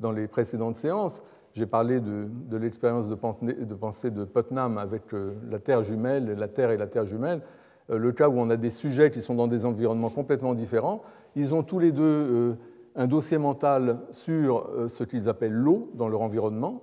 [0.00, 1.20] dans les précédentes séances,
[1.56, 6.70] j'ai parlé de, l'expérience de, pensée de Putnam avec euh, la Terre jumelle, la Terre
[6.70, 7.40] et la Terre jumelle,
[7.88, 11.02] euh, le cas où on a des sujets qui sont dans des environnements complètement différents.
[11.34, 12.54] Ils ont tous les deux euh,
[12.96, 16.82] un dossier mental sur ce qu'ils appellent l'eau dans leur environnement,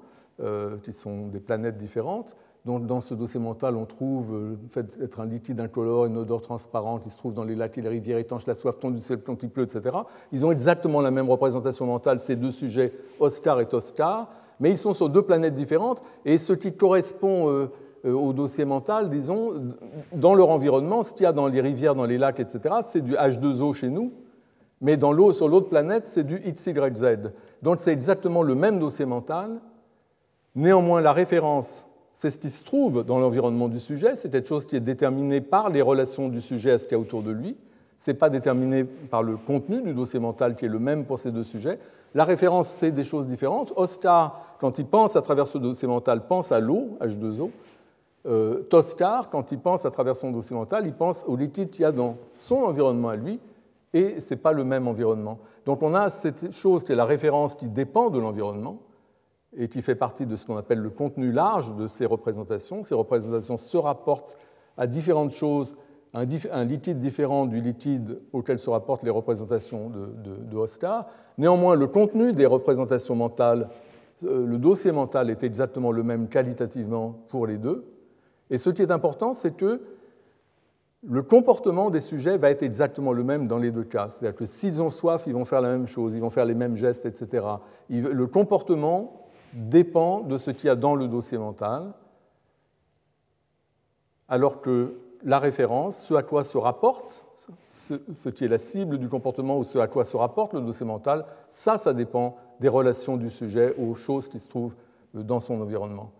[0.83, 2.35] qui sont des planètes différentes.
[2.65, 6.41] Donc, dans ce dossier mental, on trouve le fait d'être un liquide incolore, une odeur
[6.41, 9.21] transparente qui se trouve dans les lacs et les rivières, étanches, la soif, du ciel
[9.21, 9.97] quand il pleut, etc.
[10.31, 14.29] Ils ont exactement la même représentation mentale, ces deux sujets, Oscar et Toscar
[14.59, 17.67] mais ils sont sur deux planètes différentes, et ce qui correspond euh,
[18.05, 19.73] euh, au dossier mental, disons,
[20.13, 23.01] dans leur environnement, ce qu'il y a dans les rivières, dans les lacs, etc., c'est
[23.01, 24.13] du H2O chez nous,
[24.83, 27.31] mais dans l'eau sur l'autre planète, c'est du XYZ.
[27.63, 29.61] Donc c'est exactement le même dossier mental.
[30.55, 34.67] Néanmoins, la référence, c'est ce qui se trouve dans l'environnement du sujet, c'est quelque chose
[34.67, 37.31] qui est déterminé par les relations du sujet à ce qu'il y a autour de
[37.31, 37.57] lui.
[37.97, 41.17] Ce n'est pas déterminé par le contenu du dossier mental qui est le même pour
[41.17, 41.79] ces deux sujets.
[42.13, 43.71] La référence, c'est des choses différentes.
[43.77, 47.49] Oscar, quand il pense à travers ce dossier mental, pense à l'eau, H2O.
[48.25, 51.81] Euh, Toscar, quand il pense à travers son dossier mental, il pense au liquide qu'il
[51.81, 53.39] y a dans son environnement à lui,
[53.93, 55.39] et ce n'est pas le même environnement.
[55.65, 58.79] Donc on a cette chose qui est la référence qui dépend de l'environnement,
[59.57, 62.83] et qui fait partie de ce qu'on appelle le contenu large de ces représentations.
[62.83, 64.37] Ces représentations se rapportent
[64.77, 65.75] à différentes choses
[66.13, 70.65] un, liquide différent du liquide auquel se rapportent les représentations de.
[71.39, 73.69] Néanmoins, le contenu des représentations mentales,
[74.23, 77.91] euh, le dossier mental est exactement le même qualitativement pour les deux.
[78.51, 79.81] Et ce qui est important, c'est que
[81.05, 84.09] le comportement des sujets va être exactement le même dans les deux cas.
[84.09, 86.53] C'est-à-dire que s'ils ont soif, ils vont faire la même chose, ils vont faire les
[86.53, 87.45] mêmes gestes, etc.
[87.89, 91.93] Le comportement dépend de ce qu'il y a dans le dossier mental,
[94.29, 97.25] alors que la référence, ce à quoi se rapporte,
[97.69, 100.85] ce, qui est la cible du comportement ou ce à quoi se rapporte le dossier
[100.85, 104.75] mental, ça, ça dépend des relations du sujet aux choses qui se trouvent
[105.13, 106.11] dans son environnement.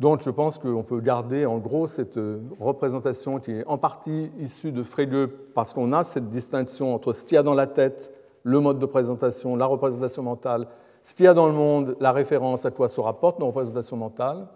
[0.00, 4.32] Donc je pense qu'on peut garder en gros cette euh, représentation qui est en partie
[4.38, 7.66] issue de Frege parce qu'on a cette distinction entre ce qu'il y a dans la
[7.66, 8.10] tête,
[8.42, 10.66] le mode de présentation, la représentation mentale,
[11.02, 13.98] ce qu'il y a dans le monde, la référence à quoi se rapporte nos représentations
[13.98, 14.48] mentales,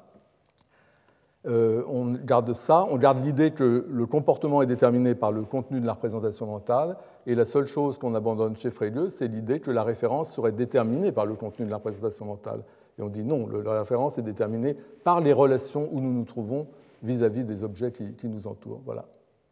[1.46, 5.78] Euh, on garde ça, on garde l'idée que le comportement est déterminé par le contenu
[5.78, 6.96] de la représentation mentale,
[7.26, 11.12] et la seule chose qu'on abandonne chez Frege, c'est l'idée que la référence serait déterminée
[11.12, 12.62] par le contenu de la représentation mentale.
[12.98, 16.68] Et on dit non, la référence est déterminée par les relations où nous nous trouvons
[17.02, 18.82] vis-à-vis des objets qui, qui nous entourent.
[18.84, 19.06] Voilà.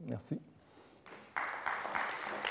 [0.08, 0.38] Merci.